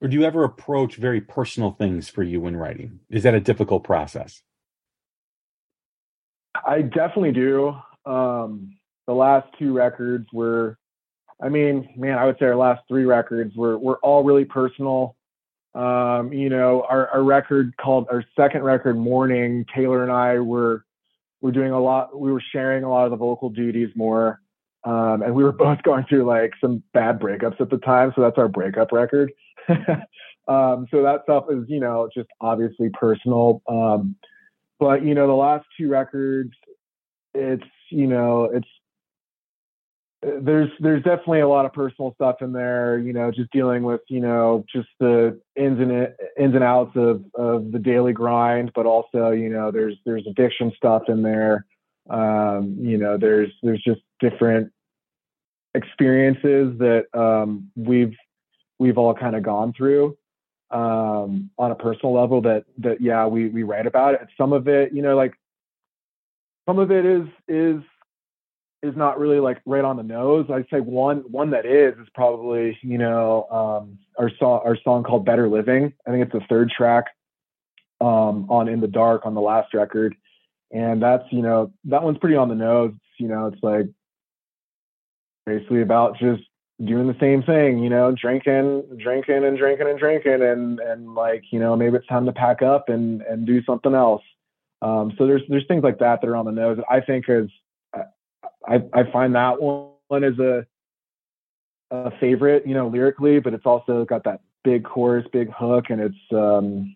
or 0.00 0.08
do 0.08 0.16
you 0.16 0.24
ever 0.24 0.44
approach 0.44 0.96
very 0.96 1.20
personal 1.20 1.72
things 1.72 2.08
for 2.08 2.22
you 2.22 2.40
when 2.40 2.56
writing? 2.56 3.00
Is 3.10 3.22
that 3.24 3.34
a 3.34 3.40
difficult 3.40 3.84
process? 3.84 4.42
I 6.66 6.82
definitely 6.82 7.32
do. 7.32 7.74
Um, 8.06 8.76
the 9.06 9.12
last 9.12 9.48
two 9.58 9.72
records 9.72 10.26
were, 10.32 10.78
I 11.42 11.48
mean, 11.48 11.88
man, 11.96 12.18
I 12.18 12.26
would 12.26 12.36
say 12.38 12.46
our 12.46 12.56
last 12.56 12.82
three 12.88 13.04
records 13.04 13.54
were 13.56 13.78
were 13.78 13.98
all 14.02 14.24
really 14.24 14.44
personal. 14.44 15.16
Um, 15.74 16.32
you 16.32 16.48
know, 16.48 16.84
our, 16.88 17.08
our 17.08 17.22
record 17.22 17.76
called 17.76 18.08
our 18.10 18.24
second 18.36 18.62
record, 18.62 18.96
Morning. 18.96 19.64
Taylor 19.74 20.02
and 20.02 20.12
I 20.12 20.38
were 20.38 20.84
were 21.40 21.52
doing 21.52 21.72
a 21.72 21.80
lot. 21.80 22.18
We 22.18 22.32
were 22.32 22.42
sharing 22.52 22.84
a 22.84 22.90
lot 22.90 23.04
of 23.04 23.10
the 23.10 23.16
vocal 23.16 23.50
duties 23.50 23.90
more, 23.94 24.40
um, 24.84 25.22
and 25.22 25.34
we 25.34 25.44
were 25.44 25.52
both 25.66 25.82
going 25.82 26.04
through 26.08 26.24
like 26.24 26.52
some 26.60 26.82
bad 26.92 27.20
breakups 27.20 27.60
at 27.60 27.70
the 27.70 27.78
time. 27.78 28.12
So 28.14 28.22
that's 28.22 28.38
our 28.38 28.48
breakup 28.48 28.92
record. 28.92 29.32
um, 30.48 30.86
so 30.90 31.02
that 31.02 31.20
stuff 31.24 31.44
is, 31.50 31.64
you 31.68 31.80
know, 31.80 32.08
just 32.14 32.28
obviously 32.40 32.90
personal. 32.90 33.62
Um, 33.68 34.16
but 34.78 35.04
you 35.04 35.14
know, 35.14 35.26
the 35.26 35.34
last 35.34 35.66
two 35.78 35.88
records, 35.88 36.52
it's 37.34 37.64
you 37.90 38.06
know, 38.06 38.44
it's 38.44 38.68
there's 40.22 40.70
there's 40.80 41.02
definitely 41.02 41.40
a 41.40 41.48
lot 41.48 41.64
of 41.64 41.72
personal 41.72 42.12
stuff 42.14 42.36
in 42.42 42.52
there 42.52 42.98
you 42.98 43.12
know 43.12 43.30
just 43.30 43.50
dealing 43.52 43.82
with 43.82 44.02
you 44.08 44.20
know 44.20 44.64
just 44.70 44.88
the 44.98 45.38
ins 45.56 45.80
and 45.80 45.90
ins 46.38 46.54
and 46.54 46.62
outs 46.62 46.94
of 46.94 47.24
of 47.34 47.72
the 47.72 47.78
daily 47.78 48.12
grind 48.12 48.70
but 48.74 48.84
also 48.84 49.30
you 49.30 49.48
know 49.48 49.70
there's 49.70 49.96
there's 50.04 50.26
addiction 50.26 50.70
stuff 50.76 51.04
in 51.08 51.22
there 51.22 51.64
um 52.10 52.76
you 52.80 52.98
know 52.98 53.16
there's 53.16 53.50
there's 53.62 53.82
just 53.82 54.00
different 54.20 54.70
experiences 55.74 56.76
that 56.78 57.04
um 57.14 57.70
we've 57.76 58.16
we've 58.78 58.98
all 58.98 59.14
kind 59.14 59.36
of 59.36 59.42
gone 59.42 59.72
through 59.72 60.16
um 60.70 61.50
on 61.58 61.70
a 61.70 61.74
personal 61.74 62.12
level 62.12 62.40
that 62.40 62.64
that 62.78 63.00
yeah 63.00 63.26
we 63.26 63.48
we 63.48 63.62
write 63.62 63.86
about 63.86 64.14
it 64.14 64.28
some 64.36 64.52
of 64.52 64.68
it 64.68 64.92
you 64.92 65.02
know 65.02 65.16
like 65.16 65.34
some 66.66 66.78
of 66.78 66.90
it 66.90 67.04
is 67.04 67.26
is 67.48 67.82
is 68.82 68.96
not 68.96 69.18
really 69.18 69.40
like 69.40 69.60
right 69.66 69.84
on 69.84 69.96
the 69.96 70.02
nose. 70.02 70.46
I'd 70.50 70.66
say 70.70 70.80
one 70.80 71.18
one 71.30 71.50
that 71.50 71.66
is 71.66 71.98
is 71.98 72.08
probably 72.14 72.78
you 72.82 72.98
know 72.98 73.46
um, 73.50 73.98
our 74.18 74.30
song 74.38 74.60
our 74.64 74.76
song 74.82 75.02
called 75.02 75.24
Better 75.24 75.48
Living. 75.48 75.92
I 76.06 76.10
think 76.10 76.24
it's 76.24 76.32
the 76.32 76.46
third 76.48 76.70
track 76.70 77.06
um, 78.00 78.46
on 78.48 78.68
In 78.68 78.80
the 78.80 78.88
Dark 78.88 79.26
on 79.26 79.34
the 79.34 79.40
last 79.40 79.74
record, 79.74 80.14
and 80.70 81.02
that's 81.02 81.24
you 81.30 81.42
know 81.42 81.72
that 81.84 82.02
one's 82.02 82.18
pretty 82.18 82.36
on 82.36 82.48
the 82.48 82.54
nose. 82.54 82.92
You 83.18 83.28
know, 83.28 83.46
it's 83.46 83.62
like 83.62 83.86
basically 85.46 85.82
about 85.82 86.18
just 86.18 86.42
doing 86.84 87.06
the 87.06 87.16
same 87.20 87.42
thing. 87.42 87.78
You 87.78 87.90
know, 87.90 88.12
drinking, 88.12 88.98
drinking, 88.98 89.44
and 89.44 89.58
drinking 89.58 89.88
and 89.88 89.98
drinking, 89.98 90.42
and 90.42 90.80
and 90.80 91.14
like 91.14 91.44
you 91.50 91.58
know 91.58 91.76
maybe 91.76 91.96
it's 91.96 92.06
time 92.06 92.26
to 92.26 92.32
pack 92.32 92.62
up 92.62 92.88
and 92.88 93.22
and 93.22 93.46
do 93.46 93.62
something 93.64 93.94
else. 93.94 94.22
Um, 94.82 95.12
so 95.18 95.26
there's 95.26 95.42
there's 95.48 95.66
things 95.66 95.84
like 95.84 95.98
that 95.98 96.20
that 96.20 96.28
are 96.28 96.36
on 96.36 96.46
the 96.46 96.52
nose. 96.52 96.78
I 96.88 97.00
think 97.00 97.26
is 97.28 97.50
I, 98.66 98.82
I 98.92 99.10
find 99.10 99.34
that 99.34 99.60
one 99.60 100.24
is 100.24 100.38
a, 100.38 100.66
a 101.90 102.10
favorite, 102.18 102.66
you 102.66 102.74
know, 102.74 102.88
lyrically, 102.88 103.40
but 103.40 103.54
it's 103.54 103.66
also 103.66 104.04
got 104.04 104.24
that 104.24 104.40
big 104.64 104.84
chorus, 104.84 105.26
big 105.32 105.50
hook, 105.52 105.86
and 105.88 106.00
it's 106.00 106.32
um, 106.32 106.94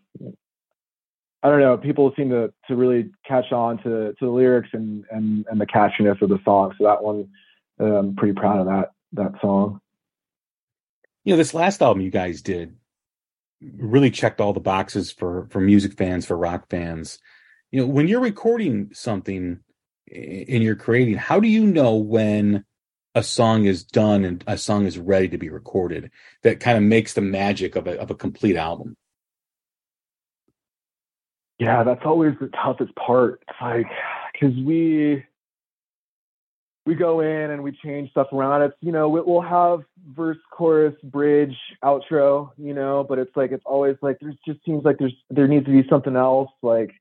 I 1.45 1.51
don't 1.51 1.61
know. 1.61 1.77
People 1.77 2.11
seem 2.17 2.31
to 2.31 2.53
to 2.69 2.75
really 2.75 3.11
catch 3.27 3.53
on 3.53 3.77
to 3.83 4.15
to 4.15 4.17
the 4.19 4.31
lyrics 4.31 4.71
and 4.73 5.05
and 5.11 5.45
and 5.51 5.61
the 5.61 5.67
catchiness 5.67 6.21
of 6.23 6.31
the 6.31 6.39
song. 6.43 6.73
So 6.79 6.85
that 6.85 7.05
one, 7.05 7.29
I'm 7.79 7.95
um, 7.95 8.17
pretty 8.17 8.33
proud 8.33 8.61
of 8.61 8.67
that 8.67 8.93
that 9.13 9.41
song. 9.43 9.81
You 11.23 11.35
know, 11.35 11.37
this 11.37 11.53
last 11.53 11.83
album 11.83 12.03
you 12.03 12.11
guys 12.11 12.41
did 12.41 12.75
really 13.77 14.11
checked 14.11 14.41
all 14.41 14.55
the 14.55 14.61
boxes 14.61 15.13
for 15.13 15.47
for 15.51 15.61
music 15.61 15.99
fans, 15.99 16.25
for 16.25 16.37
rock 16.37 16.71
fans. 16.71 17.19
You 17.71 17.81
know, 17.81 17.89
when 17.89 18.09
you're 18.09 18.21
recording 18.21 18.91
something, 18.95 19.61
and 20.11 20.63
you're 20.63 20.77
creating, 20.77 21.17
how 21.17 21.41
do 21.41 21.49
you 21.49 21.67
know 21.67 21.97
when 21.97 22.65
a 23.15 23.23
song 23.23 23.67
is 23.67 23.85
done 23.85 24.25
and 24.25 24.43
a 24.47 24.57
song 24.57 24.87
is 24.87 24.99
ready 24.99 25.29
to 25.29 25.39
be 25.39 25.51
recorded 25.51 26.11
that 26.43 26.61
kind 26.61 26.77
of 26.79 26.85
makes 26.85 27.13
the 27.13 27.21
magic 27.21 27.77
of 27.77 27.87
a, 27.87 27.99
of 28.01 28.11
a 28.11 28.15
complete 28.15 28.57
album? 28.57 28.97
Yeah, 31.59 31.85
that's 31.85 32.03
always 32.05 32.35
the 32.41 32.49
toughest 32.49 32.95
part. 32.97 33.43
It's 33.49 33.59
like, 33.61 33.87
cause 34.41 34.53
we, 34.65 35.25
we 36.85 36.95
go 36.95 37.21
in 37.21 37.51
and 37.51 37.63
we 37.63 37.73
change 37.73 38.11
stuff 38.11 38.27
around. 38.33 38.63
It's, 38.63 38.75
you 38.81 38.93
know, 38.93 39.09
we'll 39.09 39.41
have 39.41 39.81
verse, 40.15 40.39
chorus, 40.51 40.95
bridge, 41.05 41.57
outro, 41.83 42.51
you 42.59 42.75
know, 42.75 43.05
but 43.09 43.19
it's 43.19 43.35
like, 43.37 43.53
it's 43.53 43.65
always 43.65 43.97
like, 44.03 44.19
there's 44.21 44.37
just 44.47 44.65
seems 44.65 44.85
like 44.85 44.99
there's, 44.99 45.15
there 45.31 45.49
needs 45.49 45.65
to 45.67 45.73
be 45.73 45.89
something 45.89 46.17
else. 46.17 46.51
Like, 46.63 46.93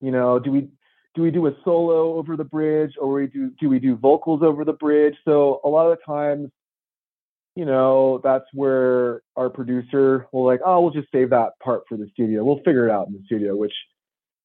you 0.00 0.10
know, 0.10 0.38
do 0.38 0.52
we, 0.52 0.68
do 1.16 1.22
we 1.22 1.30
do 1.30 1.46
a 1.46 1.56
solo 1.64 2.14
over 2.14 2.36
the 2.36 2.44
bridge 2.44 2.92
or 3.00 3.14
we 3.14 3.26
do 3.26 3.50
do 3.58 3.68
we 3.68 3.78
do 3.78 3.96
vocals 3.96 4.42
over 4.42 4.64
the 4.64 4.74
bridge 4.74 5.16
so 5.24 5.60
a 5.64 5.68
lot 5.68 5.90
of 5.90 5.98
the 5.98 6.04
times 6.04 6.50
you 7.56 7.64
know 7.64 8.20
that's 8.22 8.44
where 8.52 9.22
our 9.34 9.50
producer 9.50 10.26
will 10.32 10.44
like 10.44 10.60
oh 10.64 10.80
we'll 10.80 10.92
just 10.92 11.10
save 11.10 11.30
that 11.30 11.58
part 11.62 11.82
for 11.88 11.96
the 11.96 12.08
studio. 12.12 12.44
We'll 12.44 12.62
figure 12.64 12.86
it 12.86 12.92
out 12.92 13.08
in 13.08 13.14
the 13.14 13.22
studio 13.26 13.56
which 13.56 13.74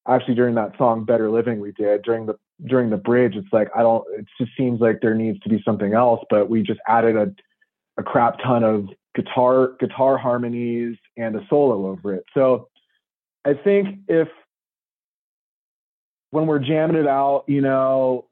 actually 0.08 0.34
during 0.34 0.56
that 0.56 0.76
song 0.76 1.04
better 1.04 1.30
living 1.30 1.60
we 1.60 1.70
did 1.72 2.02
during 2.02 2.26
the 2.26 2.34
during 2.66 2.90
the 2.90 2.96
bridge 2.96 3.36
it's 3.36 3.52
like 3.52 3.68
i 3.76 3.82
don't 3.82 4.04
it 4.18 4.26
just 4.36 4.50
seems 4.56 4.80
like 4.80 5.00
there 5.00 5.14
needs 5.14 5.38
to 5.40 5.48
be 5.48 5.62
something 5.64 5.94
else 5.94 6.20
but 6.28 6.50
we 6.50 6.60
just 6.60 6.80
added 6.88 7.16
a 7.16 7.32
a 7.98 8.02
crap 8.02 8.38
ton 8.42 8.64
of 8.64 8.88
guitar 9.14 9.72
guitar 9.78 10.16
harmonies 10.16 10.96
and 11.16 11.36
a 11.36 11.46
solo 11.48 11.88
over 11.88 12.14
it. 12.14 12.24
So 12.34 12.68
i 13.44 13.54
think 13.54 14.00
if 14.08 14.28
when 16.30 16.46
we're 16.46 16.60
jamming 16.60 16.96
it 16.96 17.06
out, 17.06 17.44
you 17.46 17.60
know, 17.60 18.26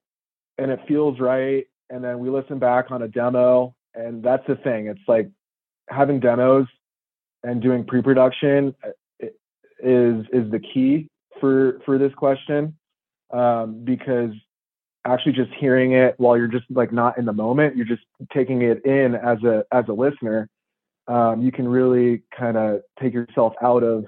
and 0.57 0.71
it 0.71 0.81
feels 0.89 1.21
right, 1.21 1.67
and 1.91 2.03
then 2.03 2.19
we 2.19 2.31
listen 2.31 2.59
back 2.59 2.91
on 2.91 3.03
a 3.03 3.09
demo, 3.09 3.75
and 3.95 4.23
that's 4.23 4.47
the 4.47 4.57
thing. 4.57 4.87
It's 4.87 5.01
like 5.09 5.29
having 5.89 6.21
demos 6.21 6.67
and 7.43 7.63
doing 7.63 7.85
pre-production 7.85 8.75
uh, 8.85 9.27
is 9.83 10.25
is 10.33 10.51
the 10.51 10.61
key 10.61 11.09
for 11.41 11.81
for 11.85 11.99
this 11.99 12.13
question 12.15 12.77
um, 13.33 13.85
because 13.85 14.31
actually 15.07 15.33
just 15.33 15.51
hearing 15.59 15.93
it 15.93 16.15
while 16.19 16.37
you're 16.37 16.47
just 16.47 16.67
like 16.71 16.93
not 16.93 17.17
in 17.19 17.25
the 17.25 17.33
moment, 17.33 17.77
you're 17.77 17.87
just 17.87 18.03
taking 18.33 18.63
it 18.63 18.85
in 18.85 19.15
as 19.15 19.43
a 19.43 19.65
as 19.73 19.85
a 19.89 19.93
listener. 19.93 20.49
Um, 21.09 21.43
you 21.43 21.51
can 21.51 21.67
really 21.67 22.23
kind 22.39 22.57
of 22.57 22.83
take 23.01 23.15
yourself 23.15 23.55
out 23.63 23.83
of 23.83 24.05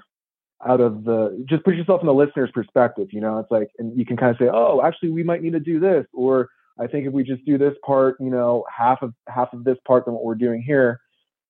out 0.65 0.79
of 0.79 1.03
the 1.03 1.43
just 1.49 1.63
put 1.63 1.75
yourself 1.75 2.01
in 2.01 2.07
the 2.07 2.13
listener's 2.13 2.51
perspective 2.51 3.09
you 3.11 3.19
know 3.19 3.39
it's 3.39 3.51
like 3.51 3.69
and 3.79 3.97
you 3.97 4.05
can 4.05 4.15
kind 4.15 4.31
of 4.31 4.37
say 4.37 4.49
oh 4.51 4.81
actually 4.81 5.09
we 5.09 5.23
might 5.23 5.41
need 5.41 5.51
to 5.51 5.59
do 5.59 5.79
this 5.79 6.05
or 6.13 6.49
i 6.79 6.87
think 6.87 7.07
if 7.07 7.13
we 7.13 7.23
just 7.23 7.45
do 7.45 7.57
this 7.57 7.73
part 7.85 8.15
you 8.19 8.29
know 8.29 8.63
half 8.75 9.01
of 9.01 9.13
half 9.27 9.53
of 9.53 9.63
this 9.63 9.77
part 9.87 10.05
than 10.05 10.13
what 10.13 10.23
we're 10.23 10.35
doing 10.35 10.61
here 10.61 10.99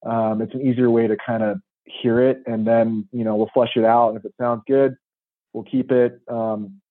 um, 0.06 0.42
it's 0.42 0.54
an 0.54 0.62
easier 0.62 0.90
way 0.90 1.08
to 1.08 1.16
kind 1.26 1.44
of 1.44 1.60
hear 1.86 2.22
it. 2.22 2.44
And 2.46 2.66
then 2.66 3.08
you 3.12 3.24
know 3.24 3.36
we'll 3.36 3.52
flesh 3.54 3.72
it 3.76 3.86
out. 3.86 4.10
And 4.10 4.18
if 4.18 4.26
it 4.26 4.34
sounds 4.40 4.64
good 4.68 4.96
we'll 5.54 5.64
keep 5.64 5.92
it 5.92 6.20
um, 6.30 6.82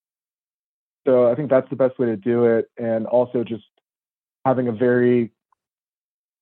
so 1.05 1.29
i 1.29 1.35
think 1.35 1.49
that's 1.49 1.69
the 1.69 1.75
best 1.75 1.99
way 1.99 2.07
to 2.07 2.15
do 2.15 2.45
it. 2.45 2.69
And 2.77 3.05
also 3.05 3.43
just 3.43 3.63
having 4.45 4.67
a 4.67 4.71
very 4.71 5.31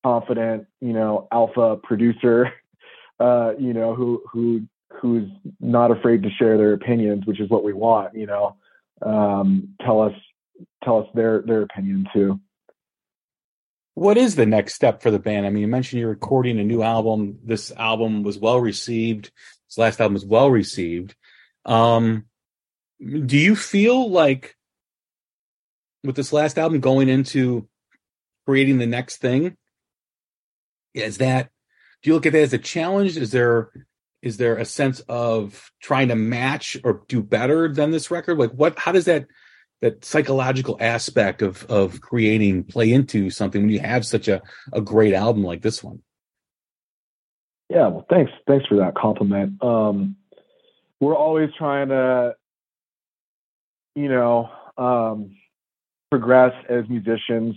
confident 0.04 0.66
you 0.80 0.94
know 0.94 1.28
alpha 1.32 1.78
producer 1.84 2.52
uh, 3.20 3.54
you 3.60 3.74
know 3.74 3.94
who 3.96 4.24
who 4.32 4.62
who's 5.00 5.30
not 5.60 5.90
afraid 5.90 6.22
to 6.24 6.30
share 6.30 6.58
their 6.58 6.74
opinions, 6.74 7.26
which 7.26 7.40
is 7.40 7.50
what 7.50 7.64
we 7.64 7.72
want, 7.72 8.14
you 8.14 8.26
know, 8.26 8.58
um, 9.02 9.70
tell 9.82 10.02
us 10.02 10.14
tell 10.84 11.00
us 11.00 11.08
their 11.14 11.42
their 11.42 11.62
opinion 11.64 12.08
too. 12.14 12.40
What 13.94 14.18
is 14.18 14.36
the 14.36 14.46
next 14.46 14.76
step 14.76 15.02
for 15.02 15.12
the 15.12 15.20
band? 15.20 15.46
I 15.46 15.50
mean, 15.50 15.62
you 15.62 15.68
mentioned 15.68 16.00
you're 16.00 16.10
recording 16.10 16.60
a 16.60 16.64
new 16.64 16.82
album. 16.82 17.40
This 17.44 17.72
album 17.72 18.24
was 18.24 18.38
well 18.38 18.60
received. 18.60 19.32
This 19.70 19.78
last 19.78 20.00
album 20.00 20.14
was 20.14 20.26
well 20.26 20.50
received. 20.50 21.16
Um, 21.66 22.26
do 23.00 23.38
you 23.38 23.56
feel 23.56 24.10
like 24.10 24.56
with 26.04 26.16
this 26.16 26.34
last 26.34 26.58
album 26.58 26.80
going 26.80 27.10
into 27.10 27.68
creating 28.48 28.78
the 28.78 28.88
next 28.88 29.18
thing, 29.18 29.56
is 30.94 31.18
that 31.18 31.50
do 32.02 32.10
you 32.10 32.14
look 32.16 32.26
at 32.26 32.34
that 32.34 32.42
as 32.42 32.54
a 32.54 32.58
challenge? 32.58 33.18
Is 33.18 33.32
there 33.32 33.72
is 34.22 34.38
there 34.38 34.58
a 34.58 34.66
sense 34.66 35.00
of 35.02 35.72
trying 35.82 36.10
to 36.10 36.16
match 36.16 36.78
or 36.84 37.04
do 37.08 37.22
better 37.22 37.74
than 37.74 37.92
this 37.92 38.12
record 38.12 38.38
like 38.38 38.52
what 38.52 38.78
how 38.78 38.92
does 38.92 39.06
that 39.06 39.26
that 39.82 40.06
psychological 40.06 40.78
aspect 40.80 41.42
of 41.42 41.66
of 41.66 42.02
creating 42.02 42.64
play 42.64 42.92
into 42.92 43.30
something 43.30 43.62
when 43.62 43.70
you 43.70 43.80
have 43.80 44.06
such 44.06 44.28
a, 44.28 44.42
a 44.74 44.82
great 44.82 45.14
album 45.14 45.44
like 45.44 45.62
this 45.62 45.84
one. 45.84 46.02
Yeah 47.70 47.88
well 47.88 48.06
thanks 48.10 48.32
thanks 48.48 48.66
for 48.68 48.78
that 48.78 48.96
compliment. 48.96 49.62
Um 49.64 50.16
we're 51.00 51.16
always 51.16 51.50
trying 51.58 51.90
to 51.90 52.36
you 53.96 54.10
know 54.10 54.50
um 54.78 55.36
progress 56.10 56.54
as 56.70 56.88
musicians 56.90 57.56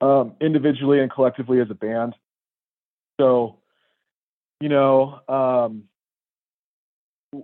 um 0.00 0.34
individually 0.40 1.00
and 1.00 1.10
collectively 1.10 1.60
as 1.60 1.70
a 1.70 1.74
band. 1.74 2.14
So 3.20 3.58
you 4.60 4.68
know, 4.68 5.20
um, 5.28 5.84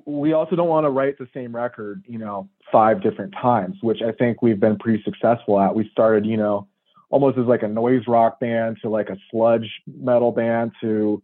we 0.06 0.32
also 0.32 0.56
don't 0.56 0.68
want 0.68 0.84
to 0.84 0.90
write 0.90 1.18
the 1.18 1.28
same 1.34 1.54
record, 1.54 2.04
you 2.06 2.18
know, 2.18 2.48
five 2.70 3.02
different 3.02 3.32
times, 3.32 3.76
which 3.80 4.02
I 4.02 4.12
think 4.12 4.42
we've 4.42 4.60
been 4.60 4.78
pretty 4.78 5.02
successful 5.02 5.60
at. 5.60 5.74
We 5.74 5.88
started, 5.90 6.26
you 6.26 6.36
know, 6.36 6.68
almost 7.10 7.38
as 7.38 7.46
like 7.46 7.62
a 7.62 7.68
noise 7.68 8.06
rock 8.06 8.40
band 8.40 8.78
to 8.82 8.88
like 8.88 9.08
a 9.08 9.16
sludge 9.30 9.68
metal 9.86 10.32
band 10.32 10.72
to, 10.80 11.22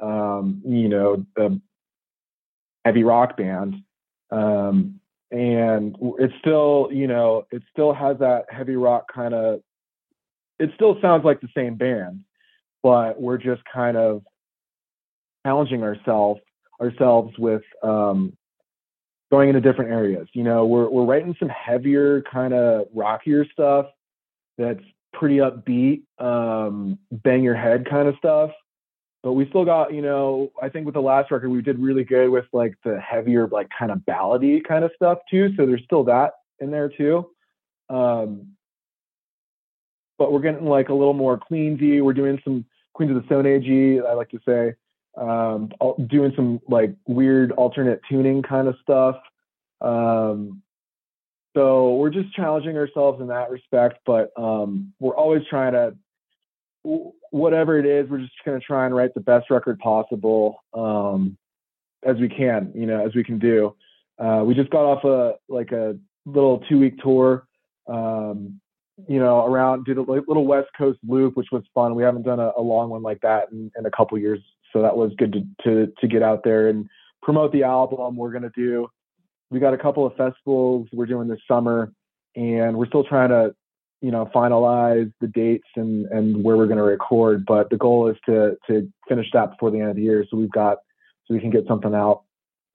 um, 0.00 0.62
you 0.64 0.88
know, 0.88 1.24
a 1.36 1.50
heavy 2.84 3.04
rock 3.04 3.36
band. 3.36 3.76
Um, 4.30 5.00
and 5.30 5.96
it 6.18 6.30
still, 6.38 6.88
you 6.92 7.06
know, 7.06 7.46
it 7.50 7.62
still 7.72 7.92
has 7.92 8.18
that 8.18 8.46
heavy 8.50 8.76
rock 8.76 9.12
kind 9.12 9.34
of, 9.34 9.60
it 10.58 10.70
still 10.74 11.00
sounds 11.00 11.24
like 11.24 11.40
the 11.40 11.48
same 11.56 11.74
band, 11.74 12.20
but 12.82 13.20
we're 13.20 13.38
just 13.38 13.62
kind 13.72 13.96
of 13.96 14.22
challenging 15.44 15.82
ourselves 15.82 16.40
ourselves 16.80 17.36
with 17.38 17.62
um, 17.82 18.36
going 19.30 19.48
into 19.48 19.60
different 19.60 19.90
areas. 19.90 20.28
You 20.32 20.44
know, 20.44 20.66
we're 20.66 20.88
we're 20.88 21.04
writing 21.04 21.34
some 21.38 21.48
heavier, 21.48 22.22
kind 22.22 22.54
of 22.54 22.86
rockier 22.94 23.46
stuff 23.52 23.86
that's 24.58 24.82
pretty 25.12 25.36
upbeat, 25.36 26.02
um, 26.18 26.98
bang 27.10 27.42
your 27.42 27.54
head 27.54 27.88
kind 27.88 28.08
of 28.08 28.16
stuff. 28.18 28.50
But 29.22 29.32
we 29.32 29.48
still 29.48 29.64
got, 29.64 29.94
you 29.94 30.02
know, 30.02 30.52
I 30.60 30.68
think 30.68 30.84
with 30.84 30.94
the 30.94 31.00
last 31.00 31.30
record 31.30 31.48
we 31.48 31.62
did 31.62 31.78
really 31.78 32.04
good 32.04 32.28
with 32.28 32.44
like 32.52 32.74
the 32.84 33.00
heavier, 33.00 33.48
like 33.48 33.68
kind 33.76 33.90
of 33.90 33.98
ballady 34.00 34.62
kind 34.62 34.84
of 34.84 34.90
stuff 34.94 35.18
too. 35.30 35.54
So 35.56 35.64
there's 35.64 35.82
still 35.84 36.04
that 36.04 36.32
in 36.60 36.70
there 36.70 36.90
too. 36.90 37.30
Um, 37.88 38.48
but 40.18 40.30
we're 40.30 40.40
getting 40.40 40.66
like 40.66 40.90
a 40.90 40.94
little 40.94 41.14
more 41.14 41.38
queensy. 41.38 42.02
We're 42.02 42.12
doing 42.12 42.40
some 42.44 42.66
Queens 42.92 43.10
of 43.10 43.20
the 43.20 43.26
Stone 43.26 43.46
Age, 43.46 44.04
I 44.06 44.12
like 44.12 44.30
to 44.30 44.38
say 44.46 44.74
um, 45.16 45.70
doing 46.08 46.32
some 46.36 46.60
like 46.68 46.94
weird 47.06 47.52
alternate 47.52 48.00
tuning 48.08 48.42
kind 48.42 48.68
of 48.68 48.76
stuff. 48.82 49.16
Um, 49.80 50.62
so 51.56 51.94
we're 51.94 52.10
just 52.10 52.34
challenging 52.34 52.76
ourselves 52.76 53.20
in 53.20 53.28
that 53.28 53.50
respect, 53.50 53.98
but 54.04 54.32
um, 54.36 54.92
we're 54.98 55.16
always 55.16 55.42
trying 55.48 55.72
to, 55.72 55.94
whatever 57.30 57.78
it 57.78 57.86
is, 57.86 58.10
we're 58.10 58.18
just 58.18 58.32
going 58.44 58.58
to 58.58 58.66
try 58.66 58.86
and 58.86 58.94
write 58.94 59.14
the 59.14 59.20
best 59.20 59.50
record 59.50 59.78
possible 59.78 60.62
um, 60.74 61.36
as 62.04 62.16
we 62.16 62.28
can, 62.28 62.72
you 62.74 62.86
know, 62.86 63.06
as 63.06 63.14
we 63.14 63.22
can 63.22 63.38
do. 63.38 63.74
Uh, 64.18 64.42
we 64.44 64.54
just 64.54 64.70
got 64.70 64.84
off 64.84 65.04
a 65.04 65.34
like 65.48 65.72
a 65.72 65.96
little 66.26 66.58
two 66.68 66.78
week 66.78 66.98
tour, 66.98 67.46
um, 67.88 68.60
you 69.08 69.18
know, 69.18 69.44
around 69.44 69.84
did 69.84 69.96
a 69.96 70.02
little 70.02 70.46
West 70.46 70.68
Coast 70.76 70.98
loop, 71.06 71.36
which 71.36 71.48
was 71.50 71.62
fun. 71.74 71.94
We 71.94 72.02
haven't 72.02 72.22
done 72.22 72.38
a, 72.38 72.52
a 72.56 72.60
long 72.60 72.90
one 72.90 73.02
like 73.02 73.20
that 73.22 73.50
in, 73.50 73.70
in 73.76 73.86
a 73.86 73.90
couple 73.90 74.18
years 74.18 74.40
so 74.74 74.82
that 74.82 74.96
was 74.96 75.12
good 75.16 75.32
to, 75.32 75.46
to, 75.64 75.92
to 76.00 76.08
get 76.08 76.22
out 76.22 76.42
there 76.44 76.68
and 76.68 76.88
promote 77.22 77.52
the 77.52 77.62
album. 77.62 78.16
We're 78.16 78.32
going 78.32 78.42
to 78.42 78.52
do, 78.54 78.88
we 79.50 79.60
got 79.60 79.72
a 79.72 79.78
couple 79.78 80.04
of 80.04 80.16
festivals 80.16 80.88
we're 80.92 81.06
doing 81.06 81.28
this 81.28 81.40
summer 81.48 81.92
and 82.34 82.76
we're 82.76 82.88
still 82.88 83.04
trying 83.04 83.30
to, 83.30 83.54
you 84.02 84.10
know, 84.10 84.28
finalize 84.34 85.10
the 85.20 85.28
dates 85.28 85.68
and, 85.76 86.06
and 86.06 86.42
where 86.42 86.56
we're 86.56 86.66
going 86.66 86.78
to 86.78 86.82
record. 86.82 87.46
But 87.46 87.70
the 87.70 87.76
goal 87.76 88.08
is 88.08 88.16
to, 88.26 88.56
to 88.66 88.92
finish 89.08 89.26
that 89.32 89.52
before 89.52 89.70
the 89.70 89.78
end 89.78 89.90
of 89.90 89.96
the 89.96 90.02
year. 90.02 90.26
So 90.28 90.36
we've 90.36 90.50
got, 90.50 90.78
so 91.26 91.34
we 91.34 91.40
can 91.40 91.50
get 91.50 91.66
something 91.68 91.94
out 91.94 92.24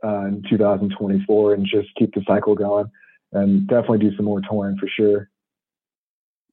uh, 0.04 0.26
in 0.26 0.42
2024 0.50 1.54
and 1.54 1.66
just 1.66 1.90
keep 1.98 2.14
the 2.14 2.24
cycle 2.26 2.56
going 2.56 2.90
and 3.34 3.68
definitely 3.68 4.00
do 4.00 4.16
some 4.16 4.26
more 4.26 4.42
touring 4.50 4.78
for 4.78 4.88
sure. 4.88 5.30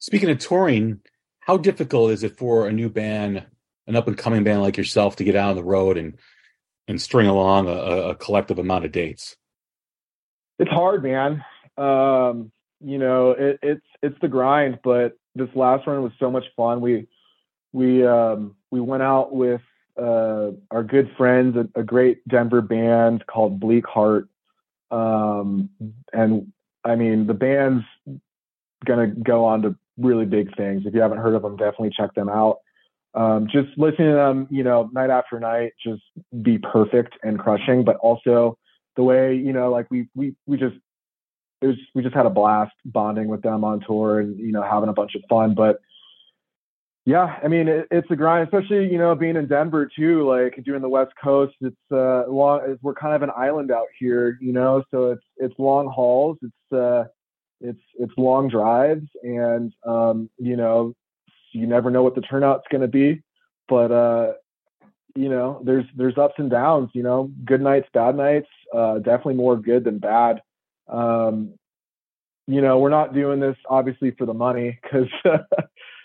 Speaking 0.00 0.28
of 0.28 0.38
touring, 0.38 1.00
how 1.40 1.56
difficult 1.56 2.10
is 2.10 2.24
it 2.24 2.36
for 2.36 2.66
a 2.66 2.72
new 2.72 2.90
band 2.90 3.46
an 3.86 3.96
up 3.96 4.08
and 4.08 4.16
coming 4.16 4.44
band 4.44 4.62
like 4.62 4.76
yourself 4.76 5.16
to 5.16 5.24
get 5.24 5.36
out 5.36 5.50
on 5.50 5.56
the 5.56 5.64
road 5.64 5.96
and 5.96 6.16
and 6.88 7.00
string 7.00 7.26
along 7.26 7.68
a, 7.68 7.72
a 7.72 8.14
collective 8.14 8.58
amount 8.58 8.84
of 8.84 8.92
dates? 8.92 9.36
It's 10.58 10.70
hard, 10.70 11.02
man. 11.02 11.44
Um, 11.76 12.52
you 12.80 12.98
know, 12.98 13.32
it, 13.32 13.58
it's 13.62 13.86
it's 14.02 14.16
the 14.20 14.28
grind, 14.28 14.78
but 14.82 15.16
this 15.34 15.48
last 15.54 15.86
run 15.86 16.02
was 16.02 16.12
so 16.18 16.30
much 16.30 16.44
fun. 16.56 16.80
We 16.80 17.06
we 17.72 18.06
um, 18.06 18.56
we 18.70 18.80
went 18.80 19.02
out 19.02 19.34
with 19.34 19.60
uh, 20.00 20.50
our 20.70 20.82
good 20.82 21.10
friends, 21.16 21.56
a, 21.56 21.80
a, 21.80 21.82
great 21.82 22.26
Denver 22.28 22.60
band 22.60 23.26
called 23.26 23.60
Bleakheart, 23.60 24.28
um, 24.90 25.70
and 26.12 26.52
I 26.84 26.96
mean 26.96 27.26
the 27.26 27.34
band's 27.34 27.84
gonna 28.84 29.08
go 29.08 29.44
on 29.44 29.62
to 29.62 29.76
really 29.98 30.26
big 30.26 30.54
things. 30.56 30.84
If 30.86 30.94
you 30.94 31.00
haven't 31.00 31.18
heard 31.18 31.34
of 31.34 31.42
them, 31.42 31.56
definitely 31.56 31.92
check 31.96 32.14
them 32.14 32.28
out 32.28 32.58
um, 33.16 33.48
just 33.50 33.68
listening 33.78 34.10
to 34.10 34.14
them, 34.14 34.46
you 34.50 34.62
know, 34.62 34.90
night 34.92 35.10
after 35.10 35.40
night, 35.40 35.72
just 35.82 36.02
be 36.42 36.58
perfect 36.58 37.14
and 37.22 37.38
crushing. 37.38 37.82
But 37.82 37.96
also 37.96 38.58
the 38.94 39.02
way, 39.02 39.34
you 39.34 39.52
know, 39.52 39.70
like 39.70 39.90
we 39.90 40.08
we 40.14 40.36
we 40.46 40.58
just 40.58 40.76
it 41.62 41.66
was 41.66 41.76
we 41.94 42.02
just 42.02 42.14
had 42.14 42.26
a 42.26 42.30
blast 42.30 42.74
bonding 42.84 43.28
with 43.28 43.42
them 43.42 43.64
on 43.64 43.80
tour 43.86 44.20
and 44.20 44.38
you 44.38 44.52
know 44.52 44.62
having 44.62 44.90
a 44.90 44.92
bunch 44.92 45.14
of 45.14 45.22
fun. 45.30 45.54
But 45.54 45.80
yeah, 47.06 47.38
I 47.42 47.48
mean 47.48 47.68
it, 47.68 47.86
it's 47.90 48.10
a 48.10 48.16
grind, 48.16 48.48
especially 48.48 48.90
you 48.92 48.98
know 48.98 49.14
being 49.14 49.36
in 49.36 49.48
Denver 49.48 49.88
too, 49.96 50.28
like 50.28 50.62
doing 50.62 50.82
the 50.82 50.88
West 50.88 51.12
Coast. 51.22 51.54
It's 51.62 51.76
uh 51.90 52.24
long. 52.28 52.76
We're 52.82 52.94
kind 52.94 53.14
of 53.14 53.22
an 53.22 53.30
island 53.34 53.70
out 53.70 53.86
here, 53.98 54.36
you 54.42 54.52
know, 54.52 54.84
so 54.90 55.12
it's 55.12 55.24
it's 55.38 55.54
long 55.58 55.88
hauls. 55.88 56.36
It's 56.42 56.72
uh 56.78 57.04
it's 57.62 57.80
it's 57.98 58.12
long 58.18 58.48
drives 58.48 59.08
and 59.22 59.72
um 59.86 60.28
you 60.36 60.56
know 60.56 60.92
you 61.56 61.66
never 61.66 61.90
know 61.90 62.02
what 62.02 62.14
the 62.14 62.20
turnout's 62.20 62.66
going 62.70 62.82
to 62.82 62.88
be, 62.88 63.22
but 63.68 63.90
uh, 63.90 64.32
you 65.14 65.28
know, 65.28 65.60
there's 65.64 65.84
there's 65.96 66.18
ups 66.18 66.34
and 66.38 66.50
downs. 66.50 66.90
You 66.92 67.02
know, 67.02 67.30
good 67.44 67.60
nights, 67.60 67.88
bad 67.92 68.16
nights. 68.16 68.48
Uh, 68.74 68.98
definitely 68.98 69.34
more 69.34 69.56
good 69.56 69.84
than 69.84 69.98
bad. 69.98 70.42
Um, 70.88 71.54
you 72.46 72.60
know, 72.60 72.78
we're 72.78 72.90
not 72.90 73.14
doing 73.14 73.40
this 73.40 73.56
obviously 73.68 74.12
for 74.12 74.26
the 74.26 74.34
money 74.34 74.78
because 74.82 75.08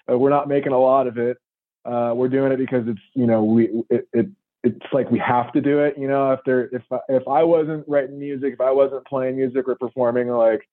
we're 0.08 0.30
not 0.30 0.48
making 0.48 0.72
a 0.72 0.80
lot 0.80 1.08
of 1.08 1.18
it. 1.18 1.38
Uh, 1.84 2.14
we're 2.16 2.30
doing 2.30 2.52
it 2.52 2.58
because 2.58 2.88
it's 2.88 3.02
you 3.14 3.28
know 3.28 3.44
we 3.44 3.84
it, 3.90 4.08
it 4.14 4.28
it's 4.64 4.86
like 4.94 5.12
we 5.12 5.20
have 5.20 5.52
to 5.54 5.62
do 5.62 5.80
it. 5.80 5.98
You 5.98 6.08
know, 6.08 6.32
if 6.32 6.40
there 6.46 6.70
if 6.72 6.84
if 7.10 7.28
I 7.28 7.44
wasn't 7.44 7.86
writing 7.88 8.20
music, 8.20 8.54
if 8.54 8.62
I 8.62 8.72
wasn't 8.72 9.06
playing 9.06 9.36
music 9.36 9.68
or 9.68 9.76
performing, 9.76 10.30
like 10.30 10.68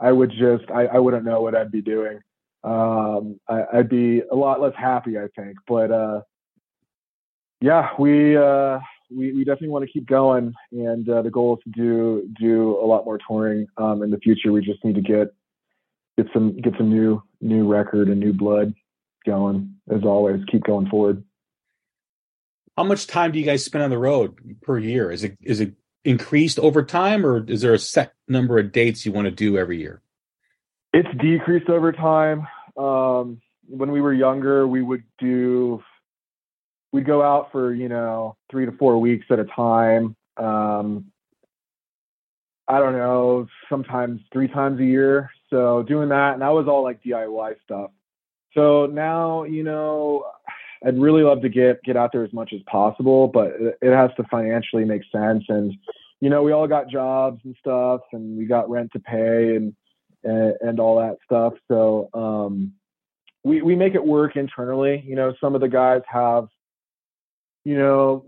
I 0.00 0.10
would 0.10 0.30
just 0.30 0.70
I, 0.74 0.86
I 0.86 0.98
wouldn't 0.98 1.24
know 1.24 1.40
what 1.40 1.54
I'd 1.54 1.70
be 1.70 1.82
doing 1.82 2.20
um, 2.64 3.38
I, 3.48 3.64
would 3.74 3.88
be 3.88 4.22
a 4.30 4.34
lot 4.34 4.60
less 4.60 4.74
happy, 4.76 5.18
I 5.18 5.28
think. 5.36 5.58
But 5.66 5.90
uh, 5.90 6.20
yeah, 7.60 7.90
we, 7.98 8.36
uh, 8.36 8.78
we 9.10 9.32
we 9.32 9.44
definitely 9.44 9.68
want 9.68 9.84
to 9.84 9.90
keep 9.90 10.06
going, 10.06 10.54
and 10.72 11.08
uh, 11.08 11.22
the 11.22 11.30
goal 11.30 11.56
is 11.56 11.64
to 11.64 11.70
do 11.70 12.28
do 12.38 12.78
a 12.78 12.86
lot 12.86 13.04
more 13.04 13.18
touring 13.26 13.66
um, 13.76 14.02
in 14.02 14.10
the 14.10 14.18
future. 14.18 14.52
We 14.52 14.60
just 14.60 14.84
need 14.84 14.96
to 14.96 15.00
get 15.00 15.32
get 16.16 16.26
some 16.32 16.56
get 16.60 16.74
some 16.76 16.90
new 16.90 17.22
new 17.40 17.66
record 17.66 18.08
and 18.08 18.20
new 18.20 18.32
blood 18.32 18.74
going. 19.24 19.76
As 19.90 20.02
always, 20.04 20.42
keep 20.50 20.64
going 20.64 20.88
forward. 20.88 21.24
How 22.76 22.84
much 22.84 23.06
time 23.06 23.32
do 23.32 23.38
you 23.38 23.44
guys 23.44 23.64
spend 23.64 23.82
on 23.82 23.90
the 23.90 23.98
road 23.98 24.60
per 24.62 24.78
year? 24.78 25.10
Is 25.10 25.24
it 25.24 25.38
is 25.42 25.60
it 25.60 25.74
increased 26.04 26.58
over 26.58 26.82
time, 26.82 27.24
or 27.24 27.44
is 27.44 27.62
there 27.62 27.74
a 27.74 27.78
set 27.78 28.12
number 28.28 28.58
of 28.58 28.72
dates 28.72 29.06
you 29.06 29.12
want 29.12 29.24
to 29.24 29.30
do 29.30 29.58
every 29.58 29.78
year? 29.78 30.02
It's 30.92 31.08
decreased 31.20 31.68
over 31.68 31.92
time. 31.92 32.46
Um, 32.76 33.40
when 33.68 33.92
we 33.92 34.00
were 34.00 34.12
younger, 34.12 34.66
we 34.66 34.82
would 34.82 35.04
do, 35.18 35.82
we'd 36.92 37.06
go 37.06 37.22
out 37.22 37.52
for, 37.52 37.74
you 37.74 37.88
know, 37.88 38.36
three 38.50 38.64
to 38.64 38.72
four 38.72 38.98
weeks 38.98 39.26
at 39.30 39.38
a 39.38 39.44
time. 39.44 40.16
Um, 40.38 41.06
I 42.66 42.78
don't 42.78 42.92
know, 42.92 43.46
sometimes 43.68 44.20
three 44.32 44.48
times 44.48 44.80
a 44.80 44.84
year. 44.84 45.30
So 45.50 45.82
doing 45.82 46.10
that, 46.10 46.34
and 46.34 46.42
that 46.42 46.52
was 46.52 46.66
all 46.68 46.82
like 46.82 47.02
DIY 47.02 47.54
stuff. 47.64 47.90
So 48.54 48.86
now, 48.86 49.44
you 49.44 49.64
know, 49.64 50.24
I'd 50.84 50.98
really 50.98 51.22
love 51.22 51.42
to 51.42 51.48
get 51.48 51.82
get 51.82 51.96
out 51.96 52.12
there 52.12 52.24
as 52.24 52.32
much 52.32 52.52
as 52.52 52.60
possible, 52.70 53.28
but 53.28 53.54
it 53.58 53.92
has 53.92 54.10
to 54.16 54.24
financially 54.30 54.84
make 54.84 55.02
sense. 55.10 55.44
And 55.48 55.74
you 56.20 56.30
know, 56.30 56.42
we 56.42 56.52
all 56.52 56.66
got 56.66 56.88
jobs 56.88 57.40
and 57.44 57.56
stuff, 57.58 58.00
and 58.12 58.36
we 58.36 58.44
got 58.44 58.68
rent 58.68 58.90
to 58.92 59.00
pay, 59.00 59.56
and 59.56 59.74
and, 60.24 60.54
and 60.60 60.80
all 60.80 60.98
that 60.98 61.16
stuff. 61.24 61.54
So 61.68 62.08
um, 62.14 62.72
we 63.44 63.62
we 63.62 63.74
make 63.74 63.94
it 63.94 64.04
work 64.04 64.36
internally. 64.36 65.02
You 65.06 65.16
know, 65.16 65.34
some 65.40 65.54
of 65.54 65.60
the 65.60 65.68
guys 65.68 66.02
have, 66.08 66.48
you 67.64 67.78
know, 67.78 68.24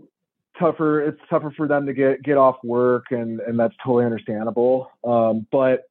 tougher. 0.59 1.01
It's 1.01 1.19
tougher 1.29 1.53
for 1.55 1.67
them 1.67 1.85
to 1.85 1.93
get 1.93 2.23
get 2.23 2.37
off 2.37 2.57
work, 2.63 3.05
and 3.11 3.39
and 3.41 3.59
that's 3.59 3.75
totally 3.83 4.05
understandable. 4.05 4.91
Um, 5.03 5.47
but 5.51 5.83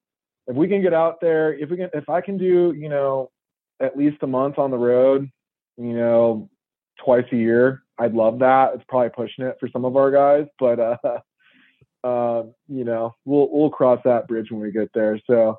if 0.46 0.56
we 0.56 0.68
can 0.68 0.82
get 0.82 0.94
out 0.94 1.20
there, 1.20 1.54
if 1.54 1.70
we 1.70 1.76
can, 1.76 1.90
if 1.94 2.08
I 2.08 2.20
can 2.20 2.38
do, 2.38 2.74
you 2.76 2.88
know, 2.88 3.30
at 3.80 3.96
least 3.96 4.22
a 4.22 4.26
month 4.26 4.58
on 4.58 4.70
the 4.70 4.78
road, 4.78 5.30
you 5.76 5.92
know, 5.92 6.48
twice 7.04 7.24
a 7.32 7.36
year, 7.36 7.82
I'd 7.98 8.14
love 8.14 8.38
that. 8.40 8.74
It's 8.74 8.84
probably 8.88 9.10
pushing 9.10 9.44
it 9.44 9.56
for 9.60 9.68
some 9.68 9.84
of 9.84 9.96
our 9.96 10.10
guys, 10.10 10.46
but 10.58 10.80
uh, 10.80 10.96
uh, 12.04 12.42
you 12.68 12.84
know, 12.84 13.14
we'll 13.24 13.48
we'll 13.52 13.70
cross 13.70 14.00
that 14.04 14.28
bridge 14.28 14.50
when 14.50 14.60
we 14.60 14.72
get 14.72 14.90
there. 14.94 15.20
So 15.26 15.58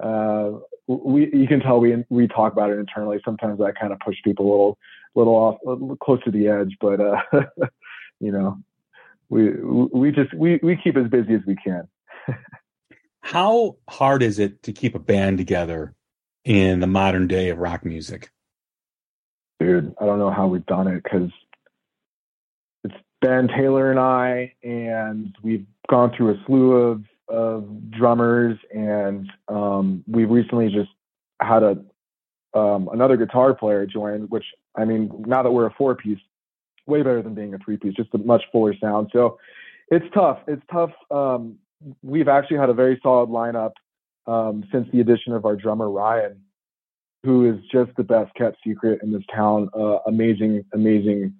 uh, 0.00 0.52
we 0.86 1.30
you 1.32 1.46
can 1.46 1.60
tell 1.60 1.80
we 1.80 2.04
we 2.08 2.26
talk 2.28 2.52
about 2.52 2.70
it 2.70 2.78
internally. 2.78 3.20
Sometimes 3.24 3.60
I 3.60 3.72
kind 3.72 3.92
of 3.92 3.98
push 4.00 4.16
people 4.24 4.46
a 4.46 4.50
little 4.50 4.78
little 5.14 5.34
off 5.34 5.56
a 5.66 5.70
little 5.70 5.96
close 5.96 6.22
to 6.24 6.30
the 6.30 6.48
edge, 6.48 6.76
but 6.80 7.00
uh, 7.00 7.20
you 8.20 8.32
know, 8.32 8.58
we 9.28 9.50
we 9.50 10.10
just 10.12 10.32
we 10.34 10.58
we 10.62 10.76
keep 10.82 10.96
as 10.96 11.08
busy 11.08 11.34
as 11.34 11.40
we 11.46 11.56
can. 11.56 11.88
How 13.20 13.76
hard 13.88 14.22
is 14.22 14.38
it 14.38 14.62
to 14.62 14.72
keep 14.72 14.94
a 14.94 14.98
band 14.98 15.38
together 15.38 15.94
in 16.44 16.80
the 16.80 16.86
modern 16.86 17.26
day 17.26 17.50
of 17.50 17.58
rock 17.58 17.84
music? 17.84 18.30
Dude, 19.60 19.94
I 20.00 20.06
don't 20.06 20.18
know 20.18 20.30
how 20.30 20.46
we've 20.46 20.64
done 20.66 20.86
it 20.86 21.02
because 21.02 21.30
it's 22.84 22.94
Ben 23.20 23.48
Taylor 23.48 23.90
and 23.90 23.98
I, 23.98 24.54
and 24.62 25.36
we've 25.42 25.66
gone 25.90 26.12
through 26.16 26.34
a 26.34 26.44
slew 26.46 26.72
of 26.72 27.02
of 27.28 27.90
drummers, 27.90 28.58
and 28.74 29.30
um, 29.48 30.04
we 30.06 30.24
recently 30.24 30.68
just 30.68 30.90
had 31.40 31.62
a 31.62 31.78
um, 32.54 32.88
another 32.92 33.16
guitar 33.16 33.54
player 33.54 33.86
join. 33.86 34.22
Which 34.22 34.44
I 34.76 34.84
mean, 34.84 35.10
now 35.26 35.42
that 35.42 35.50
we're 35.50 35.66
a 35.66 35.74
four 35.74 35.94
piece, 35.94 36.18
way 36.86 37.02
better 37.02 37.22
than 37.22 37.34
being 37.34 37.54
a 37.54 37.58
three 37.58 37.76
piece, 37.76 37.94
just 37.94 38.14
a 38.14 38.18
much 38.18 38.42
fuller 38.50 38.74
sound. 38.80 39.10
So 39.12 39.38
it's 39.90 40.06
tough. 40.14 40.38
It's 40.46 40.62
tough. 40.70 40.90
Um, 41.10 41.58
we've 42.02 42.28
actually 42.28 42.58
had 42.58 42.70
a 42.70 42.74
very 42.74 42.98
solid 43.02 43.28
lineup 43.28 43.72
um, 44.26 44.64
since 44.72 44.88
the 44.92 45.00
addition 45.00 45.32
of 45.32 45.44
our 45.44 45.56
drummer 45.56 45.90
Ryan, 45.90 46.40
who 47.24 47.50
is 47.50 47.60
just 47.70 47.90
the 47.96 48.04
best 48.04 48.34
kept 48.34 48.58
secret 48.66 49.00
in 49.02 49.12
this 49.12 49.22
town. 49.34 49.68
Uh, 49.74 49.98
amazing, 50.06 50.64
amazing 50.72 51.34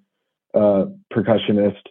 uh, 0.53 0.85
percussionist. 1.13 1.81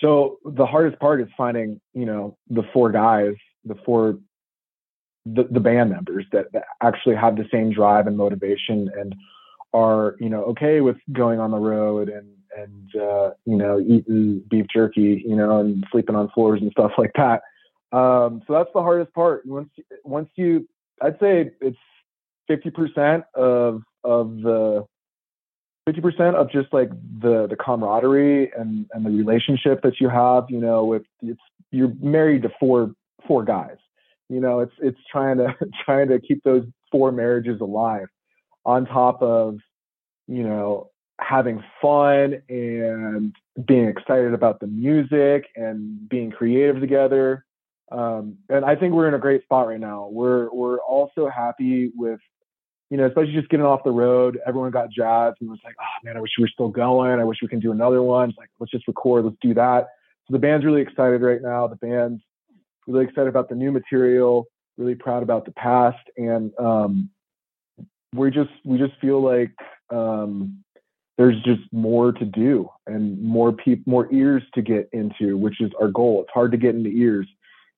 So 0.00 0.38
the 0.44 0.66
hardest 0.66 1.00
part 1.00 1.20
is 1.20 1.28
finding, 1.36 1.80
you 1.92 2.06
know, 2.06 2.36
the 2.48 2.62
four 2.72 2.90
guys, 2.92 3.34
the 3.64 3.74
four, 3.84 4.18
the, 5.26 5.44
the 5.50 5.60
band 5.60 5.90
members 5.90 6.24
that, 6.32 6.52
that 6.52 6.64
actually 6.82 7.16
have 7.16 7.36
the 7.36 7.46
same 7.52 7.72
drive 7.72 8.06
and 8.06 8.16
motivation 8.16 8.90
and 8.96 9.14
are, 9.74 10.16
you 10.20 10.28
know, 10.28 10.44
okay 10.44 10.80
with 10.80 10.96
going 11.12 11.40
on 11.40 11.50
the 11.50 11.58
road 11.58 12.08
and, 12.08 12.28
and, 12.56 13.02
uh, 13.02 13.30
you 13.44 13.56
know, 13.56 13.80
eating 13.80 14.42
beef 14.48 14.66
jerky, 14.72 15.22
you 15.26 15.36
know, 15.36 15.60
and 15.60 15.84
sleeping 15.90 16.14
on 16.14 16.30
floors 16.30 16.60
and 16.62 16.70
stuff 16.70 16.92
like 16.96 17.12
that. 17.16 17.42
Um, 17.90 18.42
so 18.46 18.52
that's 18.52 18.70
the 18.74 18.82
hardest 18.82 19.12
part. 19.14 19.44
Once, 19.46 19.70
once 20.04 20.28
you, 20.36 20.68
I'd 21.02 21.18
say 21.18 21.50
it's 21.60 21.76
50% 22.48 23.24
of, 23.34 23.82
of 24.04 24.40
the, 24.42 24.86
50% 25.88 26.34
of 26.34 26.50
just 26.50 26.72
like 26.72 26.90
the 27.20 27.46
the 27.46 27.56
camaraderie 27.56 28.50
and 28.52 28.86
and 28.92 29.06
the 29.06 29.10
relationship 29.10 29.82
that 29.82 30.00
you 30.00 30.08
have 30.08 30.44
you 30.48 30.58
know 30.58 30.84
with 30.84 31.02
it's 31.22 31.40
you're 31.70 31.92
married 32.00 32.42
to 32.42 32.50
four 32.60 32.92
four 33.26 33.44
guys 33.44 33.76
you 34.28 34.40
know 34.40 34.60
it's 34.60 34.72
it's 34.80 34.98
trying 35.10 35.38
to 35.38 35.54
trying 35.84 36.08
to 36.08 36.20
keep 36.20 36.42
those 36.44 36.64
four 36.92 37.10
marriages 37.12 37.60
alive 37.60 38.06
on 38.64 38.86
top 38.86 39.22
of 39.22 39.58
you 40.26 40.42
know 40.42 40.90
having 41.20 41.62
fun 41.80 42.40
and 42.48 43.34
being 43.66 43.88
excited 43.88 44.34
about 44.34 44.60
the 44.60 44.66
music 44.66 45.46
and 45.56 46.08
being 46.08 46.30
creative 46.30 46.80
together 46.80 47.44
um, 47.90 48.36
and 48.50 48.64
I 48.64 48.76
think 48.76 48.92
we're 48.92 49.08
in 49.08 49.14
a 49.14 49.18
great 49.18 49.42
spot 49.44 49.66
right 49.66 49.80
now. 49.80 50.08
We're 50.12 50.52
we're 50.52 50.78
also 50.78 51.28
happy 51.28 51.90
with 51.96 52.20
you 52.90 52.96
know, 52.96 53.06
especially 53.06 53.32
just 53.32 53.48
getting 53.50 53.66
off 53.66 53.84
the 53.84 53.90
road, 53.90 54.38
everyone 54.46 54.70
got 54.70 54.90
jazzed 54.90 55.36
and 55.40 55.50
was 55.50 55.60
like, 55.64 55.76
oh 55.80 56.04
man, 56.04 56.16
I 56.16 56.20
wish 56.20 56.30
we 56.38 56.44
were 56.44 56.48
still 56.48 56.68
going. 56.68 57.20
I 57.20 57.24
wish 57.24 57.38
we 57.42 57.48
can 57.48 57.60
do 57.60 57.72
another 57.72 58.02
one. 58.02 58.30
It's 58.30 58.38
like, 58.38 58.50
let's 58.60 58.72
just 58.72 58.88
record, 58.88 59.24
let's 59.24 59.36
do 59.42 59.54
that. 59.54 59.88
So 60.26 60.32
the 60.32 60.38
band's 60.38 60.64
really 60.64 60.80
excited 60.80 61.20
right 61.20 61.42
now. 61.42 61.66
The 61.66 61.76
band's 61.76 62.22
really 62.86 63.04
excited 63.04 63.28
about 63.28 63.48
the 63.48 63.54
new 63.54 63.72
material, 63.72 64.46
really 64.78 64.94
proud 64.94 65.22
about 65.22 65.44
the 65.44 65.52
past. 65.52 65.98
And 66.16 66.52
um, 66.58 67.10
we 68.14 68.30
just 68.30 68.50
we 68.64 68.78
just 68.78 68.98
feel 69.00 69.22
like 69.22 69.52
um, 69.90 70.64
there's 71.18 71.40
just 71.42 71.62
more 71.72 72.12
to 72.12 72.24
do 72.24 72.68
and 72.86 73.22
more 73.22 73.52
people 73.52 73.84
more 73.86 74.12
ears 74.12 74.42
to 74.54 74.62
get 74.62 74.88
into, 74.92 75.36
which 75.36 75.60
is 75.60 75.70
our 75.80 75.88
goal. 75.88 76.22
It's 76.22 76.32
hard 76.32 76.52
to 76.52 76.58
get 76.58 76.74
into 76.74 76.90
ears 76.90 77.28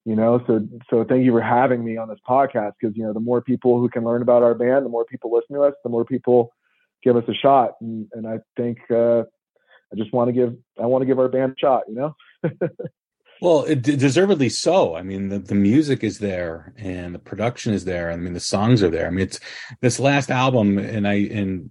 you 0.05 0.16
know? 0.16 0.42
So 0.46 0.66
so 0.88 1.05
thank 1.05 1.24
you 1.24 1.32
for 1.32 1.42
having 1.42 1.84
me 1.84 1.96
on 1.96 2.09
this 2.09 2.18
podcast 2.28 2.72
because 2.80 2.96
you 2.96 3.05
know 3.05 3.12
the 3.12 3.20
more 3.20 3.40
people 3.40 3.78
who 3.78 3.88
can 3.88 4.05
learn 4.05 4.22
about 4.22 4.42
our 4.42 4.55
band 4.55 4.84
the 4.84 4.90
more 4.90 5.05
people 5.05 5.32
listen 5.32 5.57
to 5.57 5.62
us 5.62 5.74
the 5.82 5.90
more 5.90 6.05
people 6.05 6.53
give 7.03 7.16
us 7.16 7.24
a 7.28 7.34
shot. 7.34 7.72
And, 7.80 8.09
and 8.12 8.26
i 8.26 8.38
think 8.57 8.78
uh, 8.90 9.20
i 9.20 9.96
just 9.96 10.12
want 10.12 10.28
to 10.28 10.32
give 10.32 10.57
i 10.80 10.86
want 10.86 11.03
to 11.03 11.07
give 11.07 11.18
our 11.18 11.28
band 11.28 11.53
a 11.53 11.59
shot 11.59 11.82
you 11.88 11.94
know? 11.94 12.16
Well 13.42 13.64
it, 13.64 13.80
deservedly 13.82 14.51
so. 14.51 14.94
I 14.94 15.03
mean 15.03 15.30
the, 15.30 15.38
the 15.38 15.55
music 15.55 16.05
is 16.05 16.18
there 16.18 16.74
and 16.76 17.14
the 17.14 17.18
production 17.18 17.72
is 17.72 17.86
there. 17.86 18.11
I 18.11 18.16
mean 18.16 18.34
the 18.34 18.40
songs 18.40 18.82
are 18.82 18.90
there. 18.90 19.07
I 19.07 19.11
mean 19.11 19.24
it's 19.24 19.40
this 19.80 19.98
last 19.98 20.30
album 20.30 20.76
and 20.76 21.09
i 21.09 21.14
and 21.14 21.70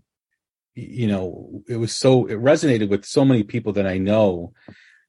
you 0.73 1.07
know 1.07 1.63
it 1.67 1.75
was 1.75 1.95
so 1.95 2.25
it 2.25 2.41
resonated 2.41 2.89
with 2.89 3.05
so 3.05 3.25
many 3.25 3.43
people 3.43 3.73
that 3.73 3.85
i 3.85 3.97
know 3.97 4.53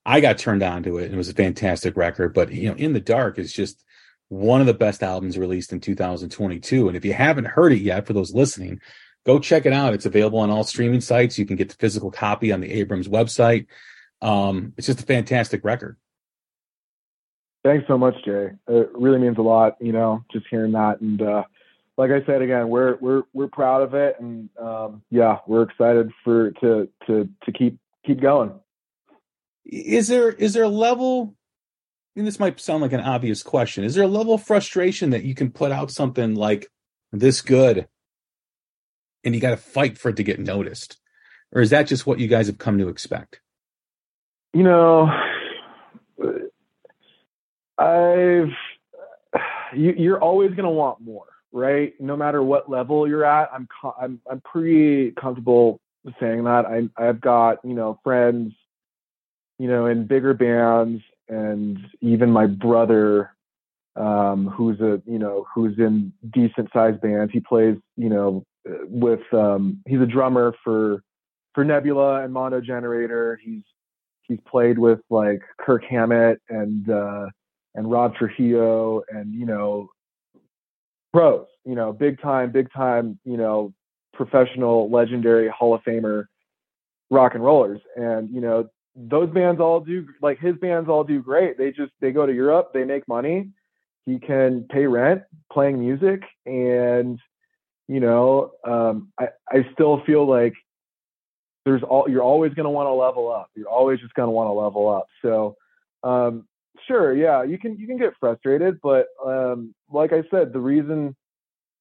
I 0.05 0.21
got 0.21 0.39
turned 0.39 0.63
on 0.63 0.83
to 0.85 0.99
it 0.99 1.07
and 1.07 1.15
it 1.15 1.19
was 1.19 1.29
a 1.29 1.35
fantastic 1.35 1.97
record. 1.97 2.35
But 2.35 2.53
you 2.53 2.69
know, 2.69 2.77
In 2.77 2.93
the 2.93 3.01
Dark 3.01 3.39
is 3.39 3.53
just 3.53 3.85
one 4.29 4.61
of 4.61 4.67
the 4.67 4.75
best 4.75 5.03
albums 5.03 5.37
released 5.37 5.73
in 5.73 5.81
2022. 5.81 6.89
And 6.89 6.97
if 6.97 7.05
you 7.05 7.13
haven't 7.13 7.47
heard 7.47 7.73
it 7.73 7.81
yet, 7.81 8.07
for 8.07 8.13
those 8.13 8.35
listening, 8.35 8.81
go 9.27 9.39
check 9.39 9.67
it 9.67 9.73
out. 9.73 9.93
It's 9.93 10.07
available 10.07 10.39
on 10.39 10.51
all 10.51 10.65
streaming 10.65 11.01
sites. 11.01 11.39
You 11.39 11.47
can 11.47 11.57
get 11.57 11.69
the 11.69 11.77
physical 11.77 12.11
copy 12.11 12.53
on 12.53 12.61
the 12.61 12.73
Abrams 12.73 13.09
website. 13.09 13.67
Um, 14.23 14.73
it's 14.77 14.87
just 14.87 15.01
a 15.01 15.07
fantastic 15.07 15.65
record. 15.65 15.97
Thanks 17.63 17.87
so 17.89 17.99
much, 17.99 18.15
Jay. 18.25 18.51
It 18.69 18.91
really 18.95 19.19
means 19.19 19.37
a 19.37 19.43
lot, 19.43 19.77
you 19.81 19.93
know, 19.93 20.25
just 20.33 20.47
hearing 20.51 20.73
that. 20.73 21.01
And 21.01 21.21
uh, 21.21 21.45
like 21.99 22.11
I 22.11 22.25
said 22.25 22.41
again, 22.41 22.69
we're 22.69 22.97
we're 22.97 23.23
we're 23.35 23.49
proud 23.49 23.83
of 23.83 23.93
it, 23.93 24.17
and 24.19 24.49
um, 24.59 25.03
yeah, 25.11 25.39
we're 25.47 25.63
excited 25.63 26.11
for 26.25 26.53
to 26.53 26.89
to 27.07 27.29
to 27.45 27.53
keep 27.53 27.79
keep 28.07 28.23
going 28.23 28.53
is 29.71 30.09
there 30.09 30.31
is 30.31 30.53
there 30.53 30.65
a 30.65 30.69
level 30.69 31.35
and 32.17 32.27
this 32.27 32.41
might 32.41 32.61
sound 32.61 32.83
like 32.83 32.93
an 32.93 33.01
obvious 33.01 33.43
question 33.43 33.85
is 33.85 33.95
there 33.95 34.05
a 34.05 34.09
level 34.09 34.35
of 34.35 34.43
frustration 34.43 35.11
that 35.11 35.23
you 35.23 35.35
can 35.35 35.51
put 35.51 35.71
out 35.71 35.91
something 35.91 36.35
like 36.35 36.67
this 37.13 37.41
good 37.41 37.87
and 39.25 39.35
you 39.35 39.41
got 39.41 39.51
to 39.51 39.57
fight 39.57 39.99
for 39.99 40.09
it 40.09 40.17
to 40.17 40.23
get 40.23 40.41
noticed? 40.41 40.99
Or 41.53 41.61
is 41.61 41.71
that 41.71 41.87
just 41.87 42.07
what 42.07 42.19
you 42.19 42.27
guys 42.27 42.47
have 42.47 42.59
come 42.59 42.79
to 42.79 42.89
expect? 42.89 43.41
You 44.53 44.65
know 44.65 45.09
i've 47.79 48.51
you, 49.75 49.95
you're 49.97 50.21
always 50.21 50.51
going 50.51 50.65
to 50.65 50.71
want 50.71 51.01
more 51.01 51.25
right? 51.53 51.95
No 51.99 52.17
matter 52.17 52.43
what 52.43 52.69
level 52.69 53.09
you're 53.09 53.25
at 53.25 53.51
i'm 53.53 53.69
i'm 54.01 54.21
i'm 54.29 54.41
pretty 54.41 55.13
comfortable 55.13 55.81
saying 56.19 56.45
that. 56.45 56.67
I 56.67 56.89
i've 56.97 57.21
got 57.21 57.59
you 57.65 57.75
know 57.75 57.99
friends 58.03 58.53
you 59.61 59.69
know, 59.69 59.85
in 59.85 60.07
bigger 60.07 60.33
bands, 60.33 61.03
and 61.29 61.79
even 62.01 62.31
my 62.31 62.47
brother, 62.47 63.37
um, 63.95 64.47
who's 64.47 64.81
a 64.81 65.03
you 65.05 65.19
know 65.19 65.47
who's 65.55 65.79
in 65.79 66.15
decent 66.33 66.71
sized 66.73 67.03
bands. 67.03 67.31
He 67.31 67.41
plays 67.41 67.77
you 67.99 68.09
know 68.09 68.43
with 68.65 69.21
um, 69.35 69.83
he's 69.87 70.01
a 70.01 70.07
drummer 70.07 70.55
for 70.65 71.03
for 71.55 71.63
Nebula 71.63 72.25
and 72.25 72.33
Mondo 72.33 72.63
Generator. 72.63 73.39
He's 73.45 73.63
he's 74.23 74.39
played 74.49 74.79
with 74.79 75.01
like 75.11 75.43
Kirk 75.61 75.85
Hammett 75.85 76.41
and 76.49 76.89
uh, 76.89 77.27
and 77.75 77.91
Rob 77.91 78.15
Trujillo 78.15 79.03
and 79.11 79.35
you 79.35 79.45
know 79.45 79.91
pros, 81.13 81.47
you 81.67 81.75
know, 81.75 81.93
big 81.93 82.19
time, 82.23 82.51
big 82.51 82.73
time, 82.73 83.19
you 83.27 83.37
know, 83.37 83.75
professional, 84.15 84.91
legendary 84.91 85.49
Hall 85.49 85.75
of 85.75 85.83
Famer 85.83 86.25
rock 87.11 87.35
and 87.35 87.45
rollers. 87.45 87.81
And 87.95 88.31
you 88.31 88.41
know, 88.41 88.71
those 88.97 89.31
bands 89.31 89.61
all 89.61 89.81
do 89.81 90.07
like 90.21 90.39
his 90.39 90.57
bands 90.57 90.89
all 90.89 91.05
do 91.05 91.23
great. 91.23 91.59
They 91.59 91.71
just 91.71 91.93
they 92.01 92.13
go 92.13 92.27
to 92.27 92.33
Europe, 92.33 92.71
they 92.73 92.85
make 92.85 93.07
money. 93.09 93.51
He 94.07 94.19
can 94.19 94.67
pay 94.71 94.87
rent 94.87 95.23
playing 95.53 95.79
music, 95.79 96.23
and 96.47 97.19
you 97.89 98.01
know, 98.01 98.53
um, 98.65 99.13
I 99.19 99.29
I 99.49 99.69
still 99.73 100.03
feel 100.05 100.27
like 100.29 100.55
there's 101.65 101.83
all 101.83 102.09
you're 102.09 102.23
always 102.23 102.55
going 102.55 102.65
to 102.65 102.71
want 102.71 102.87
to 102.87 102.93
level 102.93 103.31
up. 103.31 103.51
You're 103.55 103.69
always 103.69 104.01
just 104.01 104.15
going 104.15 104.27
to 104.27 104.33
want 104.33 104.49
to 104.49 104.53
level 104.53 104.89
up. 104.89 105.07
So, 105.23 105.57
um, 106.03 106.47
sure, 106.87 107.15
yeah, 107.15 107.43
you 107.43 107.59
can 107.59 107.79
you 107.79 107.87
can 107.87 107.99
get 107.99 108.15
frustrated, 108.19 108.81
but 108.83 109.07
um, 109.25 109.75
like 109.91 110.13
I 110.13 110.23
said, 110.31 110.53
the 110.53 110.61
reason 110.61 111.15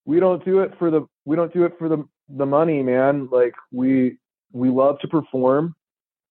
we 0.05 0.19
don't 0.19 0.43
do 0.43 0.59
it 0.59 0.73
for 0.77 0.91
the 0.91 1.07
we 1.25 1.35
don't 1.35 1.53
do 1.53 1.65
it 1.65 1.73
for 1.79 1.89
the 1.89 2.03
the 2.27 2.45
money, 2.45 2.83
man. 2.83 3.29
Like 3.31 3.55
we 3.71 4.17
we 4.51 4.69
love 4.69 4.99
to 4.99 5.07
perform 5.07 5.75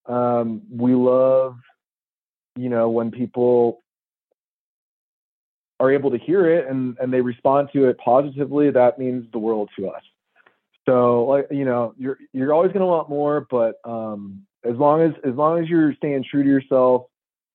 um, 0.08 0.62
we 0.70 0.94
love, 0.94 1.56
you 2.56 2.68
know, 2.68 2.88
when 2.90 3.10
people 3.10 3.82
are 5.80 5.92
able 5.92 6.10
to 6.10 6.18
hear 6.18 6.50
it 6.52 6.66
and, 6.66 6.96
and 7.00 7.12
they 7.12 7.20
respond 7.20 7.68
to 7.72 7.84
it 7.88 7.96
positively, 7.98 8.70
that 8.70 8.98
means 8.98 9.24
the 9.32 9.38
world 9.38 9.70
to 9.78 9.88
us. 9.88 10.02
So 10.88 11.24
like, 11.24 11.46
you 11.50 11.64
know, 11.64 11.94
you're, 11.96 12.18
you're 12.32 12.52
always 12.52 12.72
going 12.72 12.80
to 12.80 12.86
want 12.86 13.08
more, 13.08 13.46
but, 13.48 13.76
um, 13.84 14.44
as 14.64 14.74
long 14.74 15.02
as, 15.02 15.12
as 15.22 15.34
long 15.34 15.62
as 15.62 15.68
you're 15.68 15.94
staying 15.94 16.24
true 16.28 16.42
to 16.42 16.48
yourself 16.48 17.04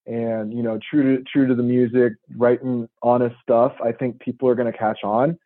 and, 0.05 0.53
you 0.53 0.63
know, 0.63 0.79
true 0.89 1.17
to, 1.17 1.23
true 1.23 1.47
to 1.47 1.55
the 1.55 1.63
music, 1.63 2.13
writing 2.37 2.87
honest 3.01 3.35
stuff, 3.41 3.73
I 3.83 3.91
think 3.91 4.19
people 4.19 4.47
are 4.47 4.55
going 4.55 4.71
to 4.71 4.77
catch 4.77 4.99
on 5.03 5.37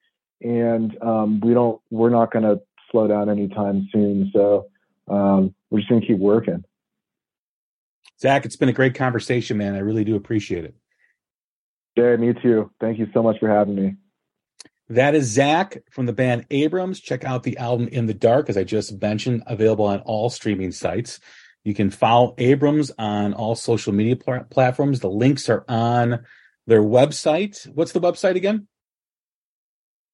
and, 0.42 1.02
um, 1.02 1.40
we 1.40 1.54
don't, 1.54 1.82
we're 1.90 2.12
not 2.12 2.32
going 2.32 2.44
to 2.44 2.62
slow 2.92 3.08
down 3.08 3.30
anytime 3.30 3.90
soon. 3.92 4.30
So, 4.34 4.68
um, 5.08 5.56
we're 5.72 5.80
just 5.80 5.90
going 5.90 6.02
to 6.02 6.08
keep 6.08 6.20
working. 6.20 6.64
Zach, 8.20 8.46
it's 8.46 8.56
been 8.56 8.70
a 8.70 8.74
great 8.74 8.96
conversation, 8.96 9.58
man. 9.58 9.76
I 9.76 9.80
really 9.80 10.04
do 10.04 10.16
appreciate 10.16 10.66
it. 10.66 10.76
Yeah, 11.96 12.16
me 12.16 12.34
too. 12.34 12.72
Thank 12.80 13.00
you 13.00 13.08
so 13.14 13.24
much 13.24 13.40
for 13.40 13.50
having 13.50 13.76
me. 13.76 13.96
That 14.90 15.16
is 15.16 15.26
Zach 15.26 15.78
from 15.92 16.06
the 16.06 16.14
band 16.14 16.46
Abrams. 16.50 17.00
Check 17.00 17.26
out 17.26 17.44
the 17.44 17.58
album 17.58 17.88
In 17.90 18.06
the 18.06 18.14
Dark, 18.14 18.50
as 18.50 18.58
I 18.58 18.64
just 18.64 19.02
mentioned, 19.02 19.44
available 19.46 19.86
on 19.86 20.00
all 20.02 20.30
streaming 20.30 20.72
sites. 20.72 21.20
You 21.64 21.74
can 21.74 21.90
follow 21.90 22.34
Abrams 22.38 22.92
on 22.98 23.34
all 23.34 23.56
social 23.56 23.94
media 23.94 24.16
pl- 24.16 24.46
platforms. 24.50 25.02
The 25.02 25.10
links 25.10 25.50
are 25.50 25.66
on 25.68 26.24
their 26.66 26.82
website. 26.82 27.68
What's 27.74 27.92
the 27.92 28.00
website 28.00 28.36
again? 28.36 28.68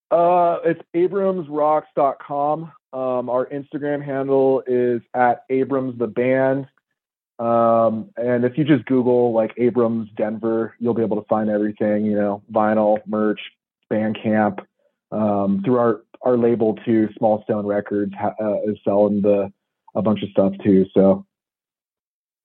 Uh, 0.10 0.58
it's 0.66 0.82
abramsrocks.com. 0.96 2.72
Um, 2.94 3.30
our 3.30 3.48
Instagram 3.48 4.04
handle 4.04 4.64
is 4.66 5.02
at 5.14 5.44
Abrams 5.50 5.98
the 6.00 6.08
band. 6.08 6.68
Um, 7.44 8.10
and 8.16 8.46
if 8.46 8.58
you 8.58 8.64
just 8.64 8.86
Google 8.86 9.34
like 9.34 9.52
Abrams 9.58 10.10
Denver, 10.16 10.76
you'll 10.80 10.94
be 10.94 11.02
able 11.02 11.22
to 11.22 11.28
find 11.28 11.50
everything, 11.50 12.06
you 12.06 12.16
know, 12.16 12.42
vinyl, 12.50 13.00
merch, 13.06 13.40
Bandcamp, 13.92 14.60
um, 15.12 15.62
through 15.66 15.78
our, 15.78 16.02
our 16.22 16.38
label 16.38 16.76
too, 16.86 17.10
Small 17.18 17.44
Stone 17.44 17.66
Records 17.66 18.14
uh, 18.24 18.62
is 18.66 18.78
selling 18.86 19.22
the, 19.22 19.52
a 19.94 20.02
bunch 20.02 20.24
of 20.24 20.30
stuff 20.30 20.54
too. 20.64 20.86
So 20.94 21.26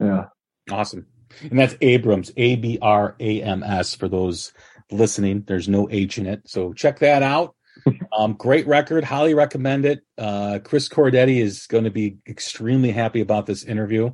yeah. 0.00 0.24
Awesome. 0.68 1.06
And 1.42 1.56
that's 1.56 1.76
Abrams, 1.80 2.32
A 2.36 2.56
B 2.56 2.78
R 2.82 3.14
A 3.20 3.42
M 3.42 3.62
S 3.62 3.94
for 3.94 4.08
those 4.08 4.52
listening. 4.90 5.44
There's 5.46 5.68
no 5.68 5.88
H 5.90 6.18
in 6.18 6.26
it. 6.26 6.48
So 6.48 6.72
check 6.72 6.98
that 7.00 7.22
out. 7.22 7.54
Um, 8.10 8.32
great 8.32 8.66
record. 8.66 9.04
Highly 9.04 9.34
recommend 9.34 9.84
it. 9.84 10.00
Uh, 10.16 10.58
Chris 10.64 10.88
Cordetti 10.88 11.40
is 11.40 11.68
going 11.68 11.84
to 11.84 11.90
be 11.90 12.16
extremely 12.26 12.90
happy 12.90 13.20
about 13.20 13.46
this 13.46 13.62
interview. 13.62 14.10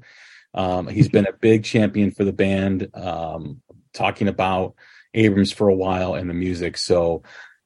Um, 0.55 0.87
he's 0.87 1.09
been 1.09 1.27
a 1.27 1.33
big 1.33 1.65
champion 1.65 2.13
for 2.13 2.25
the 2.25 2.33
band, 2.33 2.89
um, 2.95 3.61
talking 3.93 4.29
about 4.29 4.75
Abrams 5.13 5.53
for 5.53 5.69
a 5.69 5.75
while 5.75 6.15
and 6.15 6.31
the 6.31 6.35
music. 6.35 6.77
So 6.79 7.23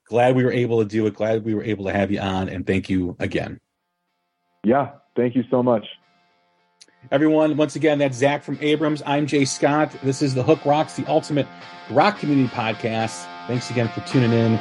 glad 0.06 0.34
we 0.34 0.44
were 0.44 0.52
able 0.52 0.80
to 0.80 0.88
do 0.88 1.06
it. 1.06 1.14
Glad 1.14 1.44
we 1.44 1.54
were 1.54 1.64
able 1.64 1.84
to 1.84 1.92
have 1.92 2.10
you 2.10 2.20
on. 2.20 2.48
And 2.48 2.66
thank 2.66 2.88
you 2.88 3.16
again. 3.18 3.60
Yeah. 4.64 4.92
Thank 5.16 5.34
you 5.34 5.44
so 5.50 5.62
much. 5.62 5.86
Everyone, 7.10 7.56
once 7.56 7.76
again, 7.76 7.98
that's 7.98 8.16
Zach 8.16 8.42
from 8.42 8.58
Abrams. 8.60 9.02
I'm 9.06 9.26
Jay 9.26 9.44
Scott. 9.44 9.94
This 10.02 10.20
is 10.20 10.34
the 10.34 10.42
Hook 10.42 10.64
Rocks, 10.64 10.94
the 10.94 11.06
ultimate 11.06 11.46
rock 11.90 12.18
community 12.18 12.48
podcast. 12.54 13.26
Thanks 13.46 13.70
again 13.70 13.88
for 13.88 14.00
tuning 14.00 14.32
in. 14.32 14.58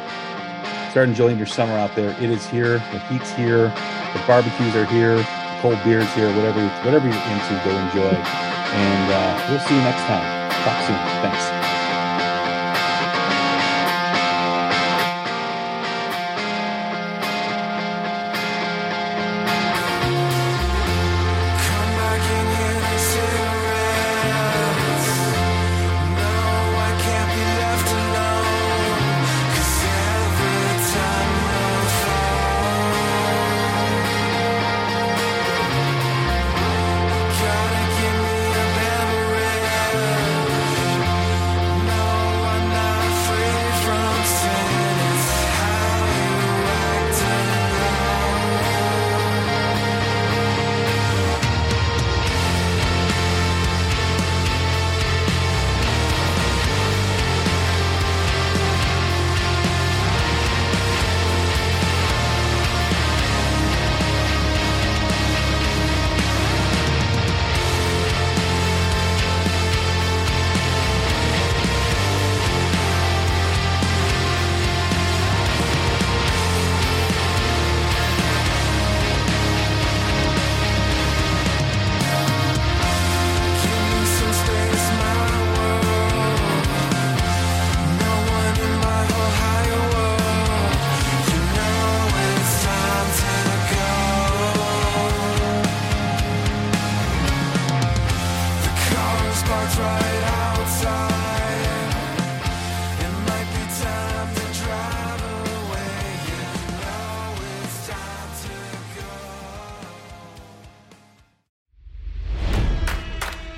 Start 0.91 1.09
enjoying 1.09 1.37
your 1.37 1.47
summer 1.47 1.73
out 1.73 1.95
there. 1.95 2.11
It 2.21 2.29
is 2.29 2.45
here. 2.47 2.73
The 2.73 2.99
heat's 3.09 3.31
here. 3.31 3.67
The 4.13 4.23
barbecues 4.25 4.75
are 4.75 4.85
here. 4.85 5.17
Cold 5.61 5.83
beers 5.83 6.11
here. 6.13 6.27
Whatever, 6.35 6.61
whatever 6.85 7.07
you're 7.07 7.15
into, 7.15 7.61
go 7.65 7.71
enjoy. 7.75 8.13
And 8.13 9.11
uh, 9.11 9.47
we'll 9.49 9.59
see 9.59 9.75
you 9.75 9.81
next 9.81 10.01
time. 10.03 10.51
Talk 10.63 10.85
soon. 10.85 10.95
Thanks. 11.21 11.66